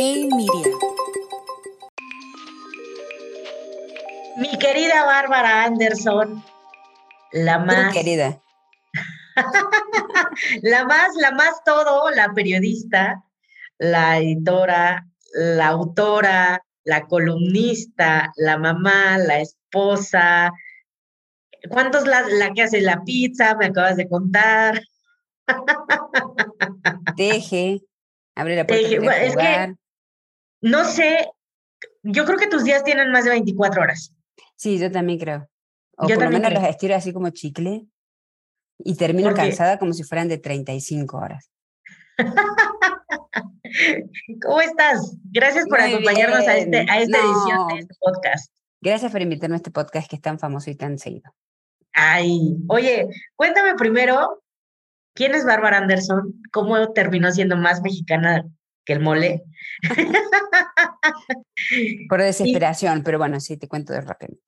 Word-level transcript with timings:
Hey 0.00 0.28
Media. 0.30 0.76
Mi 4.36 4.56
querida 4.56 5.04
Bárbara 5.04 5.64
Anderson, 5.64 6.44
la 7.32 7.58
más. 7.58 7.92
querida. 7.92 8.40
la 10.62 10.84
más, 10.84 11.16
la 11.16 11.32
más 11.32 11.64
todo, 11.64 12.12
la 12.12 12.32
periodista, 12.32 13.24
la 13.78 14.18
editora, 14.18 15.04
la 15.32 15.66
autora, 15.66 16.62
la 16.84 17.06
columnista, 17.08 18.32
la 18.36 18.56
mamá, 18.56 19.18
la 19.18 19.40
esposa. 19.40 20.52
¿Cuántos 21.70 22.06
la, 22.06 22.20
la 22.20 22.52
que 22.52 22.62
hace 22.62 22.82
la 22.82 23.02
pizza? 23.02 23.56
Me 23.56 23.66
acabas 23.66 23.96
de 23.96 24.08
contar. 24.08 24.80
Teje, 27.16 27.80
abre 28.36 28.54
la 28.54 28.64
puerta. 28.64 29.16
es 29.24 29.36
que 29.36 29.77
no 30.60 30.84
sé, 30.84 31.30
yo 32.02 32.24
creo 32.24 32.38
que 32.38 32.48
tus 32.48 32.64
días 32.64 32.84
tienen 32.84 33.12
más 33.12 33.24
de 33.24 33.30
24 33.30 33.82
horas. 33.82 34.14
Sí, 34.56 34.78
yo 34.78 34.90
también 34.90 35.18
creo. 35.18 35.48
O 35.96 36.06
por 36.06 36.22
lo 36.22 36.30
menos 36.30 36.52
los 36.52 36.64
estiro 36.64 36.94
así 36.94 37.12
como 37.12 37.30
chicle 37.30 37.86
y 38.78 38.96
termino 38.96 39.34
cansada 39.34 39.78
como 39.78 39.92
si 39.92 40.04
fueran 40.04 40.28
de 40.28 40.38
35 40.38 41.16
horas. 41.16 41.50
¿Cómo 44.42 44.60
estás? 44.60 45.16
Gracias 45.24 45.66
por 45.68 45.80
acompañarnos 45.80 46.46
a, 46.46 46.56
este, 46.56 46.86
a 46.88 47.00
esta 47.00 47.18
edición 47.18 47.68
de 47.68 47.78
este 47.80 47.94
podcast. 48.00 48.52
Gracias 48.80 49.10
por 49.10 49.22
invitarme 49.22 49.56
a 49.56 49.58
este 49.58 49.70
podcast 49.70 50.08
que 50.08 50.16
es 50.16 50.22
tan 50.22 50.38
famoso 50.38 50.70
y 50.70 50.76
tan 50.76 50.98
seguido. 50.98 51.32
Ay, 51.92 52.56
oye, 52.68 53.08
cuéntame 53.34 53.74
primero, 53.74 54.42
¿quién 55.14 55.34
es 55.34 55.44
Bárbara 55.44 55.78
Anderson? 55.78 56.40
¿Cómo 56.52 56.92
terminó 56.92 57.32
siendo 57.32 57.56
más 57.56 57.82
mexicana 57.82 58.44
que 58.88 58.94
el 58.94 59.00
mole? 59.00 59.44
por 62.08 62.22
desesperación, 62.22 63.02
pero 63.04 63.18
bueno, 63.18 63.38
sí, 63.38 63.58
te 63.58 63.68
cuento 63.68 63.92
de 63.92 64.00
repente. 64.00 64.40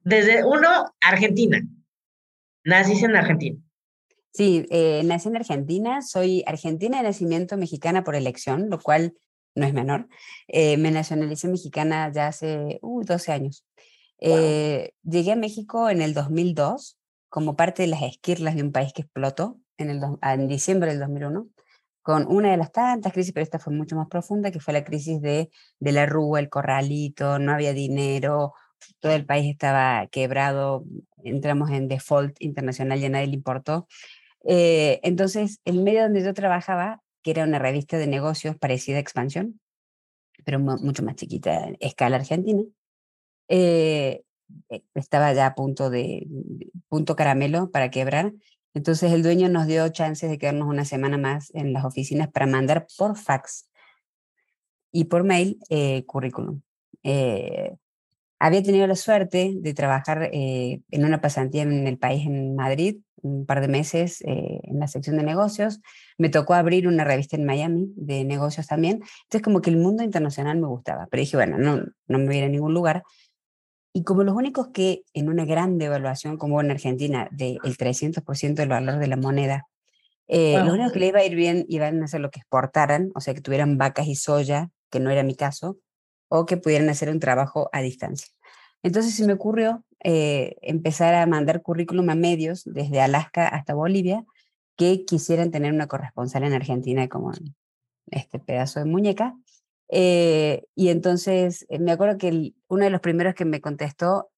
Desde 0.00 0.42
uno, 0.42 0.68
Argentina. 1.02 1.60
Naciste 2.64 3.04
en 3.04 3.16
Argentina. 3.16 3.58
Sí, 4.32 4.66
eh, 4.70 5.02
nací 5.04 5.28
en 5.28 5.36
Argentina, 5.36 6.00
soy 6.00 6.44
argentina 6.46 6.96
de 6.96 7.02
nacimiento, 7.02 7.58
mexicana 7.58 8.04
por 8.04 8.16
elección, 8.16 8.70
lo 8.70 8.80
cual 8.80 9.12
no 9.54 9.66
es 9.66 9.74
menor. 9.74 10.08
Eh, 10.48 10.78
me 10.78 10.90
nacionalicé 10.90 11.48
mexicana 11.48 12.10
ya 12.10 12.28
hace 12.28 12.80
12 12.80 13.30
uh, 13.30 13.34
años. 13.34 13.66
Eh, 14.18 14.92
llegué 15.02 15.32
a 15.32 15.36
México 15.36 15.90
en 15.90 16.00
el 16.00 16.14
2002 16.14 16.98
como 17.28 17.54
parte 17.54 17.82
de 17.82 17.88
las 17.88 18.02
esquirlas 18.02 18.54
de 18.56 18.62
un 18.62 18.72
país 18.72 18.94
que 18.94 19.02
explotó 19.02 19.60
en, 19.76 19.90
el 19.90 20.00
en 20.22 20.48
diciembre 20.48 20.90
del 20.90 21.00
2001 21.00 21.50
con 22.06 22.24
una 22.28 22.52
de 22.52 22.56
las 22.56 22.70
tantas 22.70 23.12
crisis, 23.12 23.32
pero 23.32 23.42
esta 23.42 23.58
fue 23.58 23.72
mucho 23.72 23.96
más 23.96 24.06
profunda, 24.06 24.52
que 24.52 24.60
fue 24.60 24.72
la 24.72 24.84
crisis 24.84 25.20
de, 25.20 25.50
de 25.80 25.90
la 25.90 26.06
rúa, 26.06 26.38
el 26.38 26.48
corralito, 26.48 27.40
no 27.40 27.50
había 27.50 27.72
dinero, 27.72 28.54
todo 29.00 29.10
el 29.10 29.26
país 29.26 29.50
estaba 29.50 30.06
quebrado, 30.06 30.84
entramos 31.24 31.68
en 31.72 31.88
default 31.88 32.40
internacional 32.40 33.00
y 33.00 33.06
a 33.06 33.08
nadie 33.08 33.26
le 33.26 33.34
importó. 33.34 33.88
Eh, 34.44 35.00
entonces, 35.02 35.58
el 35.64 35.82
medio 35.82 36.02
donde 36.02 36.22
yo 36.22 36.32
trabajaba, 36.32 37.02
que 37.24 37.32
era 37.32 37.42
una 37.42 37.58
revista 37.58 37.98
de 37.98 38.06
negocios 38.06 38.56
parecida 38.56 38.98
a 38.98 39.00
Expansión, 39.00 39.60
pero 40.44 40.60
mucho 40.60 41.02
más 41.02 41.16
chiquita, 41.16 41.70
escala 41.80 42.18
argentina, 42.18 42.62
eh, 43.48 44.22
eh, 44.68 44.82
estaba 44.94 45.32
ya 45.32 45.46
a 45.46 45.54
punto 45.56 45.90
de, 45.90 46.28
punto 46.88 47.16
caramelo 47.16 47.72
para 47.72 47.90
quebrar. 47.90 48.32
Entonces 48.76 49.10
el 49.10 49.22
dueño 49.22 49.48
nos 49.48 49.66
dio 49.66 49.88
chances 49.88 50.28
de 50.28 50.36
quedarnos 50.36 50.68
una 50.68 50.84
semana 50.84 51.16
más 51.16 51.50
en 51.54 51.72
las 51.72 51.86
oficinas 51.86 52.28
para 52.28 52.46
mandar 52.46 52.86
por 52.98 53.16
fax 53.16 53.70
y 54.92 55.04
por 55.04 55.24
mail 55.24 55.58
currículum. 56.04 56.60
había 58.38 58.62
tenido 58.62 58.86
la 58.86 58.96
suerte 58.96 59.54
de 59.56 59.72
trabajar 59.72 60.28
en 60.30 61.04
una 61.04 61.22
pasantía 61.22 61.62
en 61.62 61.86
el 61.86 61.96
país, 61.96 62.26
en 62.26 62.54
Madrid, 62.54 62.98
un 63.22 63.46
par 63.46 63.60
de 63.60 63.68
meses 63.68 64.20
eh, 64.22 64.60
en 64.62 64.78
la 64.78 64.88
sección 64.88 65.16
de 65.16 65.22
negocios. 65.22 65.80
Me 66.18 66.28
tocó 66.28 66.52
abrir 66.54 66.86
una 66.86 67.04
revista 67.04 67.36
en 67.36 67.44
Miami 67.44 67.92
de 67.96 68.24
negocios 68.24 68.66
también. 68.66 69.02
Entonces 69.24 69.42
como 69.42 69.60
que 69.62 69.70
el 69.70 69.78
mundo 69.78 70.02
internacional 70.02 70.58
me 70.58 70.66
gustaba. 70.66 71.06
Pero 71.10 71.20
dije, 71.22 71.36
bueno, 71.36 71.58
no, 71.58 71.82
no 72.08 72.18
me 72.18 72.26
voy 72.26 72.36
a 72.36 72.38
ir 72.40 72.44
a 72.44 72.48
ningún 72.48 72.74
lugar. 72.74 73.02
Y 73.96 74.04
como 74.04 74.24
los 74.24 74.36
únicos 74.36 74.68
que 74.74 75.04
en 75.14 75.30
una 75.30 75.46
gran 75.46 75.78
devaluación 75.78 76.36
como 76.36 76.60
en 76.60 76.70
Argentina 76.70 77.30
del 77.30 77.58
300% 77.62 78.52
del 78.52 78.68
valor 78.68 78.98
de 78.98 79.06
la 79.06 79.16
moneda, 79.16 79.68
eh, 80.28 80.58
los 80.58 80.74
únicos 80.74 80.92
que 80.92 80.98
le 80.98 81.06
iba 81.06 81.20
a 81.20 81.24
ir 81.24 81.34
bien 81.34 81.64
iban 81.66 82.02
a 82.02 82.04
hacer 82.04 82.20
lo 82.20 82.30
que 82.30 82.40
exportaran, 82.40 83.10
o 83.14 83.22
sea, 83.22 83.32
que 83.32 83.40
tuvieran 83.40 83.78
vacas 83.78 84.06
y 84.06 84.14
soya, 84.14 84.68
que 84.90 85.00
no 85.00 85.08
era 85.08 85.22
mi 85.22 85.34
caso, 85.34 85.78
o 86.28 86.44
que 86.44 86.58
pudieran 86.58 86.90
hacer 86.90 87.08
un 87.08 87.20
trabajo 87.20 87.70
a 87.72 87.80
distancia. 87.80 88.28
Entonces 88.82 89.14
se 89.14 89.26
me 89.26 89.32
ocurrió 89.32 89.82
eh, 90.04 90.56
empezar 90.60 91.14
a 91.14 91.24
mandar 91.24 91.62
currículum 91.62 92.10
a 92.10 92.14
medios 92.14 92.64
desde 92.66 93.00
Alaska 93.00 93.48
hasta 93.48 93.72
Bolivia 93.72 94.26
que 94.76 95.06
quisieran 95.06 95.50
tener 95.50 95.72
una 95.72 95.86
corresponsal 95.86 96.44
en 96.44 96.52
Argentina 96.52 97.08
como 97.08 97.32
este 98.10 98.40
pedazo 98.40 98.78
de 98.78 98.84
muñeca. 98.84 99.34
Eh, 99.88 100.64
y 100.74 100.88
entonces 100.88 101.64
eh, 101.68 101.78
me 101.78 101.92
acuerdo 101.92 102.18
que 102.18 102.54
uno 102.68 102.84
de 102.84 102.90
los 102.90 103.00
primeros 103.00 103.34
que 103.34 103.44
me 103.44 103.60
contestó, 103.60 104.30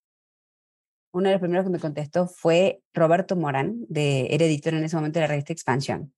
uno 1.13 1.29
de 1.29 1.33
los 1.33 1.41
primeros 1.41 1.65
que 1.65 1.73
me 1.73 1.81
contestó 1.81 2.27
fue 2.27 2.83
Roberto 2.93 3.35
Morán, 3.37 3.85
de, 3.89 4.29
era 4.31 4.45
editor 4.45 4.75
en 4.75 4.85
ese 4.85 4.97
momento 4.97 5.19
de 5.19 5.25
la 5.25 5.29
revista 5.29 5.53
Expansión, 5.53 6.13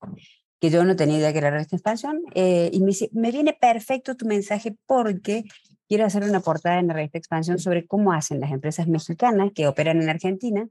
que 0.60 0.70
yo 0.70 0.84
no 0.84 0.96
tenía 0.96 1.18
idea 1.18 1.32
que 1.32 1.38
era 1.38 1.50
la 1.50 1.56
revista 1.56 1.76
Expansión, 1.76 2.22
y 2.34 2.80
me 2.80 2.86
dice, 2.86 3.08
me 3.12 3.30
viene 3.30 3.56
perfecto 3.58 4.16
tu 4.16 4.26
mensaje 4.26 4.76
porque 4.86 5.44
quiero 5.90 6.04
hacer 6.04 6.22
una 6.22 6.40
portada 6.40 6.78
en 6.78 6.86
la 6.86 6.94
revista 6.94 7.18
Expansión 7.18 7.58
sobre 7.58 7.86
cómo 7.86 8.12
hacen 8.12 8.40
las 8.40 8.52
empresas 8.52 8.86
mexicanas 8.86 9.50
que 9.54 9.66
operan 9.66 10.00
en 10.00 10.08
Argentina 10.08 10.68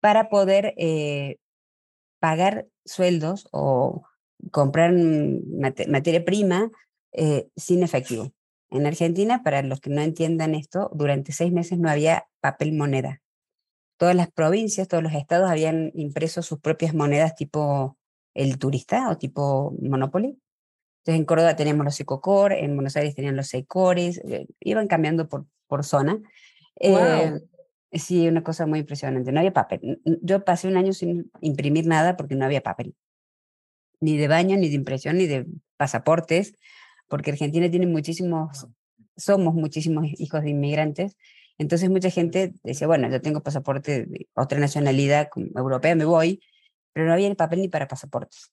para 0.00 0.28
poder 0.28 0.74
eh, 0.76 1.38
pagar 2.20 2.66
sueldos 2.84 3.48
o 3.50 4.04
comprar 4.50 4.92
materia 4.92 6.24
prima 6.24 6.70
eh, 7.12 7.48
sin 7.56 7.82
efectivo. 7.82 8.32
En 8.70 8.86
Argentina, 8.86 9.42
para 9.42 9.62
los 9.62 9.80
que 9.80 9.90
no 9.90 10.00
entiendan 10.00 10.54
esto, 10.54 10.90
durante 10.94 11.32
seis 11.32 11.52
meses 11.52 11.78
no 11.78 11.90
había 11.90 12.26
papel 12.40 12.72
moneda. 12.72 13.20
Todas 13.98 14.16
las 14.16 14.30
provincias, 14.30 14.88
todos 14.88 15.02
los 15.02 15.12
estados 15.12 15.50
habían 15.50 15.92
impreso 15.94 16.42
sus 16.42 16.58
propias 16.58 16.94
monedas 16.94 17.34
tipo 17.34 17.96
el 18.34 18.58
turista 18.58 19.10
o 19.10 19.18
tipo 19.18 19.74
Monopoly 19.80 20.38
entonces 21.02 21.18
en 21.18 21.24
Córdoba 21.24 21.56
teníamos 21.56 21.84
los 21.84 21.98
Ecocor, 21.98 22.52
en 22.52 22.76
Buenos 22.76 22.96
Aires 22.96 23.16
tenían 23.16 23.34
los 23.34 23.52
Ecores, 23.54 24.18
eh, 24.24 24.46
iban 24.60 24.86
cambiando 24.86 25.28
por, 25.28 25.46
por 25.66 25.84
zona. 25.84 26.20
Eh, 26.78 27.40
sí, 27.90 28.28
una 28.28 28.44
cosa 28.44 28.66
muy 28.66 28.78
impresionante. 28.80 29.32
No 29.32 29.40
había 29.40 29.52
papel. 29.52 30.00
Yo 30.22 30.44
pasé 30.44 30.68
un 30.68 30.76
año 30.76 30.92
sin 30.92 31.28
imprimir 31.40 31.88
nada 31.88 32.16
porque 32.16 32.36
no 32.36 32.44
había 32.44 32.62
papel. 32.62 32.94
Ni 33.98 34.16
de 34.16 34.28
baño, 34.28 34.56
ni 34.56 34.68
de 34.68 34.76
impresión, 34.76 35.18
ni 35.18 35.26
de 35.26 35.44
pasaportes, 35.76 36.54
porque 37.08 37.30
Argentina 37.30 37.70
tiene 37.70 37.86
muchísimos, 37.86 38.66
somos 39.16 39.54
muchísimos 39.54 40.06
hijos 40.18 40.42
de 40.42 40.50
inmigrantes. 40.50 41.16
Entonces 41.58 41.90
mucha 41.90 42.10
gente 42.10 42.54
decía, 42.62 42.86
bueno, 42.86 43.10
yo 43.10 43.20
tengo 43.20 43.42
pasaporte 43.42 44.06
de 44.06 44.28
otra 44.34 44.58
nacionalidad 44.58 45.28
europea, 45.54 45.94
me 45.94 46.04
voy, 46.04 46.42
pero 46.92 47.06
no 47.06 47.12
había 47.12 47.28
ni 47.28 47.34
papel 47.34 47.60
ni 47.60 47.68
para 47.68 47.88
pasaportes. 47.88 48.52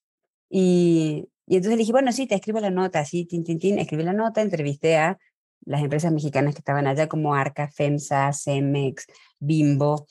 Y 0.49 1.29
y 1.49 1.55
entonces 1.55 1.77
le 1.77 1.81
dije, 1.81 1.91
bueno, 1.91 2.11
sí, 2.11 2.27
te 2.27 2.35
escribo 2.35 2.59
la 2.59 2.69
nota, 2.69 2.99
así, 2.99 3.25
tin, 3.25 3.43
tin, 3.43 3.57
tin, 3.57 3.79
escribí 3.79 4.03
la 4.03 4.13
nota, 4.13 4.43
entrevisté 4.43 4.97
a 4.97 5.17
las 5.65 5.81
empresas 5.81 6.11
mexicanas 6.13 6.53
que 6.53 6.59
estaban 6.59 6.85
allá, 6.85 7.09
como 7.09 7.33
Arca, 7.33 7.67
FEMSA, 7.67 8.31
Cemex, 8.33 9.07
Bimbo. 9.39 10.05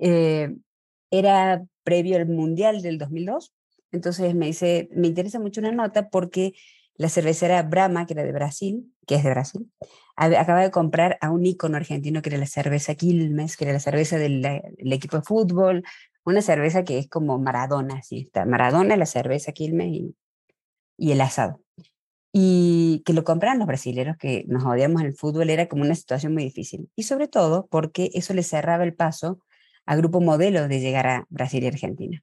Eh, 0.00 0.56
era 1.08 1.64
previo 1.84 2.16
al 2.16 2.26
Mundial 2.26 2.82
del 2.82 2.98
2002, 2.98 3.54
entonces 3.92 4.34
me 4.34 4.46
dice, 4.46 4.88
me 4.90 5.06
interesa 5.06 5.38
mucho 5.38 5.60
una 5.60 5.70
nota 5.70 6.08
porque 6.10 6.54
la 6.96 7.08
cervecera 7.08 7.62
Brahma, 7.62 8.06
que 8.06 8.14
era 8.14 8.24
de 8.24 8.32
Brasil, 8.32 8.92
que 9.06 9.16
es 9.16 9.24
de 9.24 9.30
Brasil, 9.30 9.70
acaba 10.16 10.62
de 10.62 10.70
comprar 10.70 11.18
a 11.20 11.30
un 11.30 11.44
ícono 11.44 11.76
argentino 11.76 12.22
que 12.22 12.30
era 12.30 12.38
la 12.38 12.46
cerveza 12.46 12.94
Quilmes, 12.94 13.56
que 13.56 13.64
era 13.64 13.72
la 13.72 13.80
cerveza 13.80 14.18
del, 14.18 14.44
equipo 14.78 15.16
de 15.16 15.22
fútbol, 15.22 15.84
una 16.24 16.42
cerveza 16.42 16.84
que 16.84 16.98
es 16.98 17.08
como 17.08 17.38
Maradona, 17.38 17.96
así 17.98 18.20
está 18.20 18.46
Maradona, 18.46 18.96
la 18.96 19.06
cerveza 19.06 19.52
Quilmes 19.52 19.88
y 19.88 20.14
y 20.96 21.12
el 21.12 21.20
asado. 21.20 21.60
Y 22.32 23.02
que 23.06 23.12
lo 23.12 23.24
compraran 23.24 23.58
los 23.58 23.66
brasileños, 23.66 24.16
que 24.18 24.44
nos 24.48 24.64
odiamos 24.64 25.00
en 25.00 25.08
el 25.08 25.14
fútbol, 25.14 25.48
era 25.48 25.68
como 25.68 25.82
una 25.82 25.94
situación 25.94 26.34
muy 26.34 26.44
difícil. 26.44 26.90
Y 26.94 27.04
sobre 27.04 27.28
todo 27.28 27.66
porque 27.70 28.10
eso 28.14 28.34
le 28.34 28.42
cerraba 28.42 28.84
el 28.84 28.94
paso 28.94 29.40
a 29.86 29.96
grupo 29.96 30.20
modelo 30.20 30.68
de 30.68 30.80
llegar 30.80 31.06
a 31.06 31.26
Brasil 31.30 31.62
y 31.64 31.68
Argentina. 31.68 32.22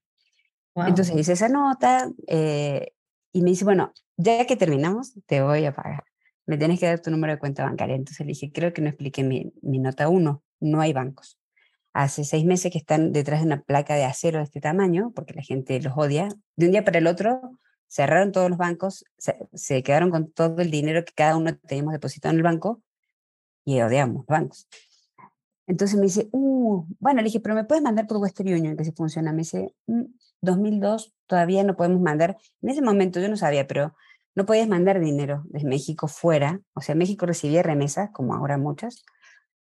Entonces 0.75 1.15
hice 1.15 1.33
esa 1.33 1.49
nota 1.49 2.11
eh, 2.27 2.92
y 3.33 3.41
me 3.41 3.49
dice, 3.49 3.65
bueno, 3.65 3.91
ya 4.15 4.45
que 4.45 4.55
terminamos, 4.55 5.13
te 5.25 5.41
voy 5.41 5.65
a 5.65 5.73
pagar. 5.75 6.03
Me 6.45 6.57
tienes 6.57 6.79
que 6.79 6.85
dar 6.85 7.01
tu 7.01 7.09
número 7.09 7.33
de 7.33 7.39
cuenta 7.39 7.63
bancaria. 7.63 7.95
Entonces 7.95 8.19
le 8.25 8.31
dije, 8.31 8.51
creo 8.51 8.73
que 8.73 8.81
no 8.81 8.89
expliqué 8.89 9.23
mi, 9.23 9.51
mi 9.61 9.79
nota 9.79 10.07
uno, 10.07 10.43
no 10.59 10.79
hay 10.79 10.93
bancos. 10.93 11.39
Hace 11.93 12.23
seis 12.23 12.45
meses 12.45 12.71
que 12.71 12.77
están 12.77 13.11
detrás 13.11 13.41
de 13.41 13.47
una 13.47 13.61
placa 13.63 13.95
de 13.95 14.05
acero 14.05 14.37
de 14.37 14.45
este 14.45 14.61
tamaño, 14.61 15.11
porque 15.15 15.33
la 15.33 15.41
gente 15.41 15.79
los 15.81 15.93
odia. 15.95 16.29
De 16.55 16.67
un 16.67 16.71
día 16.71 16.85
para 16.85 16.99
el 16.99 17.07
otro 17.07 17.59
cerraron 17.87 18.31
todos 18.31 18.49
los 18.49 18.57
bancos, 18.57 19.05
se, 19.53 19.83
quedaron 19.83 20.09
con 20.09 20.31
todo 20.31 20.61
el 20.61 20.71
dinero 20.71 21.05
que 21.05 21.13
cada 21.13 21.37
uno 21.37 21.55
teníamos 21.57 21.93
depositado 21.93 22.31
en 22.31 22.37
el 22.37 22.43
banco 22.43 22.81
y 23.65 23.81
odiamos 23.81 24.17
los 24.17 24.25
bancos. 24.25 24.67
Entonces 25.67 25.97
me 25.97 26.03
dice, 26.03 26.27
uh, 26.31 26.85
bueno, 26.99 27.21
le 27.21 27.25
dije, 27.25 27.39
pero 27.39 27.55
me 27.55 27.63
puedes 27.63 27.83
mandar 27.83 28.07
por 28.07 28.17
Western 28.17 28.51
Union, 28.51 28.75
que 28.75 28.83
si 28.83 28.91
funciona. 28.91 29.31
Me 29.31 29.39
dice, 29.39 29.73
2002 30.43 31.07
mm, 31.07 31.11
todavía 31.27 31.63
no 31.63 31.75
podemos 31.75 32.01
mandar. 32.01 32.37
En 32.61 32.69
ese 32.69 32.81
momento 32.81 33.19
yo 33.19 33.29
no 33.29 33.37
sabía, 33.37 33.67
pero 33.67 33.95
no 34.35 34.45
podías 34.45 34.67
mandar 34.67 34.99
dinero 34.99 35.43
desde 35.45 35.67
México 35.67 36.07
fuera. 36.07 36.61
O 36.73 36.81
sea, 36.81 36.95
México 36.95 37.25
recibía 37.25 37.63
remesas, 37.63 38.09
como 38.11 38.33
ahora 38.33 38.57
muchas, 38.57 39.03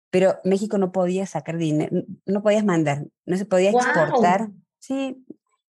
pero 0.10 0.36
México 0.44 0.78
no 0.78 0.92
podía 0.92 1.26
sacar 1.26 1.58
dinero, 1.58 2.04
no 2.26 2.44
podías 2.44 2.66
mandar, 2.66 3.06
no 3.26 3.38
se 3.38 3.46
podía 3.46 3.72
exportar. 3.72 4.50
Sí, 4.80 5.26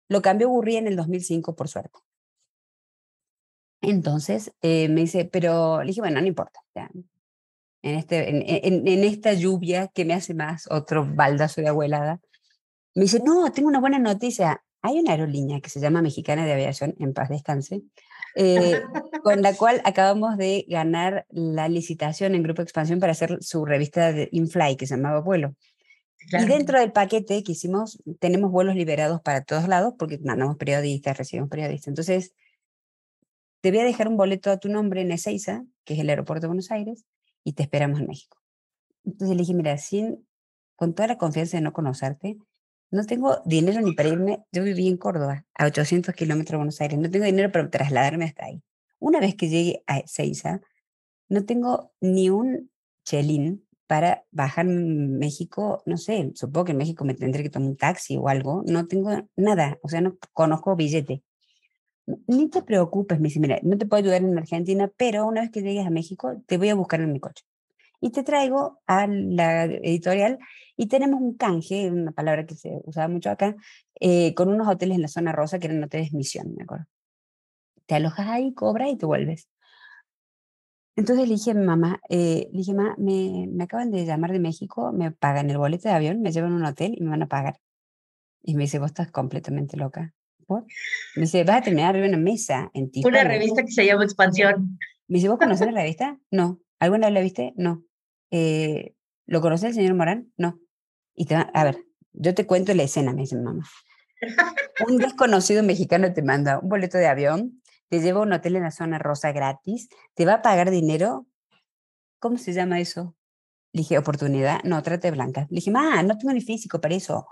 lo 0.08 0.22
cambió 0.22 0.48
Gurría 0.48 0.78
en 0.78 0.86
el 0.86 0.96
2005, 0.96 1.56
por 1.56 1.68
suerte. 1.68 1.98
Entonces 3.80 4.52
eh, 4.62 4.88
me 4.88 5.02
dice, 5.02 5.24
pero 5.24 5.80
le 5.82 5.88
dije, 5.88 6.00
bueno, 6.00 6.20
no 6.20 6.26
importa. 6.26 6.60
en, 6.74 7.94
este, 7.94 8.30
en, 8.30 8.86
en, 8.86 9.04
esta 9.04 9.32
lluvia 9.32 9.88
que 9.88 10.04
me 10.04 10.14
hace 10.14 10.34
más 10.34 10.68
otro 10.70 11.06
baldazo 11.06 11.60
de 11.60 11.68
abuelada, 11.68 12.20
me 12.94 13.02
dice, 13.02 13.20
no, 13.24 13.50
tengo 13.52 13.68
una 13.68 13.80
buena 13.80 13.98
noticia. 13.98 14.62
Hay 14.82 14.98
una 14.98 15.12
aerolínea 15.12 15.60
que 15.60 15.70
se 15.70 15.80
llama 15.80 16.02
Mexicana 16.02 16.44
de 16.46 16.52
Aviación, 16.52 16.94
en 16.98 17.12
paz 17.12 17.28
descanse, 17.28 17.82
eh, 18.36 18.80
con 19.24 19.42
la 19.42 19.54
cual 19.54 19.80
acabamos 19.84 20.36
de 20.36 20.64
ganar 20.68 21.26
la 21.30 21.68
licitación 21.68 22.34
en 22.34 22.42
Grupo 22.42 22.62
Expansión 22.62 23.00
para 23.00 23.12
hacer 23.12 23.38
su 23.40 23.64
revista 23.64 24.12
de 24.12 24.28
InFly, 24.32 24.76
que 24.76 24.86
se 24.86 24.96
llamaba 24.96 25.20
Vuelo. 25.20 25.54
Y 26.30 26.44
dentro 26.44 26.78
del 26.78 26.92
paquete 26.92 27.42
que 27.42 27.52
hicimos, 27.52 28.02
tenemos 28.20 28.50
vuelos 28.50 28.74
liberados 28.74 29.20
para 29.22 29.44
todos 29.44 29.66
lados, 29.66 29.94
porque 29.98 30.18
mandamos 30.18 30.56
periodistas, 30.56 31.16
recibimos 31.16 31.48
periodistas. 31.48 31.88
Entonces, 31.88 32.34
te 33.60 33.70
voy 33.70 33.80
a 33.80 33.84
dejar 33.84 34.08
un 34.08 34.16
boleto 34.16 34.50
a 34.50 34.58
tu 34.58 34.68
nombre 34.68 35.00
en 35.00 35.10
Ezeiza, 35.10 35.64
que 35.84 35.94
es 35.94 36.00
el 36.00 36.10
aeropuerto 36.10 36.42
de 36.42 36.48
Buenos 36.48 36.70
Aires, 36.70 37.04
y 37.44 37.54
te 37.54 37.62
esperamos 37.62 38.00
en 38.00 38.06
México. 38.06 38.36
Entonces 39.04 39.36
le 39.36 39.42
dije, 39.42 39.54
mira, 39.54 39.78
sin, 39.78 40.26
con 40.76 40.94
toda 40.94 41.08
la 41.08 41.18
confianza 41.18 41.56
de 41.56 41.62
no 41.62 41.72
conocerte, 41.72 42.36
no 42.90 43.04
tengo 43.04 43.40
dinero 43.44 43.80
ni 43.80 43.92
para 43.92 44.08
irme, 44.08 44.44
yo 44.52 44.64
viví 44.64 44.88
en 44.88 44.96
Córdoba, 44.96 45.46
a 45.54 45.66
800 45.66 46.14
kilómetros 46.14 46.52
de 46.52 46.56
Buenos 46.56 46.80
Aires, 46.80 46.98
no 46.98 47.10
tengo 47.10 47.26
dinero 47.26 47.52
para 47.52 47.70
trasladarme 47.70 48.24
hasta 48.24 48.46
ahí. 48.46 48.62
Una 48.98 49.20
vez 49.20 49.34
que 49.36 49.48
llegue 49.48 49.82
a 49.86 49.98
Ezeiza, 49.98 50.60
no 51.28 51.44
tengo 51.44 51.92
ni 52.00 52.30
un 52.30 52.70
chelín 53.04 53.66
para 53.86 54.24
bajar 54.30 54.66
en 54.66 55.18
México, 55.18 55.82
no 55.86 55.96
sé, 55.96 56.30
supongo 56.34 56.66
que 56.66 56.72
en 56.72 56.78
México 56.78 57.04
me 57.04 57.14
tendré 57.14 57.42
que 57.42 57.50
tomar 57.50 57.70
un 57.70 57.76
taxi 57.76 58.16
o 58.16 58.28
algo, 58.28 58.62
no 58.66 58.86
tengo 58.86 59.10
nada, 59.36 59.78
o 59.82 59.88
sea, 59.88 60.00
no 60.00 60.18
conozco 60.32 60.76
billete. 60.76 61.22
Ni 62.26 62.48
te 62.48 62.62
preocupes, 62.62 63.20
me 63.20 63.28
dice, 63.28 63.40
mira, 63.40 63.58
no 63.62 63.76
te 63.78 63.86
puedo 63.86 64.02
ayudar 64.02 64.22
en 64.22 64.38
Argentina, 64.38 64.90
pero 64.96 65.26
una 65.26 65.42
vez 65.42 65.50
que 65.50 65.62
llegues 65.62 65.86
a 65.86 65.90
México, 65.90 66.42
te 66.46 66.58
voy 66.58 66.70
a 66.70 66.74
buscar 66.74 67.00
en 67.00 67.12
mi 67.12 67.20
coche. 67.20 67.44
Y 68.00 68.10
te 68.10 68.22
traigo 68.22 68.80
a 68.86 69.06
la 69.06 69.64
editorial 69.64 70.38
y 70.76 70.86
tenemos 70.86 71.20
un 71.20 71.36
canje, 71.36 71.90
una 71.90 72.12
palabra 72.12 72.46
que 72.46 72.54
se 72.54 72.80
usaba 72.84 73.08
mucho 73.08 73.30
acá, 73.30 73.56
eh, 74.00 74.34
con 74.34 74.48
unos 74.48 74.68
hoteles 74.68 74.96
en 74.96 75.02
la 75.02 75.08
zona 75.08 75.32
rosa 75.32 75.58
que 75.58 75.66
eran 75.66 75.82
hoteles 75.82 76.12
misión, 76.12 76.54
me 76.54 76.62
acuerdo. 76.62 76.86
Te 77.86 77.96
alojas 77.96 78.28
ahí, 78.28 78.54
cobras 78.54 78.90
y 78.90 78.96
te 78.96 79.06
vuelves. 79.06 79.48
Entonces 80.94 81.28
le 81.28 81.34
dije 81.34 81.52
a 81.52 81.54
mi 81.54 81.64
mamá, 81.64 82.00
eh, 82.08 82.48
le 82.52 82.58
dije, 82.58 82.74
mamá, 82.74 82.94
me, 82.98 83.46
me, 83.48 83.64
acaban 83.64 83.90
de 83.90 84.04
llamar 84.04 84.32
de 84.32 84.40
México, 84.40 84.92
me 84.92 85.12
pagan 85.12 85.48
el 85.48 85.56
boleto 85.56 85.88
de 85.88 85.94
avión, 85.94 86.20
me 86.22 86.32
llevan 86.32 86.52
a 86.52 86.56
un 86.56 86.64
hotel 86.64 86.94
y 86.96 87.02
me 87.02 87.10
van 87.10 87.22
a 87.22 87.28
pagar. 87.28 87.60
Y 88.42 88.54
me 88.54 88.64
dice, 88.64 88.78
vos 88.78 88.88
estás 88.88 89.10
completamente 89.10 89.76
loca. 89.76 90.12
¿Por? 90.46 90.64
Me 91.14 91.22
dice, 91.22 91.44
vas 91.44 91.58
a 91.58 91.62
terminar 91.62 91.90
arriba 91.90 92.06
de 92.06 92.14
una 92.14 92.22
mesa 92.22 92.70
en 92.74 92.90
ti. 92.90 93.02
Una 93.04 93.22
revista 93.22 93.62
que 93.64 93.70
se 93.70 93.86
llama 93.86 94.04
Expansión. 94.04 94.78
Me 95.06 95.18
dice, 95.18 95.28
¿vos 95.28 95.38
conoces 95.38 95.66
la 95.72 95.80
revista? 95.80 96.18
No. 96.30 96.60
¿Alguna 96.78 97.06
vez 97.06 97.14
la 97.14 97.20
viste? 97.20 97.52
No. 97.56 97.84
Eh, 98.30 98.94
¿Lo 99.26 99.40
conoce 99.40 99.68
el 99.68 99.74
señor 99.74 99.94
Morán? 99.94 100.32
No. 100.36 100.58
Y 101.14 101.26
te 101.26 101.34
a 101.34 101.64
ver, 101.64 101.84
yo 102.12 102.34
te 102.34 102.46
cuento 102.46 102.74
la 102.74 102.84
escena, 102.84 103.12
me 103.12 103.22
dice 103.22 103.36
mi 103.36 103.42
mamá. 103.42 103.64
Un 104.88 104.98
desconocido 104.98 105.62
mexicano 105.62 106.12
te 106.12 106.22
manda 106.22 106.58
un 106.58 106.68
boleto 106.68 106.98
de 106.98 107.06
avión, 107.06 107.62
te 107.88 108.00
lleva 108.00 108.20
a 108.20 108.22
un 108.22 108.32
hotel 108.32 108.56
en 108.56 108.64
la 108.64 108.70
zona 108.70 108.98
rosa 108.98 109.32
gratis, 109.32 109.88
te 110.14 110.26
va 110.26 110.34
a 110.34 110.42
pagar 110.42 110.70
dinero. 110.70 111.26
¿Cómo 112.18 112.36
se 112.38 112.52
llama 112.52 112.80
eso? 112.80 113.16
Le 113.72 113.80
dije, 113.80 113.98
oportunidad. 113.98 114.62
No, 114.64 114.82
trate 114.82 115.10
blanca. 115.10 115.46
Le 115.50 115.56
dije, 115.56 115.70
ma, 115.70 116.02
no 116.02 116.16
tengo 116.18 116.32
ni 116.32 116.40
físico 116.40 116.80
para 116.80 116.94
eso. 116.94 117.28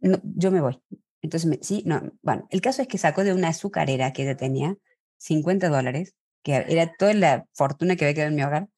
No, 0.00 0.20
yo 0.22 0.50
me 0.50 0.60
voy. 0.60 0.80
Entonces, 1.22 1.58
sí, 1.62 1.82
no. 1.86 2.12
Bueno, 2.22 2.46
el 2.50 2.60
caso 2.60 2.82
es 2.82 2.88
que 2.88 2.98
sacó 2.98 3.24
de 3.24 3.34
una 3.34 3.48
azucarera 3.48 4.12
que 4.12 4.22
ella 4.22 4.36
tenía 4.36 4.76
50 5.18 5.68
dólares, 5.68 6.14
que 6.42 6.64
era 6.68 6.92
toda 6.96 7.14
la 7.14 7.46
fortuna 7.52 7.96
que 7.96 8.04
había 8.04 8.14
quedado 8.14 8.30
en 8.30 8.36
mi 8.36 8.42
hogar. 8.42 8.68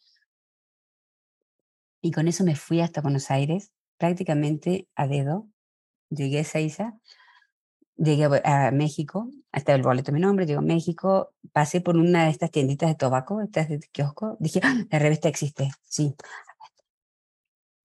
Y 2.01 2.13
con 2.13 2.29
eso 2.29 2.45
me 2.45 2.57
fui 2.57 2.81
hasta 2.81 3.01
Buenos 3.01 3.31
Aires 3.31 3.73
prácticamente 3.99 4.89
a 4.95 5.07
dedo. 5.07 5.49
Llegué 6.11 6.41
a 6.41 6.45
Seiza, 6.45 6.99
llegué 7.97 8.29
a, 8.45 8.71
México, 8.71 9.31
hasta 9.53 9.75
el 9.75 9.83
boleto 9.83 10.13
mi 10.13 10.21
nombre, 10.21 10.47
llego 10.47 10.61
a 10.61 10.63
México, 10.63 11.35
pasé 11.53 11.81
por 11.81 11.97
una 11.97 12.25
de 12.25 12.31
estas 12.31 12.51
tienditas 12.51 12.89
de 12.89 12.95
tabaco, 12.95 13.43
estas 13.43 13.69
de 13.69 13.81
kiosco, 13.93 14.37
dije, 14.41 14.61
¡Ah! 14.63 14.85
la 14.91 14.99
revista 14.99 15.29
existe, 15.29 15.71
sí. 15.85 16.15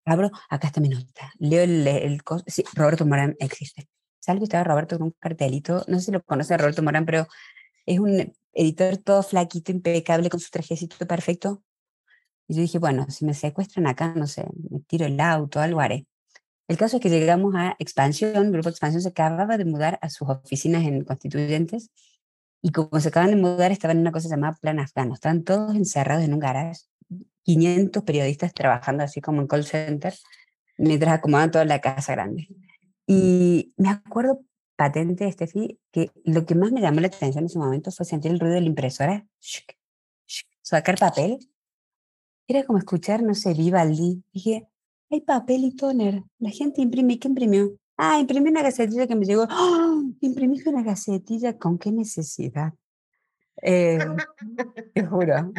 Abro, 0.05 0.31
acá 0.51 0.67
está 0.69 0.81
mi 0.81 0.89
nota, 0.89 1.33
leo 1.39 1.63
el, 1.63 1.87
el, 1.87 2.21
sí, 2.47 2.65
Roberto 2.75 3.07
Morán 3.07 3.37
existe. 3.39 3.89
Salgo 4.19 4.43
y 4.43 4.45
estaba 4.45 4.65
Roberto 4.65 4.99
con 4.99 5.07
un 5.09 5.15
cartelito, 5.19 5.85
no 5.89 5.99
sé 5.99 6.07
si 6.07 6.13
lo 6.13 6.23
conoce 6.23 6.57
Roberto 6.57 6.83
Morán, 6.83 7.07
pero 7.07 7.27
es 7.87 7.99
un 7.99 8.33
editor 8.53 8.97
todo 8.99 9.23
flaquito, 9.23 9.73
impecable, 9.73 10.29
con 10.29 10.41
su 10.41 10.51
trajecito 10.51 11.07
perfecto, 11.07 11.63
y 12.53 12.55
yo 12.55 12.61
dije, 12.61 12.79
bueno, 12.79 13.07
si 13.09 13.25
me 13.25 13.33
secuestran 13.33 13.87
acá, 13.87 14.13
no 14.15 14.27
sé, 14.27 14.45
me 14.71 14.81
tiro 14.81 15.07
el 15.07 15.19
auto, 15.19 15.59
algo 15.59 15.81
haré. 15.81 16.07
El 16.69 16.77
caso 16.77 16.99
es 16.99 17.03
que 17.03 17.09
llegamos 17.09 17.55
a 17.57 17.77
Expansión, 17.79 18.53
Grupo 18.53 18.69
Expansión 18.69 19.01
se 19.01 19.09
acababa 19.09 19.57
de 19.57 19.65
mudar 19.65 19.99
a 20.03 20.11
sus 20.11 20.29
oficinas 20.29 20.85
en 20.85 21.03
Constituyentes 21.03 21.91
y 22.61 22.71
como 22.71 23.01
se 23.01 23.09
acaban 23.09 23.31
de 23.31 23.37
mudar 23.37 23.73
estaban 23.73 23.97
en 23.97 24.03
una 24.03 24.13
cosa 24.13 24.29
llamada 24.29 24.59
Plan 24.61 24.81
Afgano, 24.81 25.15
estaban 25.15 25.45
todos 25.45 25.75
encerrados 25.75 26.25
en 26.25 26.35
un 26.35 26.41
garage, 26.41 26.83
500 27.45 28.03
periodistas 28.05 28.53
trabajando 28.53 29.03
así 29.03 29.23
como 29.23 29.41
en 29.41 29.47
call 29.47 29.65
center, 29.65 30.13
mientras 30.77 31.15
acomodaban 31.15 31.53
toda 31.53 31.65
la 31.65 31.81
casa 31.81 32.13
grande. 32.13 32.49
Y 33.07 33.73
me 33.79 33.89
acuerdo 33.89 34.43
patente, 34.77 35.27
Estefi, 35.27 35.81
que 35.91 36.13
lo 36.27 36.45
que 36.45 36.55
más 36.55 36.71
me 36.71 36.83
llamó 36.83 37.01
la 37.01 37.07
atención 37.07 37.45
en 37.45 37.47
ese 37.47 37.59
momento 37.59 37.91
fue 37.93 38.05
sentir 38.05 38.31
el 38.31 38.41
ruido 38.41 38.57
de 38.57 38.61
la 38.61 38.67
impresora, 38.67 39.27
sacar 40.61 40.99
papel 40.99 41.39
era 42.49 42.65
como 42.65 42.79
escuchar, 42.79 43.23
no 43.23 43.35
sé, 43.35 43.55
Vivaldi. 43.55 44.23
Dije, 44.33 44.69
hay 45.11 45.21
papel 45.21 45.65
y 45.65 45.77
toner. 45.77 46.23
La 46.39 46.51
gente 46.51 46.81
imprime. 46.81 47.19
¿Qué 47.19 47.29
imprimió? 47.29 47.77
Ah, 47.97 48.19
imprimí 48.19 48.51
una 48.51 48.63
gacetilla 48.63 49.07
que 49.07 49.15
me 49.15 49.27
llegó. 49.27 49.47
¡Oh! 49.51 50.03
Imprimiste 50.21 50.71
una 50.71 50.83
gacetilla. 50.83 51.59
¿Con 51.59 51.79
qué 51.79 51.93
necesidad? 51.93 52.73
Eh, 53.61 53.99
te 54.95 55.07
juro. 55.07 55.53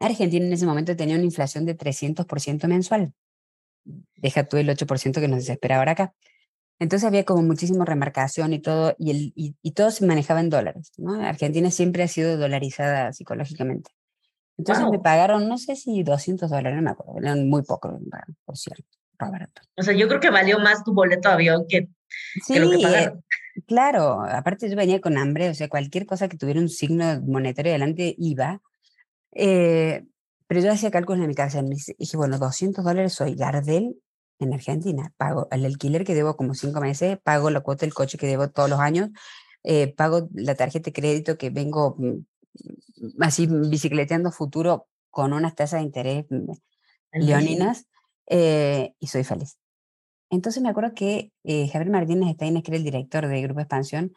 Argentina 0.00 0.46
en 0.46 0.52
ese 0.52 0.66
momento 0.66 0.96
tenía 0.96 1.16
una 1.16 1.24
inflación 1.24 1.66
de 1.66 1.76
300% 1.76 2.66
mensual. 2.68 3.12
Deja 4.16 4.44
tú 4.44 4.56
el 4.56 4.68
8% 4.68 5.20
que 5.20 5.28
nos 5.28 5.40
desespera 5.40 5.78
ahora 5.78 5.92
acá. 5.92 6.14
Entonces 6.78 7.06
había 7.06 7.24
como 7.24 7.42
muchísima 7.42 7.84
remarcación 7.84 8.52
y 8.52 8.60
todo, 8.60 8.94
y, 8.98 9.10
el, 9.10 9.32
y, 9.34 9.56
y 9.62 9.72
todo 9.72 9.90
se 9.90 10.06
manejaba 10.06 10.40
en 10.40 10.50
dólares. 10.50 10.92
¿no? 10.96 11.14
Argentina 11.14 11.70
siempre 11.70 12.04
ha 12.04 12.08
sido 12.08 12.36
dolarizada 12.36 13.12
psicológicamente. 13.12 13.90
Entonces 14.58 14.90
me 14.90 14.98
pagaron, 14.98 15.48
no 15.48 15.56
sé 15.56 15.76
si 15.76 16.02
200 16.02 16.50
dólares, 16.50 16.76
no 16.76 16.82
me 16.82 16.90
acuerdo, 16.90 17.18
eran 17.18 17.48
muy 17.48 17.62
poco, 17.62 17.98
por 18.44 18.56
cierto, 18.56 18.84
Roberto. 19.16 19.62
O 19.76 19.82
sea, 19.82 19.94
yo 19.94 20.08
creo 20.08 20.20
que 20.20 20.30
valió 20.30 20.58
más 20.58 20.82
tu 20.82 20.92
boleto 20.92 21.28
de 21.28 21.34
avión 21.34 21.64
que, 21.68 21.88
sí, 22.44 22.58
lo 22.58 22.68
que 22.68 22.78
pagaron. 22.82 23.18
Eh, 23.18 23.62
claro, 23.66 24.20
aparte 24.22 24.68
yo 24.68 24.76
venía 24.76 25.00
con 25.00 25.16
hambre, 25.16 25.48
o 25.48 25.54
sea, 25.54 25.68
cualquier 25.68 26.06
cosa 26.06 26.28
que 26.28 26.36
tuviera 26.36 26.60
un 26.60 26.68
signo 26.68 27.20
monetario 27.22 27.70
delante 27.70 28.16
iba. 28.18 28.60
Eh, 29.32 30.04
pero 30.48 30.60
yo 30.60 30.72
hacía 30.72 30.90
cálculos 30.90 31.22
en 31.22 31.28
mi 31.28 31.34
casa 31.34 31.60
y 31.60 31.94
dije, 31.96 32.16
bueno, 32.16 32.38
200 32.38 32.84
dólares 32.84 33.12
soy 33.12 33.34
Gardel 33.34 33.96
en 34.40 34.54
Argentina, 34.54 35.12
pago 35.16 35.46
el 35.50 35.64
alquiler 35.66 36.04
que 36.04 36.14
debo 36.14 36.36
como 36.36 36.54
cinco 36.54 36.80
meses, 36.80 37.18
pago 37.22 37.50
la 37.50 37.60
cuota 37.60 37.86
del 37.86 37.94
coche 37.94 38.18
que 38.18 38.26
debo 38.26 38.48
todos 38.48 38.70
los 38.70 38.80
años, 38.80 39.10
eh, 39.62 39.94
pago 39.94 40.28
la 40.32 40.54
tarjeta 40.54 40.86
de 40.86 40.92
crédito 40.92 41.36
que 41.36 41.50
vengo 41.50 41.96
mm, 41.98 42.24
así 43.20 43.46
bicicleteando 43.46 44.30
futuro 44.30 44.88
con 45.10 45.32
unas 45.32 45.54
tasas 45.54 45.80
de 45.80 45.86
interés 45.86 46.26
leoninas 47.12 47.86
eh, 48.26 48.94
y 48.98 49.06
soy 49.06 49.24
feliz. 49.24 49.58
Entonces 50.30 50.62
me 50.62 50.68
acuerdo 50.68 50.94
que 50.94 51.32
eh, 51.44 51.68
Javier 51.68 51.90
Martínez 51.90 52.34
Steines, 52.34 52.62
que 52.62 52.70
era 52.70 52.78
el 52.78 52.84
director 52.84 53.26
de 53.26 53.42
Grupo 53.42 53.60
Expansión, 53.60 54.12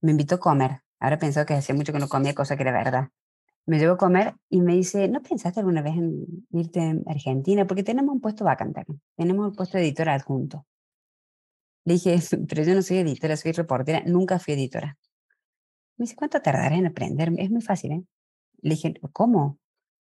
me 0.00 0.10
invitó 0.10 0.36
a 0.36 0.40
comer. 0.40 0.82
Ahora 1.00 1.18
pensado 1.18 1.46
que 1.46 1.54
hacía 1.54 1.74
mucho 1.74 1.92
que 1.92 1.98
no 1.98 2.08
comía, 2.08 2.34
cosa 2.34 2.56
que 2.56 2.62
era 2.62 2.72
verdad. 2.72 3.08
Me 3.66 3.78
llevó 3.78 3.94
a 3.94 3.98
comer 3.98 4.34
y 4.50 4.60
me 4.60 4.74
dice, 4.74 5.08
¿no 5.08 5.22
pensaste 5.22 5.60
alguna 5.60 5.80
vez 5.80 5.94
en 5.96 6.46
irte 6.50 6.80
a 6.80 7.10
Argentina? 7.10 7.66
Porque 7.66 7.82
tenemos 7.82 8.14
un 8.14 8.20
puesto 8.20 8.44
vacante 8.44 8.84
Tenemos 9.16 9.48
un 9.48 9.54
puesto 9.54 9.78
de 9.78 9.84
editora 9.84 10.14
adjunto. 10.14 10.66
Le 11.84 11.94
dije, 11.94 12.18
pero 12.48 12.62
yo 12.62 12.74
no 12.74 12.82
soy 12.82 12.98
editora, 12.98 13.36
soy 13.36 13.52
reportera. 13.52 14.02
Nunca 14.06 14.38
fui 14.38 14.54
editora. 14.54 14.98
Me 15.96 16.04
dice, 16.04 16.16
¿cuánto 16.16 16.40
tardará 16.42 16.76
en 16.76 16.86
aprender? 16.86 17.32
Es 17.38 17.50
muy 17.50 17.62
fácil, 17.62 17.92
¿eh? 17.92 18.04
Le 18.62 18.70
dije, 18.70 18.94
¿cómo? 19.12 19.58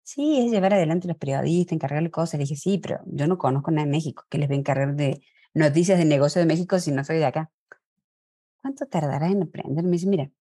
Sí, 0.04 0.46
es 0.46 0.51
llevar 0.51 0.74
adelante 0.74 1.08
a 1.08 1.10
los 1.10 1.18
periodistas, 1.18 1.74
encargarle 1.74 2.12
cosas. 2.12 2.39
Le 2.39 2.44
dije, 2.44 2.56
sí, 2.56 2.77
pero 2.77 3.01
yo 3.06 3.27
no 3.27 3.38
conozco 3.38 3.72
nada 3.72 3.86
de 3.86 3.92
México, 3.92 4.24
que 4.30 4.38
les 4.38 4.48
voy 4.48 4.58
a 4.58 4.60
encargar 4.60 4.96
de 4.96 5.22
noticias 5.54 5.98
de 5.98 6.06
negocio 6.06 6.39
de 6.39 6.46
México 6.48 6.80
si 6.80 6.92
no 6.92 7.04
soy 7.04 7.18
de 7.18 7.25
acá. 7.25 7.51
¿Cuánto 8.62 8.86
tardará 8.88 9.27
en 9.27 9.44
aprender? 9.44 9.84
Me 9.84 9.92
dice, 9.92 10.08
mira, 10.08 10.32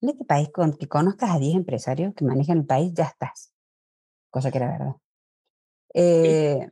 en 0.00 0.08
este 0.08 0.24
país, 0.24 0.50
con 0.50 0.76
que 0.76 0.88
conozcas 0.88 1.30
a 1.30 1.38
10 1.38 1.54
empresarios 1.54 2.14
que 2.14 2.24
manejan 2.24 2.58
el 2.58 2.66
país, 2.66 2.92
ya 2.94 3.04
estás. 3.04 3.52
Cosa 4.30 4.50
que 4.50 4.58
era 4.58 4.70
verdad. 4.70 4.94
Eh, 5.94 6.68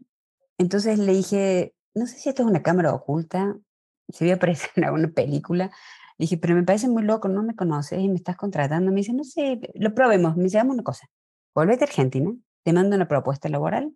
entonces 0.59 0.99
le 0.99 1.13
dije, 1.13 1.75
no 1.95 2.07
sé 2.07 2.19
si 2.19 2.29
esto 2.29 2.43
es 2.43 2.49
una 2.49 2.63
cámara 2.63 2.95
oculta, 2.95 3.57
si 4.09 4.25
voy 4.25 4.33
a 4.33 4.35
aparecer 4.37 4.71
en 4.77 4.85
alguna 4.85 5.09
película. 5.09 5.71
Le 6.21 6.25
dije, 6.25 6.37
pero 6.37 6.55
me 6.55 6.63
parece 6.63 6.87
muy 6.87 7.03
loco, 7.03 7.29
no 7.29 7.43
me 7.43 7.57
conoces 7.57 7.99
y 7.99 8.07
me 8.07 8.17
estás 8.17 8.37
contratando. 8.37 8.91
Me 8.93 8.99
dice, 8.99 9.15
no 9.15 9.25
sé, 9.25 9.59
lo 9.73 9.95
probemos. 9.95 10.37
Me 10.37 10.45
dice, 10.45 10.59
hagamos 10.59 10.75
una 10.75 10.83
cosa. 10.83 11.07
Volvete 11.55 11.85
a 11.85 11.87
Argentina, 11.87 12.31
te 12.63 12.75
mando 12.75 12.95
una 12.95 13.09
propuesta 13.09 13.49
laboral. 13.49 13.95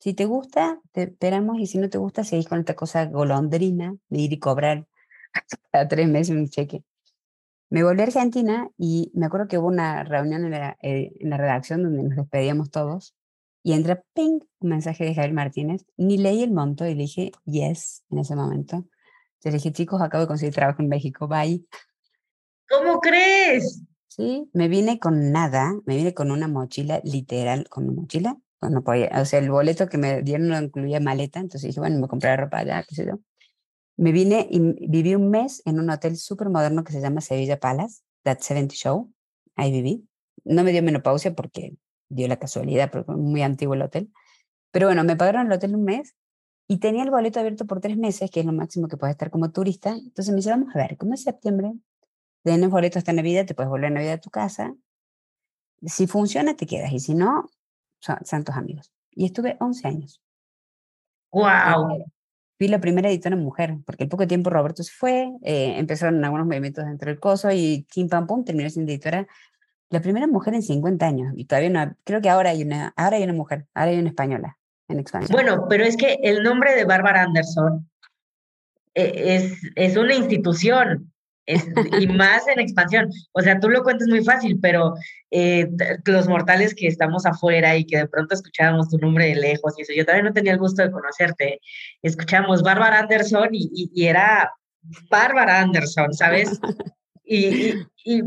Si 0.00 0.14
te 0.14 0.24
gusta, 0.24 0.80
te 0.90 1.04
esperamos 1.04 1.60
y 1.60 1.66
si 1.68 1.78
no 1.78 1.88
te 1.88 1.98
gusta, 1.98 2.24
seguís 2.24 2.48
con 2.48 2.58
esta 2.58 2.74
cosa 2.74 3.06
golondrina 3.06 3.94
de 4.08 4.18
ir 4.18 4.32
y 4.32 4.40
cobrar 4.40 4.88
cada 5.70 5.86
tres 5.86 6.08
meses 6.08 6.34
un 6.34 6.48
cheque. 6.48 6.82
Me 7.70 7.84
volví 7.84 8.00
a 8.00 8.06
Argentina 8.06 8.68
y 8.76 9.12
me 9.14 9.26
acuerdo 9.26 9.46
que 9.46 9.58
hubo 9.58 9.68
una 9.68 10.02
reunión 10.02 10.44
en 10.46 10.50
la, 10.50 10.76
eh, 10.82 11.12
en 11.20 11.30
la 11.30 11.36
redacción 11.36 11.84
donde 11.84 12.02
nos 12.02 12.16
despedíamos 12.16 12.72
todos 12.72 13.14
y 13.62 13.74
entra, 13.74 14.02
ping, 14.12 14.40
un 14.58 14.70
mensaje 14.70 15.04
de 15.04 15.14
Javier 15.14 15.32
Martínez. 15.32 15.86
Ni 15.96 16.18
leí 16.18 16.42
el 16.42 16.50
monto 16.50 16.84
y 16.84 16.94
le 16.94 17.02
dije, 17.02 17.30
yes, 17.44 18.02
en 18.10 18.18
ese 18.18 18.34
momento. 18.34 18.84
Le 19.44 19.52
dije, 19.52 19.72
chicos, 19.72 20.00
acabo 20.00 20.22
de 20.22 20.28
conseguir 20.28 20.54
trabajo 20.54 20.82
en 20.82 20.88
México, 20.88 21.28
bye. 21.28 21.64
¿Cómo 22.68 22.98
crees? 23.00 23.82
Sí, 24.08 24.48
me 24.52 24.68
vine 24.68 24.98
con 24.98 25.32
nada, 25.32 25.74
me 25.84 25.96
vine 25.96 26.14
con 26.14 26.30
una 26.30 26.48
mochila, 26.48 27.00
literal, 27.04 27.68
con 27.68 27.84
una 27.84 28.00
mochila. 28.00 28.38
No 28.62 28.82
podía, 28.82 29.10
o 29.20 29.24
sea, 29.26 29.40
el 29.40 29.50
boleto 29.50 29.88
que 29.88 29.98
me 29.98 30.22
dieron 30.22 30.48
no 30.48 30.58
incluía 30.58 30.98
maleta, 30.98 31.40
entonces 31.40 31.68
dije, 31.68 31.80
bueno, 31.80 32.00
me 32.00 32.08
compré 32.08 32.34
ropa 32.36 32.58
allá, 32.58 32.82
qué 32.88 32.94
sé 32.94 33.06
yo. 33.06 33.20
Me 33.96 34.12
vine 34.12 34.48
y 34.50 34.60
viví 34.88 35.14
un 35.14 35.30
mes 35.30 35.60
en 35.66 35.78
un 35.78 35.90
hotel 35.90 36.16
súper 36.16 36.48
moderno 36.48 36.82
que 36.82 36.92
se 36.92 37.00
llama 37.00 37.20
Sevilla 37.20 37.60
Palace, 37.60 38.02
That 38.22 38.38
70 38.40 38.74
Show. 38.74 39.12
Ahí 39.56 39.70
viví. 39.70 40.08
No 40.44 40.64
me 40.64 40.72
dio 40.72 40.82
menopausia 40.82 41.34
porque 41.34 41.76
dio 42.08 42.26
la 42.28 42.38
casualidad, 42.38 42.90
porque 42.90 43.12
muy 43.12 43.42
antiguo 43.42 43.74
el 43.74 43.82
hotel. 43.82 44.10
Pero 44.70 44.86
bueno, 44.86 45.04
me 45.04 45.16
pagaron 45.16 45.46
el 45.46 45.52
hotel 45.52 45.74
un 45.74 45.84
mes 45.84 46.14
y 46.66 46.78
tenía 46.78 47.02
el 47.02 47.10
boleto 47.10 47.40
abierto 47.40 47.66
por 47.66 47.80
tres 47.80 47.96
meses, 47.96 48.30
que 48.30 48.40
es 48.40 48.46
lo 48.46 48.52
máximo 48.52 48.88
que 48.88 48.96
puedes 48.96 49.14
estar 49.14 49.30
como 49.30 49.50
turista. 49.50 49.90
Entonces 49.90 50.30
me 50.30 50.36
dice, 50.36 50.50
vamos 50.50 50.74
a 50.74 50.78
ver, 50.78 50.96
como 50.96 51.14
es 51.14 51.22
septiembre, 51.22 51.72
tienes 52.42 52.70
boleto 52.70 52.98
hasta 52.98 53.12
Navidad, 53.12 53.46
te 53.46 53.54
puedes 53.54 53.70
volver 53.70 53.86
a 53.86 53.90
Navidad 53.90 54.14
a 54.14 54.20
tu 54.20 54.30
casa. 54.30 54.74
Si 55.82 56.06
funciona, 56.06 56.56
te 56.56 56.66
quedas. 56.66 56.92
Y 56.92 57.00
si 57.00 57.14
no, 57.14 57.50
son 58.00 58.16
santos 58.24 58.56
amigos. 58.56 58.92
Y 59.10 59.26
estuve 59.26 59.56
11 59.60 59.88
años. 59.88 60.22
¡Wow! 61.30 62.06
fui 62.56 62.68
la 62.68 62.80
primera 62.80 63.10
editora 63.10 63.34
mujer, 63.34 63.78
porque 63.84 64.04
al 64.04 64.08
poco 64.08 64.28
tiempo 64.28 64.48
Roberto 64.48 64.84
se 64.84 64.92
fue, 64.92 65.28
eh, 65.42 65.74
empezaron 65.76 66.24
algunos 66.24 66.46
movimientos 66.46 66.84
dentro 66.84 67.10
del 67.10 67.18
coso 67.18 67.50
y 67.50 67.84
Kim 67.90 68.08
Pam 68.08 68.28
Pum 68.28 68.44
terminó 68.44 68.70
siendo 68.70 68.92
editora. 68.92 69.26
La 69.90 70.00
primera 70.00 70.28
mujer 70.28 70.54
en 70.54 70.62
50 70.62 71.04
años, 71.04 71.34
y 71.36 71.46
todavía 71.46 71.70
no, 71.70 71.96
creo 72.04 72.20
que 72.20 72.30
ahora 72.30 72.50
hay 72.50 72.62
una, 72.62 72.94
ahora 72.96 73.16
hay 73.16 73.24
una 73.24 73.32
mujer, 73.32 73.66
ahora 73.74 73.90
hay 73.90 73.98
una 73.98 74.10
española 74.10 74.56
en 74.88 74.98
expansión. 74.98 75.32
Bueno, 75.32 75.66
pero 75.68 75.84
es 75.84 75.96
que 75.96 76.18
el 76.22 76.42
nombre 76.42 76.74
de 76.74 76.84
Bárbara 76.84 77.22
Anderson 77.22 77.88
eh, 78.94 79.12
es, 79.16 79.52
es 79.74 79.96
una 79.96 80.14
institución 80.14 81.12
y 81.46 82.06
más 82.08 82.46
en 82.48 82.60
expansión. 82.60 83.10
O 83.32 83.40
sea, 83.40 83.60
tú 83.60 83.68
lo 83.68 83.82
cuentas 83.82 84.08
muy 84.08 84.24
fácil, 84.24 84.58
pero 84.60 84.94
eh, 85.30 85.68
los 86.04 86.28
mortales 86.28 86.74
que 86.74 86.86
estamos 86.86 87.26
afuera 87.26 87.76
y 87.76 87.84
que 87.84 87.98
de 87.98 88.08
pronto 88.08 88.34
escuchábamos 88.34 88.88
tu 88.88 88.98
nombre 88.98 89.26
de 89.26 89.36
lejos 89.36 89.74
y 89.76 89.82
eso, 89.82 89.92
yo 89.94 90.04
también 90.04 90.26
no 90.26 90.32
tenía 90.32 90.52
el 90.52 90.58
gusto 90.58 90.82
de 90.82 90.90
conocerte. 90.90 91.60
Escuchamos 92.02 92.62
Bárbara 92.62 93.00
Anderson 93.00 93.48
y, 93.52 94.06
era 94.06 94.52
Bárbara 95.10 95.60
Anderson, 95.60 96.12
¿sabes? 96.12 96.58
Y, 97.26 97.72
y, 98.04 98.22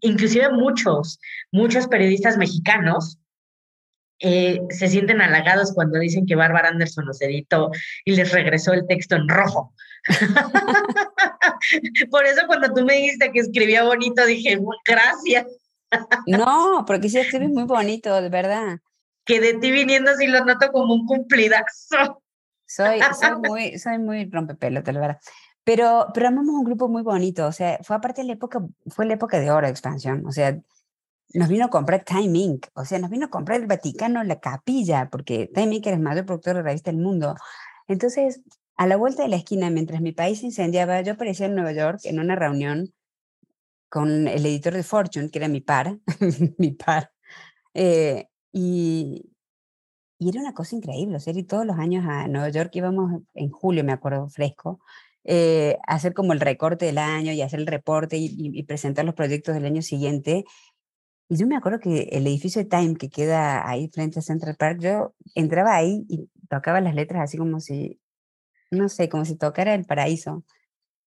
inclusive 0.00 0.50
muchos, 0.50 1.20
muchos 1.52 1.86
periodistas 1.86 2.36
mexicanos 2.36 3.20
eh, 4.20 4.60
se 4.70 4.88
sienten 4.88 5.20
halagados 5.20 5.72
cuando 5.72 5.98
dicen 5.98 6.26
que 6.26 6.34
Bárbara 6.34 6.68
Anderson 6.68 7.06
los 7.06 7.20
editó 7.22 7.70
y 8.04 8.16
les 8.16 8.32
regresó 8.32 8.72
el 8.72 8.86
texto 8.86 9.16
en 9.16 9.28
rojo. 9.28 9.72
Por 12.10 12.26
eso 12.26 12.42
cuando 12.46 12.72
tú 12.72 12.84
me 12.84 12.94
dijiste 12.94 13.30
que 13.32 13.40
escribía 13.40 13.84
bonito, 13.84 14.24
dije, 14.26 14.58
gracias. 14.84 15.46
no, 16.26 16.84
porque 16.86 17.08
sí 17.08 17.18
escribes 17.18 17.50
muy 17.50 17.64
bonito, 17.64 18.20
de 18.20 18.28
verdad. 18.28 18.78
Que 19.24 19.40
de 19.40 19.54
ti 19.54 19.70
viniendo 19.70 20.14
sí 20.16 20.26
lo 20.26 20.44
noto 20.44 20.70
como 20.72 20.94
un 20.94 21.06
cumplidazo. 21.06 22.22
Soy, 22.66 23.00
soy 23.18 23.36
muy, 23.48 23.78
soy 23.78 23.98
muy 23.98 24.28
rompepelo, 24.30 24.82
de 24.82 24.92
verdad. 24.92 25.18
Pero, 25.64 26.06
pero 26.14 26.28
amamos 26.28 26.54
un 26.54 26.64
grupo 26.64 26.88
muy 26.88 27.02
bonito, 27.02 27.46
o 27.46 27.52
sea, 27.52 27.78
fue 27.82 27.94
aparte 27.94 28.24
la 28.24 28.32
época, 28.32 28.60
fue 28.86 29.04
la 29.04 29.14
época 29.14 29.38
de 29.38 29.50
oro 29.50 29.66
de 29.66 29.70
expansión, 29.70 30.24
o 30.26 30.32
sea, 30.32 30.58
nos 31.34 31.48
vino 31.48 31.66
a 31.66 31.70
comprar 31.70 32.04
Time 32.04 32.38
Inc., 32.38 32.66
o 32.74 32.84
sea, 32.84 32.98
nos 32.98 33.10
vino 33.10 33.26
a 33.26 33.30
comprar 33.30 33.60
el 33.60 33.66
Vaticano, 33.66 34.22
la 34.24 34.40
capilla, 34.40 35.08
porque 35.10 35.50
Time 35.54 35.76
Inc. 35.76 35.86
era 35.86 35.96
el 35.96 36.02
mayor 36.02 36.26
productor 36.26 36.56
de 36.56 36.62
revista 36.62 36.90
del 36.90 37.00
mundo. 37.00 37.34
Entonces, 37.86 38.42
a 38.76 38.86
la 38.86 38.96
vuelta 38.96 39.22
de 39.22 39.28
la 39.28 39.36
esquina, 39.36 39.70
mientras 39.70 40.00
mi 40.00 40.12
país 40.12 40.40
se 40.40 40.46
incendiaba, 40.46 41.00
yo 41.02 41.14
aparecía 41.14 41.46
en 41.46 41.54
Nueva 41.54 41.72
York 41.72 42.00
en 42.04 42.20
una 42.20 42.36
reunión 42.36 42.94
con 43.88 44.28
el 44.28 44.46
editor 44.46 44.74
de 44.74 44.82
Fortune, 44.82 45.30
que 45.30 45.38
era 45.38 45.48
mi 45.48 45.60
par, 45.60 45.98
mi 46.58 46.72
par, 46.72 47.10
eh, 47.74 48.28
y, 48.52 49.30
y, 50.18 50.28
era 50.28 50.40
una 50.40 50.54
cosa 50.54 50.76
increíble, 50.76 51.16
o 51.16 51.20
sea, 51.20 51.32
y 51.34 51.42
todos 51.42 51.66
los 51.66 51.78
años 51.78 52.04
a 52.08 52.28
Nueva 52.28 52.50
York 52.50 52.70
íbamos 52.74 53.22
en 53.34 53.50
julio, 53.50 53.84
me 53.84 53.92
acuerdo, 53.92 54.28
fresco, 54.28 54.80
eh, 55.24 55.78
hacer 55.86 56.14
como 56.14 56.32
el 56.32 56.40
recorte 56.40 56.86
del 56.86 56.98
año 56.98 57.32
y 57.32 57.42
hacer 57.42 57.60
el 57.60 57.66
reporte 57.66 58.16
y, 58.16 58.30
y, 58.34 58.62
presentar 58.62 59.04
los 59.04 59.14
proyectos 59.14 59.54
del 59.54 59.66
año 59.66 59.82
siguiente. 59.82 60.44
Y 61.28 61.36
yo 61.36 61.46
me 61.46 61.56
acuerdo 61.56 61.80
que 61.80 62.08
el 62.12 62.26
edificio 62.26 62.62
de 62.62 62.68
Time 62.68 62.96
que 62.96 63.10
queda 63.10 63.68
ahí 63.68 63.88
frente 63.88 64.18
a 64.18 64.22
Central 64.22 64.56
Park, 64.56 64.80
yo 64.80 65.14
entraba 65.34 65.74
ahí 65.74 66.04
y 66.08 66.30
tocaba 66.48 66.80
las 66.80 66.94
letras 66.94 67.22
así 67.22 67.36
como 67.36 67.60
si 67.60 68.00
no 68.70 68.88
sé, 68.88 69.08
como 69.08 69.24
si 69.24 69.36
tocara 69.36 69.74
el 69.74 69.84
paraíso. 69.84 70.44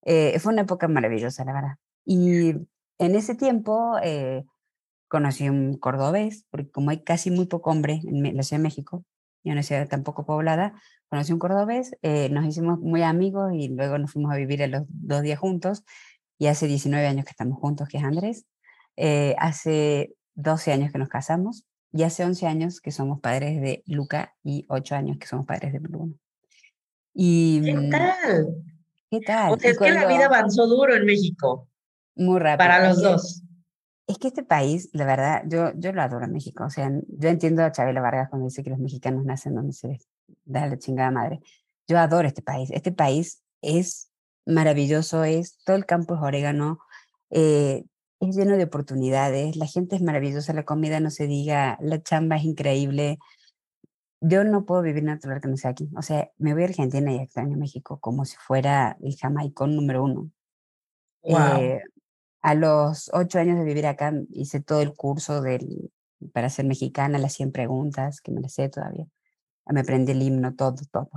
Eh, 0.04 0.40
fue 0.40 0.54
una 0.54 0.64
época 0.64 0.88
maravillosa, 0.88 1.46
la 1.46 1.54
verdad. 1.54 1.76
Y 2.06 2.52
en 3.00 3.16
ese 3.16 3.36
tiempo 3.36 3.98
eh, 4.04 4.46
conocí 5.08 5.50
un 5.50 5.78
cordobés, 5.78 6.46
porque 6.50 6.72
como 6.72 6.92
hay 6.92 7.04
casi 7.04 7.32
muy 7.32 7.46
poco 7.46 7.72
hombre 7.72 8.02
en 8.04 8.36
la 8.36 8.44
Ciudad 8.44 8.60
de 8.60 8.64
México, 8.64 9.06
y 9.44 9.52
una 9.52 9.64
ciudad 9.64 9.88
tan 9.88 10.04
poco 10.04 10.26
poblada, 10.26 10.74
conocí 11.10 11.34
un 11.34 11.40
cordobés, 11.40 11.96
eh, 12.04 12.30
nos 12.30 12.46
hicimos 12.46 12.80
muy 12.80 13.02
amigos 13.02 13.54
y 13.54 13.70
luego 13.70 13.98
nos 13.98 14.12
fuimos 14.12 14.32
a 14.32 14.38
vivir 14.38 14.62
a 14.64 14.68
los 14.68 14.84
dos 14.88 15.22
días 15.24 15.40
juntos. 15.40 15.84
Y 16.38 16.48
hace 16.48 16.68
19 16.68 17.06
años 17.08 17.26
que 17.26 17.32
estamos 17.32 17.60
juntos, 17.60 17.88
que 17.88 17.98
es 17.98 18.04
Andrés. 18.04 18.46
Hace 19.38 20.16
12 20.36 20.72
años 20.72 20.92
que 20.92 20.98
nos 20.98 21.10
casamos 21.10 21.66
y 21.92 22.04
hace 22.04 22.24
11 22.24 22.48
años 22.48 22.82
que 22.82 22.92
somos 22.92 23.20
padres 23.20 23.62
de 23.62 23.84
Luca 23.86 24.36
y 24.44 24.66
8 24.70 24.96
años 24.96 25.18
que 25.18 25.28
somos 25.28 25.46
padres 25.46 25.74
de 25.74 25.80
Bruno. 25.80 26.14
Y, 27.14 27.62
¿Qué 27.62 27.74
mm, 27.74 27.90
tal? 27.90 28.48
¿Qué 29.10 29.20
tal? 29.20 29.54
O 29.54 29.58
sea, 29.58 29.72
es 29.72 29.78
que 29.78 29.92
la 29.92 30.08
vida 30.08 30.26
avanzó 30.26 30.68
duro 30.68 30.96
en 30.96 31.06
México. 31.06 31.68
Muy 32.16 32.40
rápido. 32.40 32.58
Para 32.70 32.88
los 32.88 33.02
dos. 33.02 33.44
Es 34.08 34.18
que 34.18 34.28
este 34.28 34.44
país, 34.44 34.90
la 34.94 35.06
verdad, 35.06 35.44
yo, 35.48 35.72
yo 35.76 35.92
lo 35.92 36.02
adoro 36.02 36.28
México. 36.28 36.64
O 36.66 36.70
sea, 36.70 36.90
yo 37.08 37.30
entiendo 37.30 37.64
a 37.64 37.72
Chabela 37.72 38.02
Vargas 38.02 38.30
cuando 38.30 38.48
dice 38.48 38.64
que 38.64 38.70
los 38.70 38.80
mexicanos 38.80 39.26
nacen 39.26 39.56
donde 39.56 39.74
se 39.74 40.00
da 40.46 40.68
la 40.68 40.78
chingada 40.78 41.12
madre. 41.12 41.42
Yo 41.88 42.00
adoro 42.00 42.28
este 42.28 42.42
país. 42.42 42.70
Este 42.72 42.92
país 42.92 43.44
es 43.62 44.10
maravilloso, 44.46 45.24
es 45.24 45.58
todo 45.66 45.76
el 45.76 45.86
campo 45.86 46.16
es 46.16 46.22
orégano, 46.22 46.80
eh, 47.30 47.86
es 48.22 48.36
lleno 48.36 48.56
de 48.56 48.64
oportunidades, 48.64 49.58
la 49.58 49.68
gente 49.68 49.98
es 49.98 50.02
maravillosa, 50.02 50.54
la 50.54 50.64
comida 50.64 51.00
no 51.00 51.10
se 51.10 51.28
diga, 51.28 51.78
la 51.82 52.02
chamba 52.02 52.38
es 52.38 52.44
increíble 52.44 53.20
yo 54.22 54.44
no 54.44 54.66
puedo 54.66 54.84
vivir 54.84 55.04
en 55.04 55.10
otro 55.10 55.30
lugar 55.30 55.42
que 55.42 55.48
no 55.50 55.58
sea 55.58 55.72
aquí. 55.72 55.90
O 55.98 56.02
sea, 56.04 56.32
me 56.38 56.54
voy 56.54 56.62
a 56.64 56.68
Argentina 56.68 57.12
y 57.12 57.18
extraño 57.18 57.58
México 57.58 58.00
como 58.00 58.24
si 58.24 58.38
fuera 58.38 58.96
el 59.02 59.18
jamaicón 59.18 59.76
número 59.76 60.04
uno. 60.04 60.32
Eh, 61.24 61.82
a 62.42 62.54
los 62.54 63.10
ocho 63.14 63.40
años 63.40 63.58
de 63.58 63.66
vivir 63.66 63.88
acá 63.88 64.14
hice 64.30 64.62
todo 64.62 64.82
el 64.82 64.94
curso 64.94 65.42
del, 65.42 65.92
para 66.34 66.50
ser 66.50 66.66
mexicana, 66.66 67.18
las 67.18 67.34
100 67.34 67.52
preguntas, 67.52 68.22
que 68.22 68.32
me 68.32 68.42
las 68.42 68.54
sé 68.54 68.70
todavía. 68.70 69.08
Me 69.66 69.82
aprendí 69.82 70.12
el 70.12 70.22
himno, 70.22 70.56
todo, 70.56 70.76
todo. 70.92 71.10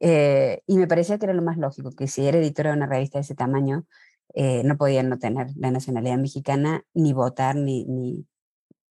Eh, 0.00 0.62
y 0.66 0.78
me 0.78 0.86
parecía 0.86 1.18
que 1.18 1.26
era 1.26 1.34
lo 1.34 1.42
más 1.42 1.58
lógico, 1.58 1.90
que 1.90 2.08
si 2.08 2.26
era 2.26 2.38
editora 2.38 2.70
de 2.70 2.76
una 2.76 2.86
revista 2.86 3.18
de 3.18 3.22
ese 3.22 3.34
tamaño, 3.34 3.86
eh, 4.34 4.62
no 4.64 4.76
podía 4.76 5.02
no 5.02 5.18
tener 5.18 5.48
la 5.56 5.70
nacionalidad 5.70 6.18
mexicana, 6.18 6.84
ni 6.94 7.12
votar, 7.12 7.56
ni, 7.56 7.84
ni, 7.84 8.26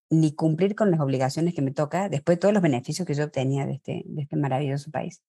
ni 0.10 0.34
cumplir 0.34 0.76
con 0.76 0.92
las 0.92 1.00
obligaciones 1.00 1.54
que 1.54 1.62
me 1.62 1.72
toca 1.72 2.10
después 2.10 2.38
de 2.38 2.42
todos 2.42 2.54
los 2.54 2.64
beneficios 2.64 3.08
que 3.08 3.14
yo 3.14 3.26
obtenía 3.26 3.66
de 3.66 3.74
este, 3.74 4.04
de 4.06 4.22
este 4.22 4.36
maravilloso 4.36 4.92
país. 4.92 5.22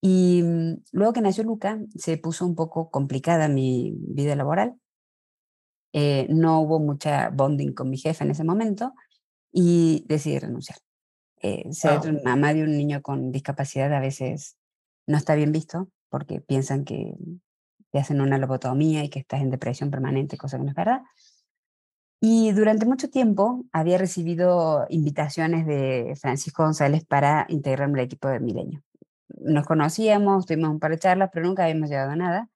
Y 0.00 0.42
mm, 0.42 0.82
luego 0.92 1.12
que 1.12 1.20
nació 1.20 1.44
Luca, 1.44 1.78
se 1.94 2.16
puso 2.16 2.46
un 2.46 2.54
poco 2.54 2.90
complicada 2.90 3.48
mi 3.48 3.94
vida 3.98 4.34
laboral. 4.36 4.74
Eh, 5.92 6.26
no 6.30 6.60
hubo 6.60 6.78
mucha 6.78 7.30
bonding 7.30 7.72
con 7.72 7.90
mi 7.90 7.98
jefe 7.98 8.24
en 8.24 8.30
ese 8.30 8.44
momento 8.44 8.94
y 9.52 10.04
decidí 10.06 10.38
renunciar. 10.38 10.78
Eh, 11.42 11.72
ser 11.72 12.22
mamá 12.22 12.54
de 12.54 12.62
un 12.62 12.76
niño 12.76 13.02
con 13.02 13.32
discapacidad 13.32 13.92
a 13.94 14.00
veces 14.00 14.56
no 15.06 15.16
está 15.16 15.34
bien 15.34 15.52
visto 15.52 15.88
porque 16.10 16.40
piensan 16.40 16.84
que 16.84 17.14
te 17.90 17.98
hacen 17.98 18.20
una 18.20 18.38
lobotomía 18.38 19.04
y 19.04 19.08
que 19.08 19.20
estás 19.20 19.40
en 19.40 19.50
depresión 19.50 19.90
permanente, 19.90 20.36
cosa 20.36 20.56
que 20.56 20.64
no 20.64 20.70
es 20.70 20.76
verdad. 20.76 21.02
Y 22.20 22.52
durante 22.52 22.84
mucho 22.84 23.08
tiempo 23.08 23.64
había 23.72 23.96
recibido 23.96 24.86
invitaciones 24.90 25.66
de 25.66 26.14
Francisco 26.20 26.62
González 26.62 27.04
para 27.04 27.46
integrarme 27.48 27.98
al 27.98 28.04
equipo 28.04 28.28
de 28.28 28.40
Milenio. 28.40 28.82
Nos 29.38 29.66
conocíamos, 29.66 30.44
tuvimos 30.44 30.70
un 30.70 30.80
par 30.80 30.90
de 30.90 30.98
charlas, 30.98 31.30
pero 31.32 31.46
nunca 31.46 31.64
habíamos 31.64 31.88
llegado 31.88 32.10
a 32.10 32.16
nada. 32.16 32.50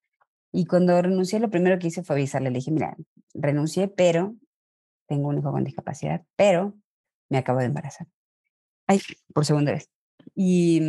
Y 0.53 0.67
cuando 0.67 1.01
renuncié, 1.01 1.41
lo 1.41 1.51
primero 1.51 1.79
que 1.79 1.87
hice 1.89 2.03
fue 2.05 2.17
avisarle. 2.17 2.51
Le 2.51 2.59
dije, 2.59 2.71
mira, 2.71 2.97
renuncié, 3.33 3.89
pero 3.89 4.35
tengo 5.07 5.29
un 5.29 5.39
hijo 5.39 5.51
con 5.51 5.65
discapacidad, 5.65 6.23
pero 6.37 6.75
me 7.31 7.39
acabo 7.39 7.61
de 7.61 7.67
embarazar. 7.67 8.07
Ay, 8.87 9.01
por 9.33 9.47
segunda 9.47 9.73
vez. 9.73 9.89
Y, 10.35 10.81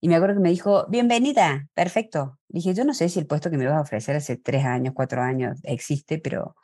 y 0.00 0.08
me 0.08 0.14
acuerdo 0.14 0.36
que 0.36 0.42
me 0.42 0.50
dijo, 0.50 0.86
bienvenida, 0.88 1.68
perfecto. 1.74 2.38
dije, 2.48 2.72
yo 2.74 2.84
no 2.84 2.94
sé 2.94 3.08
si 3.08 3.18
el 3.18 3.26
puesto 3.26 3.50
que 3.50 3.58
me 3.58 3.66
vas 3.66 3.76
a 3.76 3.80
ofrecer 3.80 4.16
hace 4.16 4.36
tres 4.36 4.64
años, 4.64 4.94
cuatro 4.94 5.22
años 5.22 5.58
existe, 5.64 6.18
pero 6.18 6.54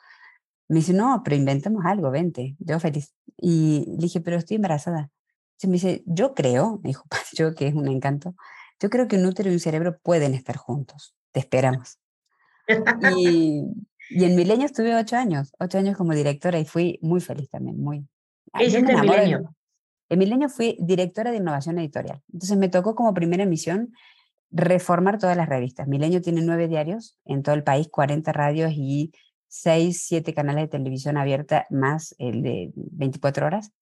me 0.69 0.77
dice, 0.77 0.93
no, 0.93 1.21
pero 1.23 1.35
inventemos 1.35 1.85
algo, 1.85 2.11
vente, 2.11 2.55
yo 2.59 2.79
feliz. 2.79 3.13
Y 3.37 3.85
le 3.87 4.03
dije, 4.03 4.21
pero 4.21 4.37
estoy 4.37 4.55
embarazada. 4.55 5.09
Se 5.57 5.67
me 5.67 5.73
dice, 5.73 6.03
yo 6.05 6.33
creo, 6.33 6.79
me 6.83 6.89
dijo 6.89 7.05
yo 7.33 7.53
que 7.55 7.67
es 7.67 7.75
un 7.75 7.87
encanto, 7.87 8.35
yo 8.79 8.89
creo 8.89 9.07
que 9.07 9.17
un 9.17 9.25
útero 9.25 9.49
y 9.49 9.53
un 9.53 9.59
cerebro 9.59 9.99
pueden 10.01 10.33
estar 10.33 10.55
juntos, 10.55 11.15
te 11.31 11.41
esperamos. 11.41 11.99
y, 13.15 13.63
y 14.09 14.23
en 14.23 14.35
Milenio 14.35 14.65
estuve 14.65 14.95
ocho 14.95 15.17
años, 15.17 15.53
ocho 15.59 15.77
años 15.77 15.97
como 15.97 16.13
directora 16.13 16.59
y 16.59 16.65
fui 16.65 16.99
muy 17.01 17.19
feliz 17.19 17.49
también, 17.49 17.79
muy. 17.79 18.07
¿Qué 18.53 18.65
hiciste 18.65 18.93
en 18.93 19.01
Milenio? 19.01 19.54
En 20.15 20.19
Milenio 20.19 20.47
fui 20.47 20.77
directora 20.79 21.31
de 21.31 21.37
innovación 21.37 21.77
editorial. 21.77 22.21
Entonces 22.31 22.57
me 22.57 22.69
tocó 22.69 22.95
como 22.95 23.13
primera 23.13 23.45
misión 23.45 23.91
reformar 24.49 25.19
todas 25.19 25.35
las 25.35 25.49
revistas. 25.49 25.89
Milenio 25.89 26.21
tiene 26.21 26.41
nueve 26.41 26.69
diarios 26.69 27.19
en 27.25 27.43
todo 27.43 27.53
el 27.53 27.65
país, 27.65 27.89
40 27.89 28.31
radios 28.31 28.71
y 28.73 29.11
seis, 29.49 30.05
siete 30.07 30.33
canales 30.33 30.63
de 30.63 30.67
televisión 30.69 31.17
abierta 31.17 31.67
más 31.69 32.15
el 32.17 32.43
de 32.43 32.71
24 32.75 33.45
horas. 33.45 33.73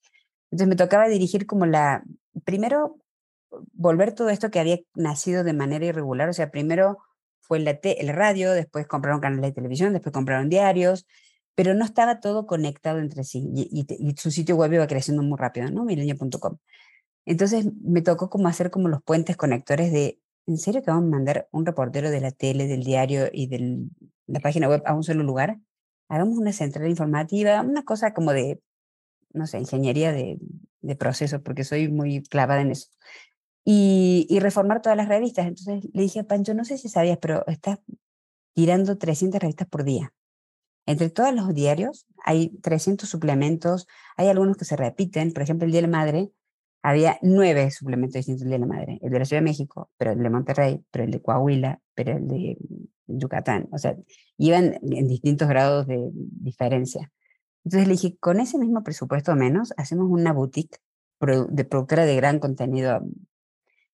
Entonces 0.49 0.67
me 0.67 0.75
tocaba 0.75 1.07
dirigir 1.07 1.45
como 1.45 1.67
la, 1.67 2.03
primero, 2.45 2.97
volver 3.73 4.15
todo 4.15 4.29
esto 4.29 4.49
que 4.49 4.59
había 4.59 4.79
nacido 4.95 5.43
de 5.43 5.53
manera 5.53 5.85
irregular, 5.85 6.29
o 6.29 6.33
sea, 6.33 6.49
primero 6.49 6.97
fue 7.41 7.59
el, 7.59 7.79
el 7.83 8.07
radio, 8.07 8.53
después 8.53 8.87
compraron 8.87 9.21
canales 9.21 9.51
de 9.51 9.51
televisión, 9.51 9.93
después 9.93 10.11
compraron 10.11 10.49
diarios, 10.49 11.05
pero 11.55 11.73
no 11.73 11.85
estaba 11.85 12.19
todo 12.19 12.47
conectado 12.47 12.99
entre 12.99 13.23
sí 13.23 13.49
y, 13.53 13.85
su 14.17 14.31
sitio 14.31 14.55
web 14.55 14.73
iba 14.73 14.87
creciendo 14.87 15.23
muy 15.23 15.37
rápido, 15.37 15.69
¿no? 15.69 15.85
Milenio.com. 15.85 16.57
Entonces 17.25 17.65
me 17.81 18.01
tocó 18.01 18.29
como 18.29 18.47
hacer 18.47 18.71
como 18.71 18.89
los 18.89 19.01
puentes 19.03 19.37
conectores 19.37 19.91
de, 19.91 20.19
¿en 20.47 20.57
serio 20.57 20.81
que 20.81 20.91
vamos 20.91 21.07
a 21.07 21.11
mandar 21.11 21.47
un 21.51 21.65
reportero 21.65 22.09
de 22.11 22.21
la 22.21 22.31
tele, 22.31 22.67
del 22.67 22.83
diario 22.83 23.27
y 23.31 23.47
de 23.47 23.87
la 24.27 24.39
página 24.39 24.67
web 24.67 24.83
a 24.85 24.93
un 24.93 25.03
solo 25.03 25.23
lugar? 25.23 25.59
Hagamos 26.09 26.37
una 26.37 26.53
central 26.53 26.89
informativa, 26.89 27.61
una 27.61 27.83
cosa 27.83 28.13
como 28.13 28.33
de, 28.33 28.61
no 29.33 29.47
sé, 29.47 29.59
ingeniería 29.59 30.11
de, 30.11 30.39
de 30.81 30.95
procesos, 30.95 31.41
porque 31.41 31.63
soy 31.63 31.87
muy 31.87 32.23
clavada 32.23 32.61
en 32.61 32.71
eso. 32.71 32.89
Y, 33.65 34.27
y, 34.29 34.39
reformar 34.39 34.81
todas 34.81 34.97
las 34.97 35.07
revistas. 35.07 35.47
Entonces 35.47 35.85
le 35.93 36.01
dije 36.01 36.19
a 36.19 36.23
Pancho, 36.25 36.53
no 36.53 36.65
sé 36.65 36.77
si 36.77 36.89
sabías, 36.89 37.17
pero 37.21 37.45
estás 37.47 37.79
tirando 38.53 38.97
300 38.97 39.39
revistas 39.41 39.67
por 39.69 39.85
día. 39.85 40.13
Entre 40.85 41.09
todos 41.09 41.33
los 41.33 41.53
diarios 41.53 42.05
hay 42.25 42.49
300 42.61 43.07
suplementos, 43.07 43.87
hay 44.17 44.27
algunos 44.27 44.57
que 44.57 44.65
se 44.65 44.75
repiten, 44.75 45.31
por 45.33 45.43
ejemplo, 45.43 45.65
el 45.65 45.71
Día 45.71 45.81
de 45.81 45.87
la 45.87 45.97
Madre, 45.97 46.31
había 46.81 47.17
nueve 47.21 47.71
suplementos 47.71 48.15
distintos 48.15 48.41
del 48.41 48.49
Día 48.49 48.59
de 48.59 48.67
la 48.67 48.73
Madre, 48.73 48.99
el 49.01 49.11
de 49.11 49.19
la 49.19 49.25
Ciudad 49.25 49.41
de 49.41 49.49
México, 49.49 49.89
pero 49.97 50.11
el 50.11 50.21
de 50.21 50.29
Monterrey, 50.29 50.83
pero 50.91 51.05
el 51.05 51.11
de 51.11 51.21
Coahuila, 51.21 51.79
pero 51.95 52.17
el 52.17 52.27
de 52.27 52.57
Yucatán, 53.07 53.69
o 53.71 53.77
sea, 53.77 53.95
iban 54.37 54.79
en 54.81 55.07
distintos 55.07 55.47
grados 55.47 55.87
de 55.87 56.09
diferencia. 56.11 57.11
Entonces 57.63 57.87
le 57.87 57.93
dije, 57.93 58.17
con 58.19 58.39
ese 58.39 58.57
mismo 58.57 58.83
presupuesto 58.83 59.35
menos, 59.35 59.73
hacemos 59.77 60.07
una 60.09 60.33
boutique 60.33 60.79
de 61.49 61.63
productora 61.63 62.05
de 62.05 62.15
gran 62.17 62.39
contenido 62.39 63.01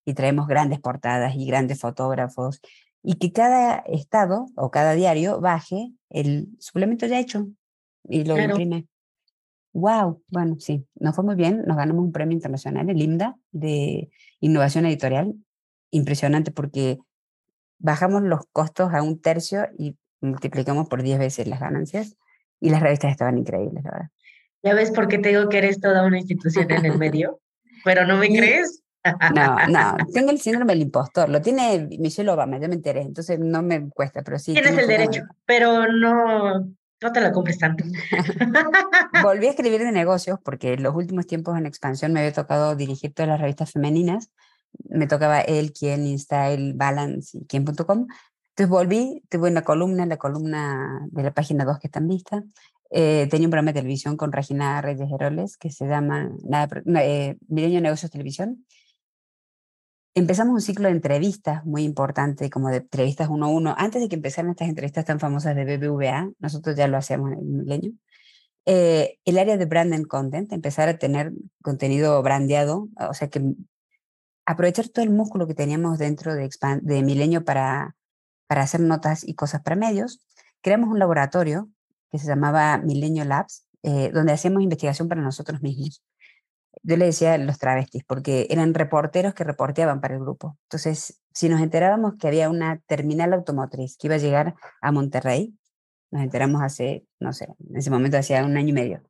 y 0.04 0.16
traemos 0.16 0.48
grandes 0.48 0.80
portadas 0.80 1.36
y 1.36 1.46
grandes 1.46 1.80
fotógrafos 1.80 2.62
y 3.04 3.16
que 3.16 3.32
cada 3.32 3.78
estado 3.80 4.48
o 4.56 4.72
cada 4.72 4.94
diario 4.94 5.40
baje 5.40 5.92
el 6.10 6.50
suplemento 6.60 7.06
ya 7.06 7.20
hecho 7.20 7.48
y 8.08 8.24
lo 8.24 8.40
imprime. 8.40 8.88
Wow, 9.74 10.24
bueno, 10.28 10.56
sí, 10.60 10.86
nos 10.96 11.16
fue 11.16 11.24
muy 11.24 11.36
bien, 11.36 11.64
nos 11.66 11.78
ganamos 11.78 12.04
un 12.04 12.12
premio 12.12 12.36
internacional, 12.36 12.90
el 12.90 13.02
IMDA, 13.02 13.36
de 13.52 14.10
innovación 14.40 14.86
editorial, 14.86 15.36
impresionante 15.92 16.52
porque 16.52 16.98
bajamos 17.78 18.24
los 18.24 18.42
costos 18.52 18.94
a 18.94 19.04
un 19.04 19.22
tercio 19.22 19.68
y 19.78 19.96
multiplicamos 20.22 20.90
por 20.90 21.04
10 21.04 21.20
veces 21.20 21.48
las 21.48 21.60
ganancias 21.60 22.18
y 22.60 22.72
las 22.72 22.82
revistas 22.82 23.12
estaban 23.12 23.38
increíbles, 23.38 23.84
la 23.84 23.92
verdad. 23.92 24.10
Ya 24.64 24.74
ves 24.74 24.92
por 24.92 25.08
qué 25.08 25.20
te 25.20 25.30
digo 25.30 25.48
que 25.48 25.60
eres 25.60 25.80
toda 25.80 26.06
una 26.06 26.18
institución 26.18 26.70
en 26.72 26.86
el 26.86 26.98
medio, 26.98 27.40
pero 27.86 28.06
no 28.06 28.18
me 28.18 28.28
crees. 28.28 28.84
No, 29.34 29.68
no, 29.68 29.98
tengo 30.14 30.32
el 30.32 30.40
síndrome 30.40 30.74
del 30.74 30.84
impostor, 30.84 31.30
lo 31.30 31.42
tiene 31.42 31.88
Michelle 32.00 32.30
Obama, 32.30 32.60
ya 32.60 32.68
me 32.68 32.76
enteré, 32.76 33.02
entonces 33.02 33.40
no 33.40 33.62
me 33.62 33.90
cuesta, 33.90 34.22
pero 34.24 34.38
sí. 34.40 34.54
Tienes 34.54 34.78
el 34.78 34.88
derecho, 34.88 35.24
pero 35.46 35.88
no, 35.88 36.60
no 37.02 37.12
te 37.14 37.22
lo 37.22 37.32
cumples 37.32 37.58
tanto. 37.58 37.84
Volví 39.24 39.48
a 39.48 39.52
escribir 39.52 39.82
de 39.82 39.92
negocios 39.92 40.40
porque 40.44 40.74
en 40.74 40.84
los 40.84 40.96
últimos 40.96 41.28
tiempos 41.28 41.58
en 41.58 41.66
expansión 41.66 42.12
me 42.12 42.20
había 42.20 42.34
tocado 42.34 42.76
dirigir 42.76 43.14
todas 43.14 43.30
las 43.30 43.40
revistas 43.40 43.72
femeninas, 43.72 44.32
me 44.90 45.08
tocaba 45.08 45.42
El, 45.42 45.72
Quién, 45.72 46.06
InStyle, 46.06 46.74
Balance 46.74 47.38
y 47.38 47.46
Quién.com. 47.46 48.08
Entonces 48.50 48.70
volví, 48.70 49.24
tuve 49.30 49.50
una 49.50 49.62
columna, 49.62 50.06
la 50.06 50.18
columna 50.18 51.08
de 51.12 51.24
la 51.24 51.32
página 51.32 51.64
2 51.64 51.80
que 51.80 51.88
está 51.88 52.00
en 52.00 52.08
vista. 52.10 52.44
Eh, 52.92 53.28
tenía 53.30 53.48
un 53.48 53.52
programa 53.52 53.72
de 53.72 53.80
televisión 53.80 54.18
con 54.18 54.32
Regina 54.32 54.82
Reyes 54.82 55.10
Heroles 55.12 55.58
que 55.58 55.70
se 55.72 55.88
llama 55.88 56.30
nada, 56.44 56.82
eh, 57.02 57.38
Milenio 57.48 57.82
Negocios 57.82 58.12
Televisión 58.12 58.66
empezamos 60.14 60.54
un 60.54 60.62
ciclo 60.62 60.88
de 60.88 60.96
entrevistas 60.96 61.66
muy 61.66 61.84
importante, 61.84 62.50
como 62.50 62.70
de 62.70 62.78
entrevistas 62.78 63.30
uno 63.30 63.48
a 63.48 63.50
uno. 63.50 63.76
Antes 63.78 64.02
de 64.02 64.10
que 64.10 64.16
empezaran 64.16 64.52
estas 64.52 64.70
entrevistas 64.70 65.06
tan 65.06 65.20
famosas 65.20 65.56
de 65.56 65.66
BBVA, 65.66 66.32
nosotros 66.40 66.76
ya 66.76 66.88
lo 66.88 66.98
hacíamos 66.98 67.32
en 67.34 67.58
milenio. 67.58 67.92
Eh, 68.66 69.20
el 69.26 69.38
área 69.38 69.58
de 69.58 69.66
brand 69.66 69.94
and 69.94 70.08
content, 70.08 70.52
empezar 70.52 70.90
a 70.90 70.98
tener 70.98 71.32
contenido 71.62 72.22
brandeado, 72.22 72.90
o 73.10 73.14
sea 73.14 73.30
que 73.30 73.42
aprovechar 74.46 74.90
todo 74.90 75.04
el 75.04 75.12
músculo 75.12 75.48
que 75.48 75.54
teníamos 75.54 76.00
dentro 76.00 76.36
de, 76.36 76.50
de 76.82 77.04
Milenio 77.04 77.46
para, 77.46 77.96
para 78.48 78.64
hacer 78.64 78.82
notas 78.82 79.28
y 79.28 79.36
cosas 79.36 79.62
para 79.62 79.76
medios. 79.76 80.26
Creamos 80.62 80.90
un 80.90 81.00
laboratorio 81.00 81.70
que 82.12 82.20
se 82.20 82.28
llamaba 82.28 82.78
Milenio 82.80 83.26
Labs, 83.26 83.68
eh, 83.84 84.12
donde 84.12 84.34
hacíamos 84.34 84.64
investigación 84.64 85.08
para 85.08 85.22
nosotros 85.22 85.62
mismos 85.62 86.02
yo 86.84 86.98
le 86.98 87.06
decía 87.06 87.38
los 87.38 87.60
travestis, 87.60 88.04
porque 88.06 88.48
eran 88.50 88.74
reporteros 88.74 89.34
que 89.34 89.44
reporteaban 89.44 90.02
para 90.02 90.16
el 90.16 90.22
grupo. 90.22 90.58
Entonces, 90.64 91.22
si 91.34 91.50
nos 91.50 91.62
enterábamos 91.62 92.16
que 92.20 92.28
había 92.28 92.50
una 92.50 92.80
terminal 92.88 93.34
automotriz 93.34 93.98
que 93.98 94.08
iba 94.08 94.16
a 94.16 94.20
llegar 94.20 94.56
a 94.82 94.92
Monterrey, 94.92 95.56
nos 96.12 96.24
enteramos 96.24 96.62
hace, 96.62 97.06
no 97.20 97.34
sé, 97.34 97.48
en 97.70 97.78
ese 97.78 97.92
momento 97.92 98.18
hacía 98.18 98.44
un 98.46 98.58
año 98.58 98.70
y 98.70 98.74
medio. 98.74 99.04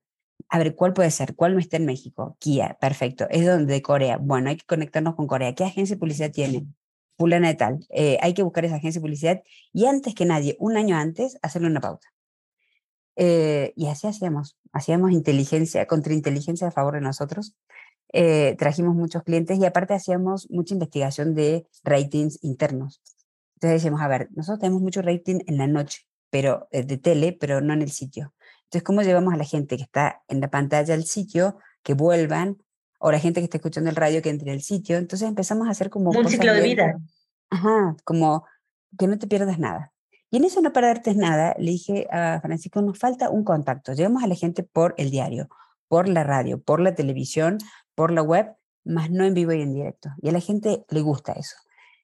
A 0.50 0.58
ver, 0.58 0.76
¿cuál 0.76 0.94
puede 0.94 1.12
ser? 1.12 1.36
¿Cuál 1.36 1.54
no 1.54 1.60
está 1.60 1.78
en 1.78 1.86
México? 1.86 2.36
Kia, 2.40 2.78
perfecto. 2.80 3.28
Es 3.30 3.46
donde 3.46 3.74
de 3.74 3.82
Corea. 3.82 4.18
Bueno, 4.18 4.50
hay 4.50 4.58
que 4.58 4.66
conectarnos 4.66 5.16
con 5.16 5.28
Corea. 5.28 5.54
¿Qué 5.54 5.64
agencia 5.64 5.96
de 5.96 6.00
publicidad 6.00 6.32
tiene? 6.32 6.66
Fulana 7.18 7.50
de 7.50 7.56
tal. 7.56 7.80
Eh, 7.90 8.18
hay 8.22 8.34
que 8.34 8.44
buscar 8.44 8.66
esa 8.66 8.78
agencia 8.78 9.00
de 9.00 9.04
publicidad 9.04 9.44
y 9.74 9.86
antes 9.86 10.16
que 10.16 10.26
nadie, 10.26 10.56
un 10.60 10.78
año 10.78 10.98
antes, 10.98 11.38
hacerle 11.42 11.68
una 11.68 11.82
pauta. 11.82 12.08
Eh, 13.22 13.74
y 13.76 13.88
así 13.88 14.08
hacíamos, 14.08 14.58
hacíamos 14.72 15.12
inteligencia, 15.12 15.86
contrainteligencia 15.88 16.70
a 16.70 16.72
favor 16.72 16.94
de 16.94 17.02
nosotros. 17.02 17.54
Eh, 18.14 18.56
trajimos 18.58 18.96
muchos 18.96 19.24
clientes 19.24 19.60
y 19.60 19.66
aparte 19.66 19.94
hacíamos 19.94 20.50
mucha 20.50 20.74
investigación 20.74 21.36
de 21.36 21.68
ratings 21.84 22.40
internos. 22.44 23.02
Entonces 23.56 23.82
decíamos, 23.82 24.00
a 24.00 24.08
ver, 24.08 24.30
nosotros 24.32 24.60
tenemos 24.60 24.82
mucho 24.82 25.02
rating 25.02 25.40
en 25.48 25.58
la 25.58 25.68
noche, 25.68 26.08
pero 26.30 26.70
eh, 26.72 26.84
de 26.84 26.98
tele, 26.98 27.36
pero 27.38 27.60
no 27.60 27.74
en 27.74 27.82
el 27.82 27.92
sitio. 27.92 28.34
Entonces, 28.64 28.84
¿cómo 28.84 29.02
llevamos 29.02 29.34
a 29.34 29.38
la 29.38 29.44
gente 29.44 29.76
que 29.76 29.84
está 29.84 30.24
en 30.30 30.40
la 30.40 30.50
pantalla 30.50 30.94
al 30.94 31.04
sitio, 31.04 31.58
que 31.84 31.96
vuelvan, 31.96 32.64
o 33.00 33.12
la 33.12 33.20
gente 33.20 33.42
que 33.42 33.46
está 33.46 33.58
escuchando 33.58 33.90
el 33.90 33.98
radio 33.98 34.22
que 34.22 34.30
entre 34.30 34.52
al 34.52 34.62
sitio? 34.62 34.96
Entonces 34.96 35.28
empezamos 35.28 35.68
a 35.68 35.72
hacer 35.72 35.90
como... 35.90 36.12
Un 36.12 36.30
ciclo 36.30 36.54
de 36.54 36.62
vida. 36.62 36.98
Ajá, 37.50 37.98
como 38.06 38.46
que 38.98 39.08
no 39.08 39.20
te 39.20 39.28
pierdas 39.28 39.60
nada. 39.60 39.92
Y 40.32 40.38
en 40.38 40.46
eso 40.46 40.62
no 40.62 40.72
perderte 40.72 41.16
nada, 41.16 41.56
le 41.58 41.72
dije 41.72 42.08
a 42.12 42.40
Francisco, 42.42 42.82
nos 42.82 43.00
falta 43.00 43.30
un 43.30 43.44
contacto. 43.44 43.94
Llevamos 43.94 44.24
a 44.24 44.28
la 44.28 44.36
gente 44.36 44.64
por 44.64 44.94
el 44.98 45.10
diario, 45.10 45.50
por 45.88 46.08
la 46.08 46.24
radio, 46.24 46.62
por 46.62 46.80
la 46.80 46.94
televisión, 46.94 47.58
por 47.96 48.12
la 48.12 48.22
web, 48.22 48.56
más 48.86 49.10
no 49.10 49.26
en 49.26 49.34
vivo 49.34 49.54
y 49.54 49.62
en 49.62 49.74
directo. 49.74 50.10
Y 50.22 50.30
a 50.30 50.32
la 50.32 50.40
gente 50.40 50.86
le 50.90 51.02
gusta 51.02 51.34
eso. 51.34 51.56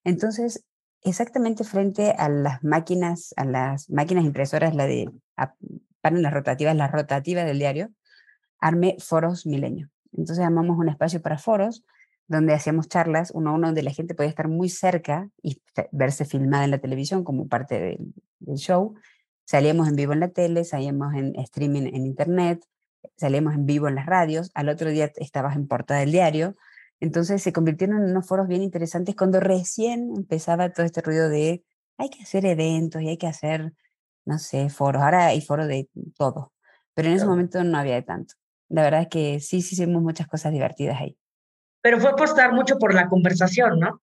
Entonces, 0.03 0.65
exactamente 1.03 1.63
frente 1.63 2.11
a 2.17 2.27
las 2.29 2.63
máquinas, 2.63 3.33
a 3.37 3.45
las 3.45 3.89
máquinas 3.89 4.25
impresoras, 4.25 4.75
la 4.75 4.85
de 4.85 5.11
paran 6.01 6.21
las 6.21 6.33
rotativas, 6.33 6.75
las 6.75 6.91
rotativas 6.91 7.45
del 7.45 7.59
diario, 7.59 7.89
armé 8.59 8.95
foros 8.99 9.45
milenio. 9.45 9.89
Entonces 10.13 10.43
armamos 10.43 10.77
un 10.77 10.89
espacio 10.89 11.21
para 11.21 11.37
foros 11.37 11.83
donde 12.27 12.53
hacíamos 12.53 12.87
charlas 12.87 13.31
uno 13.31 13.51
a 13.51 13.53
uno, 13.53 13.67
donde 13.67 13.83
la 13.83 13.91
gente 13.91 14.15
podía 14.15 14.29
estar 14.29 14.47
muy 14.47 14.69
cerca 14.69 15.29
y 15.41 15.61
verse 15.91 16.25
filmada 16.25 16.65
en 16.65 16.71
la 16.71 16.79
televisión 16.79 17.23
como 17.23 17.47
parte 17.47 17.79
del, 17.79 18.13
del 18.39 18.55
show. 18.57 18.95
Salíamos 19.45 19.87
en 19.87 19.95
vivo 19.95 20.13
en 20.13 20.21
la 20.21 20.29
tele, 20.29 20.63
salíamos 20.63 21.13
en 21.13 21.35
streaming 21.39 21.83
en 21.93 22.05
internet, 22.05 22.65
salíamos 23.17 23.53
en 23.53 23.65
vivo 23.65 23.87
en 23.87 23.95
las 23.95 24.05
radios, 24.05 24.51
al 24.53 24.69
otro 24.69 24.89
día 24.89 25.11
estabas 25.17 25.55
en 25.55 25.67
portada 25.67 25.99
del 25.99 26.11
diario. 26.11 26.55
Entonces 26.99 27.43
se 27.43 27.53
convirtieron 27.53 27.97
en 27.97 28.11
unos 28.11 28.27
foros 28.27 28.47
bien 28.47 28.63
interesantes 28.63 29.15
cuando 29.15 29.39
recién 29.39 30.13
empezaba 30.15 30.71
todo 30.71 30.85
este 30.85 31.01
ruido 31.01 31.29
de 31.29 31.63
hay 31.97 32.09
que 32.09 32.23
hacer 32.23 32.45
eventos 32.45 33.01
y 33.01 33.09
hay 33.09 33.17
que 33.17 33.27
hacer, 33.27 33.73
no 34.25 34.39
sé, 34.39 34.69
foros. 34.69 35.03
Ahora 35.03 35.27
hay 35.27 35.41
foros 35.41 35.67
de 35.67 35.89
todo, 36.17 36.53
pero 36.93 37.09
en 37.09 37.15
ese 37.15 37.25
momento 37.25 37.63
no 37.63 37.77
había 37.77 37.95
de 37.95 38.01
tanto. 38.01 38.35
La 38.69 38.83
verdad 38.83 39.01
es 39.03 39.07
que 39.09 39.39
sí, 39.39 39.61
sí 39.61 39.75
hicimos 39.75 40.01
muchas 40.01 40.27
cosas 40.27 40.51
divertidas 40.51 40.99
ahí. 40.99 41.17
Pero 41.85 41.99
fue 41.99 42.09
apostar 42.09 42.51
mucho 42.51 42.79
por 42.79 42.95
la 42.95 43.07
conversación, 43.07 43.79
¿no? 43.79 44.01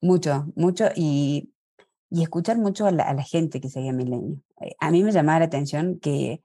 Mucho, 0.00 0.46
mucho 0.54 0.84
y, 0.94 1.52
y 2.10 2.22
escuchar 2.22 2.58
mucho 2.58 2.86
a 2.86 2.92
la, 2.92 3.24
gente 3.24 3.60
que 3.60 3.68
seguía 3.68 3.92
Milenio. 3.92 4.40
Eh, 4.60 4.76
a 4.78 4.92
mí 4.92 5.02
me 5.02 5.10
llamaba 5.10 5.40
la 5.40 5.46
atención 5.46 5.98
que 5.98 6.44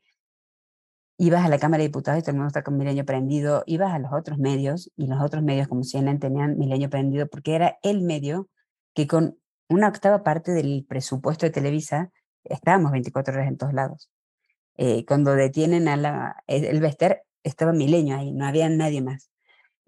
ibas 1.19 1.45
a 1.45 1.49
la 1.49 1.59
Cámara 1.59 1.83
de 1.83 1.89
Diputados 1.89 2.19
y 2.19 2.23
todo 2.23 2.31
el 2.31 2.41
mundo 2.41 2.63
con 2.63 2.75
Milenio 2.75 3.05
prendido, 3.05 3.61
ibas 3.67 3.93
a 3.93 3.99
los 3.99 4.11
otros 4.13 4.39
medios 4.39 4.91
y 4.97 5.05
los 5.05 5.21
otros 5.21 5.43
medios 5.43 5.67
como 5.67 5.83
CNN 5.83 6.17
tenían 6.17 6.57
Milenio 6.57 6.89
prendido 6.89 7.27
porque 7.27 7.53
era 7.53 7.77
el 7.83 8.01
medio 8.01 8.49
que 8.95 9.05
con 9.05 9.37
una 9.69 9.89
octava 9.89 10.23
parte 10.23 10.53
del 10.53 10.87
presupuesto 10.89 11.45
de 11.45 11.51
Televisa 11.51 12.09
estábamos 12.45 12.91
24 12.93 13.31
horas 13.31 13.47
en 13.47 13.57
todos 13.59 13.73
lados. 13.73 14.09
Eh, 14.77 15.05
cuando 15.05 15.35
detienen 15.35 15.87
a 15.87 15.97
la, 15.97 16.43
el 16.47 16.81
Bester, 16.81 17.21
estaba 17.43 17.73
Milenio 17.73 18.17
ahí, 18.17 18.31
no 18.31 18.47
había 18.47 18.67
nadie 18.69 19.03
más. 19.03 19.29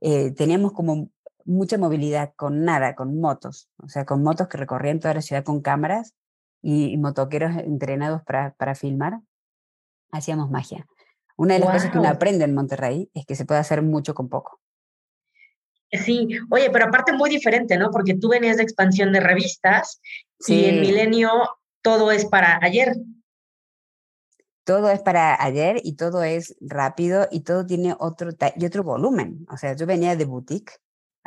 Eh, 0.08 0.30
teníamos 0.36 0.72
como 0.74 1.10
mucha 1.46 1.80
movilidad 1.80 2.34
con 2.36 2.64
nada, 2.64 2.94
con 2.94 3.20
motos, 3.20 3.72
o 3.78 3.90
sea, 3.90 4.06
con 4.06 4.22
motos 4.22 4.48
que 4.48 4.58
recorrían 4.60 5.00
toda 5.00 5.16
la 5.16 5.22
ciudad 5.24 5.44
con 5.44 5.62
cámaras 5.62 6.14
y, 6.62 6.96
motoqueros 6.98 7.58
entrenados 7.58 8.22
para, 8.22 8.54
para 8.54 8.76
filmar. 8.76 9.22
Hacíamos 10.12 10.52
magia. 10.52 10.86
Una 11.38 11.56
de 11.56 11.62
las 11.62 11.72
cosas 11.72 11.92
que 11.92 11.98
uno 11.98 12.08
aprende 12.08 12.46
en 12.46 12.54
Monterrey 12.54 13.10
es 13.16 13.26
que 13.26 13.34
se 13.34 13.46
puede 13.46 13.60
hacer 13.60 13.82
mucho 13.82 14.14
con 14.14 14.30
poco. 14.30 14.60
Sí, 15.92 16.30
oye, 16.52 16.70
pero 16.70 16.86
aparte 16.86 17.12
muy 17.12 17.32
diferente, 17.32 17.76
¿no? 17.76 17.90
Porque 17.90 18.14
tú 18.14 18.30
venías 18.30 18.58
de 18.58 18.64
expansión 18.64 19.12
de 19.12 19.22
revistas 19.22 20.02
y 20.48 20.66
en 20.66 20.82
Milenio 20.82 21.32
todo 21.82 22.12
es 22.12 22.26
para 22.26 22.60
ayer. 22.62 22.96
Todo 24.66 24.90
es 24.90 25.00
para 25.02 25.42
ayer 25.42 25.80
y 25.84 25.96
todo 25.96 26.24
es 26.24 26.56
rápido 26.60 27.28
y 27.32 27.42
todo 27.42 27.66
tiene 27.66 27.96
otro, 27.98 28.32
y 28.56 28.66
otro 28.66 28.84
volumen. 28.84 29.46
O 29.50 29.58
sea, 29.58 29.74
yo 29.76 29.86
venía 29.86 30.16
de 30.16 30.26
boutique, 30.26 30.74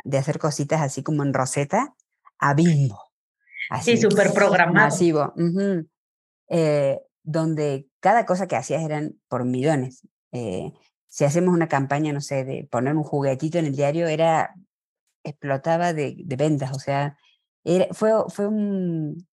de 0.03 0.17
hacer 0.17 0.37
cositas 0.37 0.81
así 0.81 1.01
como 1.01 1.23
en 1.23 1.33
roseta, 1.33 1.95
a 2.37 2.53
bimbo. 2.53 3.01
Así, 3.69 3.97
sí, 3.97 4.03
súper 4.03 4.33
programado. 4.33 4.87
Masivo. 4.87 5.33
eh, 6.49 6.99
donde 7.23 7.87
cada 7.99 8.25
cosa 8.25 8.47
que 8.47 8.55
hacías 8.55 8.83
eran 8.83 9.19
por 9.27 9.45
millones. 9.45 10.07
Eh, 10.31 10.73
si 11.07 11.25
hacemos 11.25 11.53
una 11.53 11.67
campaña, 11.67 12.13
no 12.13 12.21
sé, 12.21 12.43
de 12.43 12.67
poner 12.69 12.95
un 12.95 13.03
juguetito 13.03 13.57
en 13.57 13.65
el 13.65 13.75
diario, 13.75 14.07
era, 14.07 14.53
explotaba 15.23 15.93
de, 15.93 16.15
de 16.17 16.35
ventas, 16.35 16.71
o 16.75 16.79
sea, 16.79 17.17
era, 17.63 17.87
fue, 17.93 18.11
fue, 18.29 18.47
un, 18.47 19.27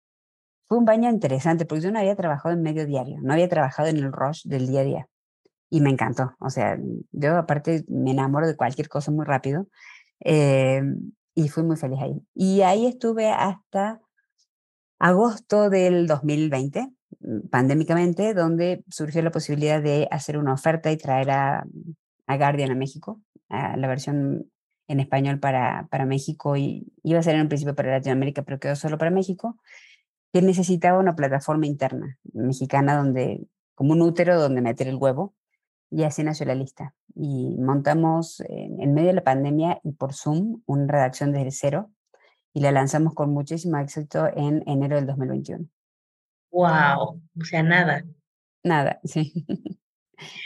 fue 0.75 0.79
un 0.81 0.85
baño 0.85 1.11
interesante, 1.11 1.67
porque 1.67 1.83
yo 1.83 1.93
no 1.93 1.99
había 1.99 2.17
trabajado 2.17 2.55
en 2.55 2.63
medio 2.63 2.87
diario, 2.87 3.19
no 3.23 3.33
había 3.33 3.49
trabajado 3.49 3.89
en 3.89 3.99
el 3.99 4.13
rush 4.13 4.43
del 4.45 4.67
día 4.67 4.81
a 4.81 4.85
día, 4.85 5.09
y 5.71 5.81
me 5.81 5.91
encantó, 5.91 6.35
o 6.41 6.51
sea, 6.51 6.79
yo 7.13 7.37
aparte 7.37 7.85
me 7.89 8.13
enamoro 8.13 8.47
de 8.47 8.57
cualquier 8.57 8.89
cosa 8.89 9.11
muy 9.11 9.25
rápido, 9.25 9.67
eh, 10.21 10.83
y 11.35 11.49
fui 11.49 11.65
muy 11.65 11.77
feliz 11.77 11.99
ahí. 12.01 12.21
Y 12.35 12.63
ahí 12.63 12.87
estuve 12.87 13.31
hasta 13.31 14.01
agosto 14.99 15.71
del 15.71 16.07
2020, 16.07 16.95
Mm, 17.21 17.49
pandémicamente, 17.49 18.35
donde 18.35 18.85
surgió 18.91 19.23
la 19.23 19.31
posibilidad 19.31 19.83
de 19.83 20.09
hacer 20.11 20.37
una 20.39 20.53
oferta 20.55 20.93
y 20.93 20.97
traer 20.97 21.31
a, 21.31 21.65
a 22.27 22.37
Guardian 22.37 22.71
a 22.71 22.75
México, 22.75 23.21
a 23.49 23.77
la 23.77 23.89
versión 23.89 24.51
en 24.89 25.01
español 25.01 25.41
para, 25.41 25.89
para 25.91 26.05
México 26.05 26.57
y 26.57 26.87
iba 27.03 27.19
a 27.19 27.23
ser 27.23 27.37
en 27.37 27.43
un 27.43 27.49
principio 27.49 27.75
para 27.75 27.93
Latinoamérica, 27.93 28.43
pero 28.43 28.59
quedó 28.59 28.77
solo 28.77 28.99
para 28.99 29.11
México, 29.11 29.59
que 30.35 30.43
necesitaba 30.43 30.99
una 30.99 31.17
plataforma 31.17 31.65
interna 31.65 32.19
mexicana 32.35 32.99
donde, 32.99 33.47
como 33.75 33.93
un 33.95 34.03
útero 34.03 34.39
donde 34.39 34.61
meter 34.61 34.87
el 34.89 34.97
huevo, 34.97 35.35
y 35.89 36.03
así 36.03 36.23
nació 36.23 36.45
la 36.45 36.55
lista. 36.55 36.95
Y 37.15 37.57
montamos 37.59 38.41
en, 38.41 38.83
en 38.83 38.93
medio 38.93 39.09
de 39.09 39.15
la 39.15 39.25
pandemia 39.25 39.81
y 39.83 39.93
por 39.93 40.13
Zoom 40.13 40.61
una 40.67 40.93
redacción 40.93 41.33
desde 41.33 41.53
cero 41.53 41.91
y 42.53 42.61
la 42.61 42.73
lanzamos 42.73 43.15
con 43.15 43.33
muchísimo 43.33 43.79
éxito 43.79 44.27
en 44.37 44.63
enero 44.67 44.97
del 44.97 45.07
2021 45.07 45.69
wow, 46.55 47.21
o 47.41 47.45
sea, 47.45 47.63
nada. 47.63 48.05
Nada, 48.63 49.01
sí. 49.05 49.33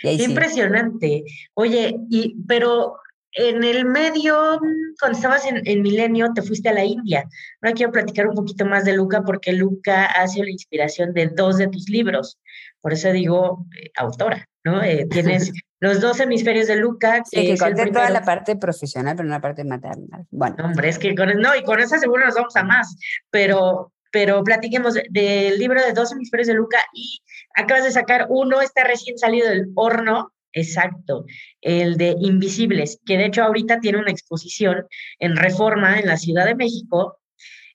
impresionante. 0.03 1.25
Oye, 1.55 1.95
y, 2.11 2.35
pero 2.47 2.97
en 3.33 3.63
el 3.65 3.85
medio, 3.85 4.61
cuando 5.01 5.17
estabas 5.17 5.47
en, 5.47 5.61
en, 5.65 5.83
Milenio, 5.83 6.33
te 6.35 6.43
fuiste 6.43 6.69
a 6.69 6.73
la 6.73 6.85
India. 6.85 7.29
Ahora 7.61 7.75
quiero 7.75 7.93
platicar 7.93 8.27
un 8.27 8.35
poquito 8.35 8.65
más 8.65 8.85
de 8.85 8.95
Luca, 8.95 9.23
porque 9.23 9.53
Luca 9.53 10.07
ha 10.07 10.27
sido 10.27 10.45
la 10.45 10.51
inspiración 10.51 11.13
de 11.13 11.29
dos 11.29 11.59
de 11.59 11.69
tus 11.69 11.89
libros. 11.89 12.39
Por 12.81 12.93
eso 12.93 13.13
digo 13.13 13.67
eh, 13.81 13.91
autora, 13.97 14.49
¿no? 14.65 14.83
Eh, 14.83 15.07
tienes 15.11 15.53
los 15.81 16.01
dos 16.01 16.21
hemisferios 16.21 16.67
de 16.67 16.77
Luca. 16.77 17.23
Que, 17.31 17.41
sí, 17.41 17.47
que 17.47 17.59
conté 17.59 17.91
toda 17.91 18.11
la 18.11 18.23
parte 18.23 18.57
profesional, 18.57 19.17
pero 19.17 19.29
no 19.29 19.35
la 19.35 19.41
parte 19.41 19.65
maternal. 19.65 20.27
Bueno. 20.31 20.57
Hombre, 20.65 20.89
es 20.89 20.99
que 20.99 21.15
con, 21.15 21.29
no, 21.41 21.55
y 21.55 21.63
con 21.63 21.81
esa 21.81 21.99
seguro 21.99 22.25
nos 22.25 22.35
vamos 22.35 22.57
a 22.57 22.65
más, 22.65 22.97
pero 23.31 23.93
pero 24.11 24.43
platiquemos 24.43 24.95
del 24.95 25.59
libro 25.59 25.83
de 25.83 25.93
dos 25.93 26.13
hemisferios 26.13 26.49
de 26.49 26.55
Luca 26.55 26.79
y 26.93 27.21
acabas 27.55 27.85
de 27.85 27.91
sacar 27.91 28.27
uno, 28.31 28.61
está 28.61 28.85
recién 28.85 29.19
salido 29.19 29.49
del 29.49 29.69
horno, 29.75 30.33
exacto, 30.53 31.25
el 31.61 31.97
de 31.97 32.17
Invisibles, 32.21 33.01
que 33.05 33.17
de 33.17 33.27
hecho 33.27 33.43
ahorita 33.43 33.81
tiene 33.81 33.99
una 33.99 34.11
exposición 34.11 34.87
en 35.19 35.37
Reforma 35.37 35.99
en 35.99 36.07
la 36.07 36.17
Ciudad 36.17 36.47
de 36.47 36.55
México, 36.55 37.19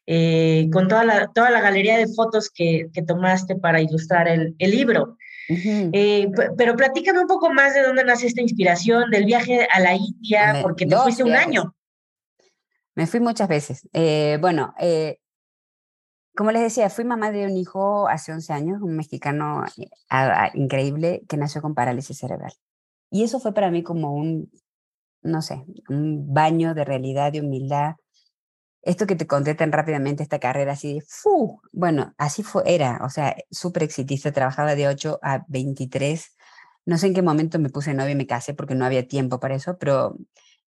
eh, 0.05 0.67
con 0.71 0.87
toda 0.87 1.03
la, 1.05 1.27
toda 1.27 1.49
la 1.49 1.61
galería 1.61 1.97
de 1.97 2.07
fotos 2.07 2.49
que, 2.49 2.87
que 2.93 3.03
tomaste 3.03 3.55
para 3.55 3.81
ilustrar 3.81 4.27
el, 4.27 4.55
el 4.59 4.71
libro. 4.71 5.17
eh, 5.49 6.29
pero 6.57 6.75
platícame 6.75 7.19
un 7.19 7.27
poco 7.27 7.53
más 7.53 7.73
de 7.73 7.83
dónde 7.83 8.03
nace 8.03 8.27
esta 8.27 8.41
inspiración, 8.41 9.11
del 9.11 9.25
viaje 9.25 9.67
a 9.71 9.79
la 9.79 9.93
India, 9.95 10.59
porque 10.61 10.85
te 10.85 10.95
fuiste 10.95 11.23
un 11.23 11.35
año. 11.35 11.75
Me 12.95 13.07
fui 13.07 13.19
muchas 13.19 13.47
veces. 13.47 13.87
Eh, 13.91 14.37
bueno, 14.39 14.73
eh, 14.79 15.17
como 16.35 16.51
les 16.51 16.63
decía, 16.63 16.89
fui 16.89 17.05
mamá 17.05 17.31
de 17.31 17.45
un 17.45 17.55
hijo 17.57 18.07
hace 18.07 18.33
11 18.33 18.53
años, 18.53 18.81
un 18.81 18.95
mexicano 18.95 19.63
eh, 19.77 19.89
increíble 20.55 21.23
que 21.27 21.37
nació 21.37 21.61
con 21.61 21.75
parálisis 21.75 22.17
cerebral. 22.17 22.53
Y 23.11 23.23
eso 23.23 23.39
fue 23.39 23.53
para 23.53 23.69
mí 23.71 23.83
como 23.83 24.13
un, 24.13 24.51
no 25.21 25.41
sé, 25.41 25.63
un 25.89 26.33
baño 26.33 26.73
de 26.73 26.85
realidad, 26.85 27.31
de 27.31 27.41
humildad. 27.41 27.95
Esto 28.81 29.07
que 29.07 29.15
te 29.15 29.27
conté 29.27 29.55
tan 29.55 29.71
rápidamente, 29.71 30.23
esta 30.23 30.39
carrera 30.39 30.73
así 30.73 31.01
¡fu! 31.07 31.61
bueno, 31.71 32.13
así 32.17 32.43
fue, 32.43 32.63
era, 32.65 32.99
o 33.03 33.09
sea, 33.09 33.35
súper 33.51 33.83
exitista, 33.83 34.31
trabajaba 34.31 34.75
de 34.75 34.87
8 34.87 35.19
a 35.21 35.45
23. 35.47 36.35
No 36.85 36.97
sé 36.97 37.07
en 37.07 37.13
qué 37.13 37.21
momento 37.21 37.59
me 37.59 37.69
puse 37.69 37.93
novia 37.93 38.11
y 38.11 38.15
me 38.15 38.27
casé 38.27 38.53
porque 38.55 38.75
no 38.75 38.85
había 38.85 39.07
tiempo 39.07 39.39
para 39.39 39.55
eso, 39.55 39.77
pero 39.79 40.17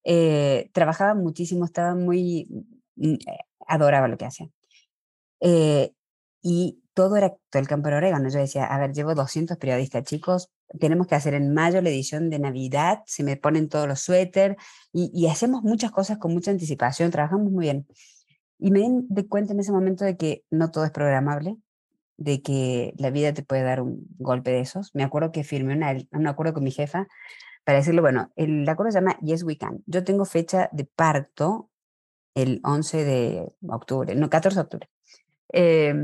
eh, 0.04 0.70
trabajaba 0.72 1.14
muchísimo, 1.14 1.64
estaba 1.64 1.94
muy, 1.94 2.48
mm, 2.96 3.14
eh, 3.14 3.38
adoraba 3.66 4.08
lo 4.08 4.16
que 4.16 4.26
hacía. 4.26 4.48
Eh, 5.40 5.92
y 6.42 6.82
todo 6.94 7.16
era 7.16 7.30
todo 7.50 7.60
el 7.60 7.68
campo 7.68 7.88
de 7.88 7.96
orégano. 7.96 8.28
Yo 8.28 8.38
decía, 8.38 8.64
a 8.66 8.78
ver, 8.78 8.92
llevo 8.92 9.14
200 9.14 9.58
periodistas, 9.58 10.04
chicos, 10.04 10.50
tenemos 10.80 11.06
que 11.06 11.14
hacer 11.14 11.34
en 11.34 11.52
mayo 11.54 11.80
la 11.82 11.90
edición 11.90 12.30
de 12.30 12.38
Navidad, 12.38 13.02
se 13.06 13.22
me 13.22 13.36
ponen 13.36 13.68
todos 13.68 13.86
los 13.86 14.00
suéter 14.00 14.56
y, 14.92 15.10
y, 15.14 15.28
hacemos 15.28 15.62
muchas 15.62 15.90
cosas 15.90 16.18
con 16.18 16.32
mucha 16.32 16.50
anticipación, 16.50 17.10
trabajamos 17.10 17.50
muy 17.52 17.64
bien. 17.66 17.86
Y 18.58 18.70
me 18.70 18.88
di 19.08 19.28
cuenta 19.28 19.52
en 19.52 19.60
ese 19.60 19.72
momento 19.72 20.04
de 20.04 20.16
que 20.16 20.44
no 20.50 20.70
todo 20.70 20.84
es 20.84 20.90
programable, 20.90 21.56
de 22.16 22.42
que 22.42 22.94
la 22.98 23.10
vida 23.10 23.34
te 23.34 23.42
puede 23.42 23.62
dar 23.62 23.82
un 23.82 24.06
golpe 24.18 24.50
de 24.50 24.60
esos. 24.60 24.94
Me 24.94 25.04
acuerdo 25.04 25.32
que 25.32 25.44
firmé 25.44 25.74
una, 25.74 25.94
un 26.12 26.26
acuerdo 26.26 26.54
con 26.54 26.64
mi 26.64 26.70
jefa 26.70 27.06
para 27.64 27.78
decirle, 27.78 28.00
bueno, 28.00 28.32
el 28.36 28.68
acuerdo 28.68 28.92
se 28.92 28.98
llama 28.98 29.18
Yes 29.20 29.42
We 29.42 29.58
Can. 29.58 29.82
Yo 29.86 30.04
tengo 30.04 30.24
fecha 30.24 30.70
de 30.72 30.84
parto 30.84 31.70
el 32.34 32.60
11 32.64 33.04
de 33.04 33.52
octubre, 33.68 34.14
no, 34.14 34.30
14 34.30 34.56
de 34.56 34.62
octubre. 34.62 34.90
Eh, 35.52 35.94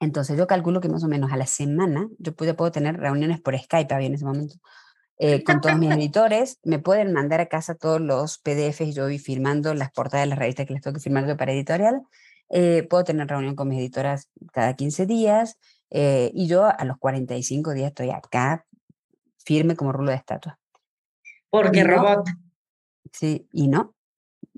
entonces 0.00 0.36
yo 0.36 0.46
calculo 0.46 0.80
que 0.80 0.88
más 0.88 1.02
o 1.04 1.08
menos 1.08 1.32
a 1.32 1.36
la 1.36 1.46
semana 1.46 2.08
yo 2.18 2.34
puedo, 2.34 2.54
puedo 2.56 2.70
tener 2.70 2.98
reuniones 2.98 3.40
por 3.40 3.58
Skype, 3.58 3.92
había 3.92 4.06
en 4.06 4.14
ese 4.14 4.24
momento, 4.24 4.56
eh, 5.18 5.42
con 5.42 5.60
todos 5.60 5.76
mis 5.76 5.90
editores, 5.90 6.60
me 6.62 6.78
pueden 6.78 7.12
mandar 7.12 7.40
a 7.40 7.46
casa 7.46 7.74
todos 7.74 8.00
los 8.00 8.38
PDFs, 8.38 8.94
yo 8.94 9.04
voy 9.04 9.18
firmando 9.18 9.74
las 9.74 9.90
portadas 9.90 10.24
de 10.24 10.30
las 10.30 10.38
revistas 10.38 10.66
que 10.66 10.74
les 10.74 10.82
tengo 10.82 10.94
que 10.94 11.00
firmar 11.00 11.36
para 11.36 11.52
editorial, 11.52 12.02
eh, 12.50 12.86
puedo 12.88 13.04
tener 13.04 13.26
reunión 13.26 13.56
con 13.56 13.68
mis 13.68 13.78
editoras 13.78 14.30
cada 14.52 14.74
15 14.74 15.06
días, 15.06 15.58
Eh, 15.90 16.30
y 16.34 16.46
yo 16.48 16.66
a 16.66 16.84
los 16.84 16.98
45 16.98 17.72
días 17.72 17.88
estoy 17.88 18.10
acá, 18.10 18.66
firme 19.42 19.74
como 19.74 19.90
rulo 19.90 20.10
de 20.10 20.18
estatua. 20.18 20.58
Porque 21.50 21.82
robot. 21.82 22.28
Sí, 23.10 23.48
y 23.52 23.68
no. 23.68 23.94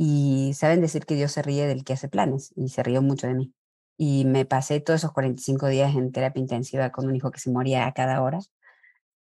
Y 0.02 0.54
saben 0.54 0.80
decir 0.80 1.04
que 1.04 1.14
Dios 1.14 1.30
se 1.32 1.42
ríe 1.42 1.66
del 1.66 1.84
que 1.84 1.92
hace 1.92 2.08
planes, 2.08 2.54
y 2.56 2.70
se 2.70 2.82
rió 2.82 3.02
mucho 3.02 3.26
de 3.26 3.34
mí. 3.34 3.52
Y 3.98 4.24
me 4.24 4.46
pasé 4.46 4.80
todos 4.80 5.00
esos 5.00 5.12
45 5.12 5.66
días 5.66 5.94
en 5.94 6.10
terapia 6.10 6.40
intensiva 6.40 6.90
con 6.90 7.06
un 7.06 7.14
hijo 7.16 7.30
que 7.30 7.38
se 7.38 7.50
moría 7.50 7.86
a 7.86 7.92
cada 7.92 8.22
hora. 8.22 8.38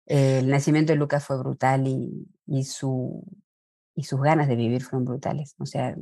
El 0.06 0.48
nacimiento 0.48 0.94
de 0.94 0.98
Lucas 0.98 1.26
fue 1.26 1.38
brutal 1.38 1.90
y, 1.90 2.26
y, 2.46 2.64
su, 2.64 3.22
y 3.96 4.06
sus 4.06 4.22
ganas 4.22 4.48
de 4.48 4.56
vivir 4.56 4.82
fueron 4.82 5.04
brutales. 5.04 5.56
O 5.60 5.66
sea, 5.66 5.94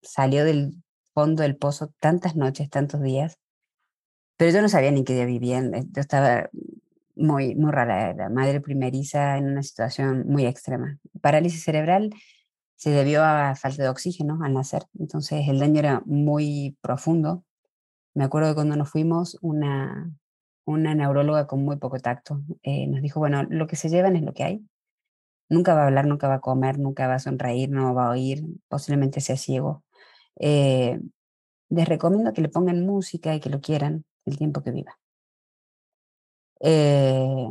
salió 0.00 0.46
del 0.46 0.82
fondo 1.12 1.42
del 1.42 1.58
pozo 1.58 1.92
tantas 2.00 2.34
noches, 2.34 2.70
tantos 2.70 3.02
días, 3.02 3.36
pero 4.38 4.52
yo 4.52 4.62
no 4.62 4.70
sabía 4.70 4.90
ni 4.90 5.04
qué 5.04 5.12
día 5.12 5.26
vivían. 5.26 5.74
Eh, 5.74 5.84
yo 5.90 6.00
estaba 6.00 6.48
muy, 7.14 7.54
muy 7.56 7.70
rara, 7.70 8.14
la 8.14 8.30
madre 8.30 8.62
primeriza 8.62 9.36
en 9.36 9.50
una 9.50 9.62
situación 9.62 10.24
muy 10.26 10.46
extrema. 10.46 10.98
Parálisis 11.20 11.62
cerebral 11.62 12.14
se 12.82 12.90
debió 12.90 13.22
a 13.22 13.54
falta 13.54 13.84
de 13.84 13.88
oxígeno 13.88 14.40
al 14.42 14.54
nacer, 14.54 14.86
entonces 14.98 15.46
el 15.48 15.60
daño 15.60 15.78
era 15.78 16.02
muy 16.04 16.76
profundo. 16.80 17.44
Me 18.12 18.24
acuerdo 18.24 18.48
de 18.48 18.54
cuando 18.56 18.74
nos 18.74 18.90
fuimos, 18.90 19.38
una, 19.40 20.12
una 20.64 20.92
neuróloga 20.92 21.46
con 21.46 21.64
muy 21.64 21.76
poco 21.76 22.00
tacto 22.00 22.42
eh, 22.64 22.88
nos 22.88 23.00
dijo, 23.00 23.20
bueno, 23.20 23.44
lo 23.44 23.68
que 23.68 23.76
se 23.76 23.88
llevan 23.88 24.16
es 24.16 24.22
lo 24.22 24.34
que 24.34 24.42
hay. 24.42 24.66
Nunca 25.48 25.74
va 25.74 25.84
a 25.84 25.86
hablar, 25.86 26.06
nunca 26.08 26.26
va 26.26 26.34
a 26.34 26.40
comer, 26.40 26.80
nunca 26.80 27.06
va 27.06 27.14
a 27.14 27.18
sonreír, 27.20 27.70
no 27.70 27.94
va 27.94 28.06
a 28.08 28.10
oír, 28.10 28.42
posiblemente 28.66 29.20
sea 29.20 29.36
ciego. 29.36 29.84
Eh, 30.40 31.00
les 31.68 31.88
recomiendo 31.88 32.32
que 32.32 32.42
le 32.42 32.48
pongan 32.48 32.84
música 32.84 33.32
y 33.32 33.38
que 33.38 33.48
lo 33.48 33.60
quieran 33.60 34.04
el 34.24 34.38
tiempo 34.38 34.60
que 34.64 34.72
viva. 34.72 34.98
Eh, 36.58 37.48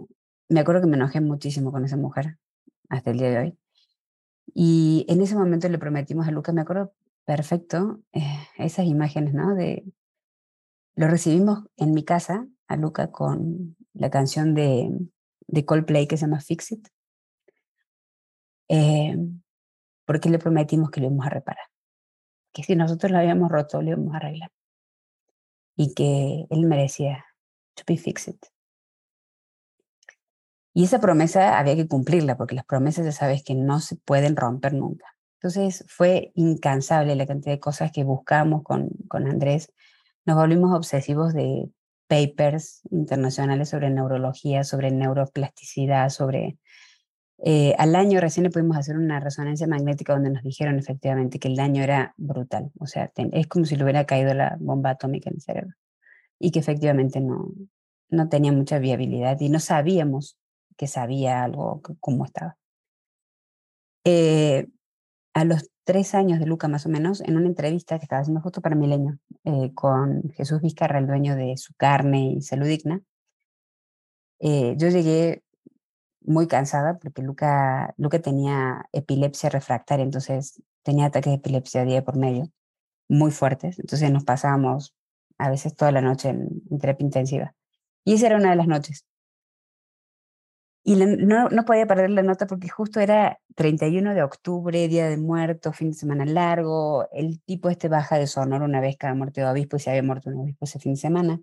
me 0.49 0.59
acuerdo 0.59 0.81
que 0.81 0.87
me 0.87 0.97
enojé 0.97 1.21
muchísimo 1.21 1.71
con 1.71 1.85
esa 1.85 1.95
mujer 1.95 2.37
hasta 2.89 3.11
el 3.11 3.17
día 3.17 3.29
de 3.29 3.37
hoy. 3.37 3.60
Y 4.53 5.05
en 5.07 5.21
ese 5.21 5.35
momento 5.35 5.69
le 5.69 5.77
prometimos 5.77 6.27
a 6.27 6.31
Lucas, 6.31 6.53
me 6.53 6.61
acuerdo 6.61 6.93
perfecto, 7.25 8.01
eh, 8.13 8.47
esas 8.57 8.85
imágenes, 8.85 9.33
¿no? 9.33 9.55
De, 9.55 9.85
lo 10.95 11.07
recibimos 11.07 11.65
en 11.77 11.93
mi 11.93 12.03
casa 12.03 12.47
a 12.67 12.75
Luca 12.75 13.11
con 13.11 13.75
la 13.93 14.09
canción 14.09 14.53
de, 14.53 14.91
de 15.47 15.65
Coldplay 15.65 16.07
que 16.07 16.17
se 16.17 16.25
llama 16.25 16.41
Fix 16.41 16.71
It. 16.73 16.87
Eh, 18.69 19.15
porque 20.05 20.29
le 20.29 20.39
prometimos 20.39 20.91
que 20.91 20.99
lo 20.99 21.07
íbamos 21.07 21.25
a 21.25 21.29
reparar. 21.29 21.65
Que 22.53 22.63
si 22.63 22.75
nosotros 22.75 23.11
lo 23.11 23.17
habíamos 23.17 23.49
roto, 23.49 23.81
lo 23.81 23.91
íbamos 23.91 24.13
a 24.13 24.17
arreglar. 24.17 24.51
Y 25.75 25.93
que 25.93 26.45
él 26.49 26.65
merecía 26.65 27.25
to 27.75 27.83
be 27.87 27.97
fixed. 27.97 28.50
Y 30.73 30.85
esa 30.85 30.99
promesa 30.99 31.59
había 31.59 31.75
que 31.75 31.87
cumplirla, 31.87 32.37
porque 32.37 32.55
las 32.55 32.65
promesas 32.65 33.05
ya 33.05 33.11
sabes 33.11 33.43
que 33.43 33.55
no 33.55 33.79
se 33.79 33.97
pueden 33.97 34.35
romper 34.35 34.73
nunca. 34.73 35.05
Entonces 35.35 35.83
fue 35.87 36.31
incansable 36.35 37.15
la 37.15 37.25
cantidad 37.25 37.53
de 37.53 37.59
cosas 37.59 37.91
que 37.91 38.03
buscamos 38.03 38.63
con, 38.63 38.89
con 39.07 39.27
Andrés. 39.27 39.73
Nos 40.25 40.37
volvimos 40.37 40.71
obsesivos 40.75 41.33
de 41.33 41.69
papers 42.07 42.81
internacionales 42.91 43.69
sobre 43.69 43.89
neurología, 43.89 44.63
sobre 44.63 44.91
neuroplasticidad, 44.91 46.09
sobre... 46.09 46.57
Eh, 47.43 47.73
al 47.79 47.95
año 47.95 48.21
recién 48.21 48.43
le 48.43 48.51
pudimos 48.51 48.77
hacer 48.77 48.97
una 48.97 49.19
resonancia 49.19 49.65
magnética 49.65 50.13
donde 50.13 50.29
nos 50.29 50.43
dijeron 50.43 50.77
efectivamente 50.77 51.39
que 51.39 51.47
el 51.47 51.55
daño 51.55 51.81
era 51.81 52.13
brutal. 52.17 52.71
O 52.79 52.85
sea, 52.85 53.11
es 53.15 53.47
como 53.47 53.65
si 53.65 53.75
le 53.75 53.83
hubiera 53.83 54.05
caído 54.05 54.33
la 54.35 54.57
bomba 54.59 54.91
atómica 54.91 55.29
en 55.29 55.37
el 55.37 55.41
cerebro. 55.41 55.73
Y 56.37 56.51
que 56.51 56.59
efectivamente 56.59 57.19
no, 57.19 57.49
no 58.09 58.29
tenía 58.29 58.51
mucha 58.51 58.77
viabilidad 58.77 59.39
y 59.39 59.49
no 59.49 59.59
sabíamos 59.59 60.37
que 60.77 60.87
sabía 60.87 61.43
algo, 61.43 61.81
cómo 61.99 62.25
estaba. 62.25 62.57
Eh, 64.03 64.67
a 65.33 65.45
los 65.45 65.69
tres 65.83 66.15
años 66.15 66.39
de 66.39 66.45
Luca 66.45 66.67
más 66.67 66.85
o 66.85 66.89
menos, 66.89 67.21
en 67.21 67.37
una 67.37 67.47
entrevista 67.47 67.97
que 67.97 68.05
estaba 68.05 68.21
haciendo 68.21 68.41
justo 68.41 68.61
para 68.61 68.75
Milenio, 68.75 69.17
eh, 69.43 69.73
con 69.73 70.29
Jesús 70.33 70.61
Vizcarra, 70.61 70.99
el 70.99 71.07
dueño 71.07 71.35
de 71.35 71.57
su 71.57 71.73
carne 71.75 72.33
y 72.33 72.41
salud 72.41 72.67
digna, 72.67 73.01
eh, 74.39 74.75
yo 74.77 74.89
llegué 74.89 75.43
muy 76.21 76.47
cansada 76.47 76.97
porque 76.99 77.21
Luca, 77.21 77.93
Luca 77.97 78.19
tenía 78.19 78.85
epilepsia 78.91 79.49
refractaria, 79.49 80.03
entonces 80.03 80.61
tenía 80.83 81.05
ataques 81.07 81.31
de 81.31 81.37
epilepsia 81.37 81.85
día 81.85 82.03
por 82.03 82.17
medio, 82.17 82.51
muy 83.07 83.31
fuertes, 83.31 83.79
entonces 83.79 84.11
nos 84.11 84.23
pasábamos 84.23 84.95
a 85.37 85.49
veces 85.49 85.75
toda 85.75 85.91
la 85.91 86.01
noche 86.01 86.29
en 86.29 86.79
terapia 86.79 87.05
intensiva. 87.05 87.55
Y 88.05 88.15
esa 88.15 88.27
era 88.27 88.37
una 88.37 88.51
de 88.51 88.55
las 88.55 88.67
noches. 88.67 89.05
Y 90.83 90.95
no, 90.95 91.49
no, 91.49 91.65
podía 91.65 91.85
perder 91.85 92.09
la 92.09 92.23
nota 92.23 92.47
porque 92.47 92.67
justo 92.67 92.99
era 92.99 93.39
31 93.55 94.15
de 94.15 94.23
octubre, 94.23 94.87
Día 94.87 95.07
de 95.09 95.17
Muertos, 95.17 95.75
fin 95.75 95.91
de 95.91 95.95
semana 95.95 96.25
largo. 96.25 97.07
El 97.11 97.41
tipo 97.43 97.69
este 97.69 97.87
baja 97.87 98.17
de 98.17 98.25
Sonora 98.25 98.65
una 98.65 98.81
vez 98.81 98.97
cada 98.97 99.13
muerte 99.13 99.41
de 99.41 99.47
obispo 99.47 99.77
y 99.77 99.79
se 99.79 99.91
había 99.91 100.03
muerto 100.03 100.29
un 100.31 100.37
obispo 100.37 100.65
ese 100.65 100.79
fin 100.79 100.93
de 100.93 100.99
semana. 100.99 101.41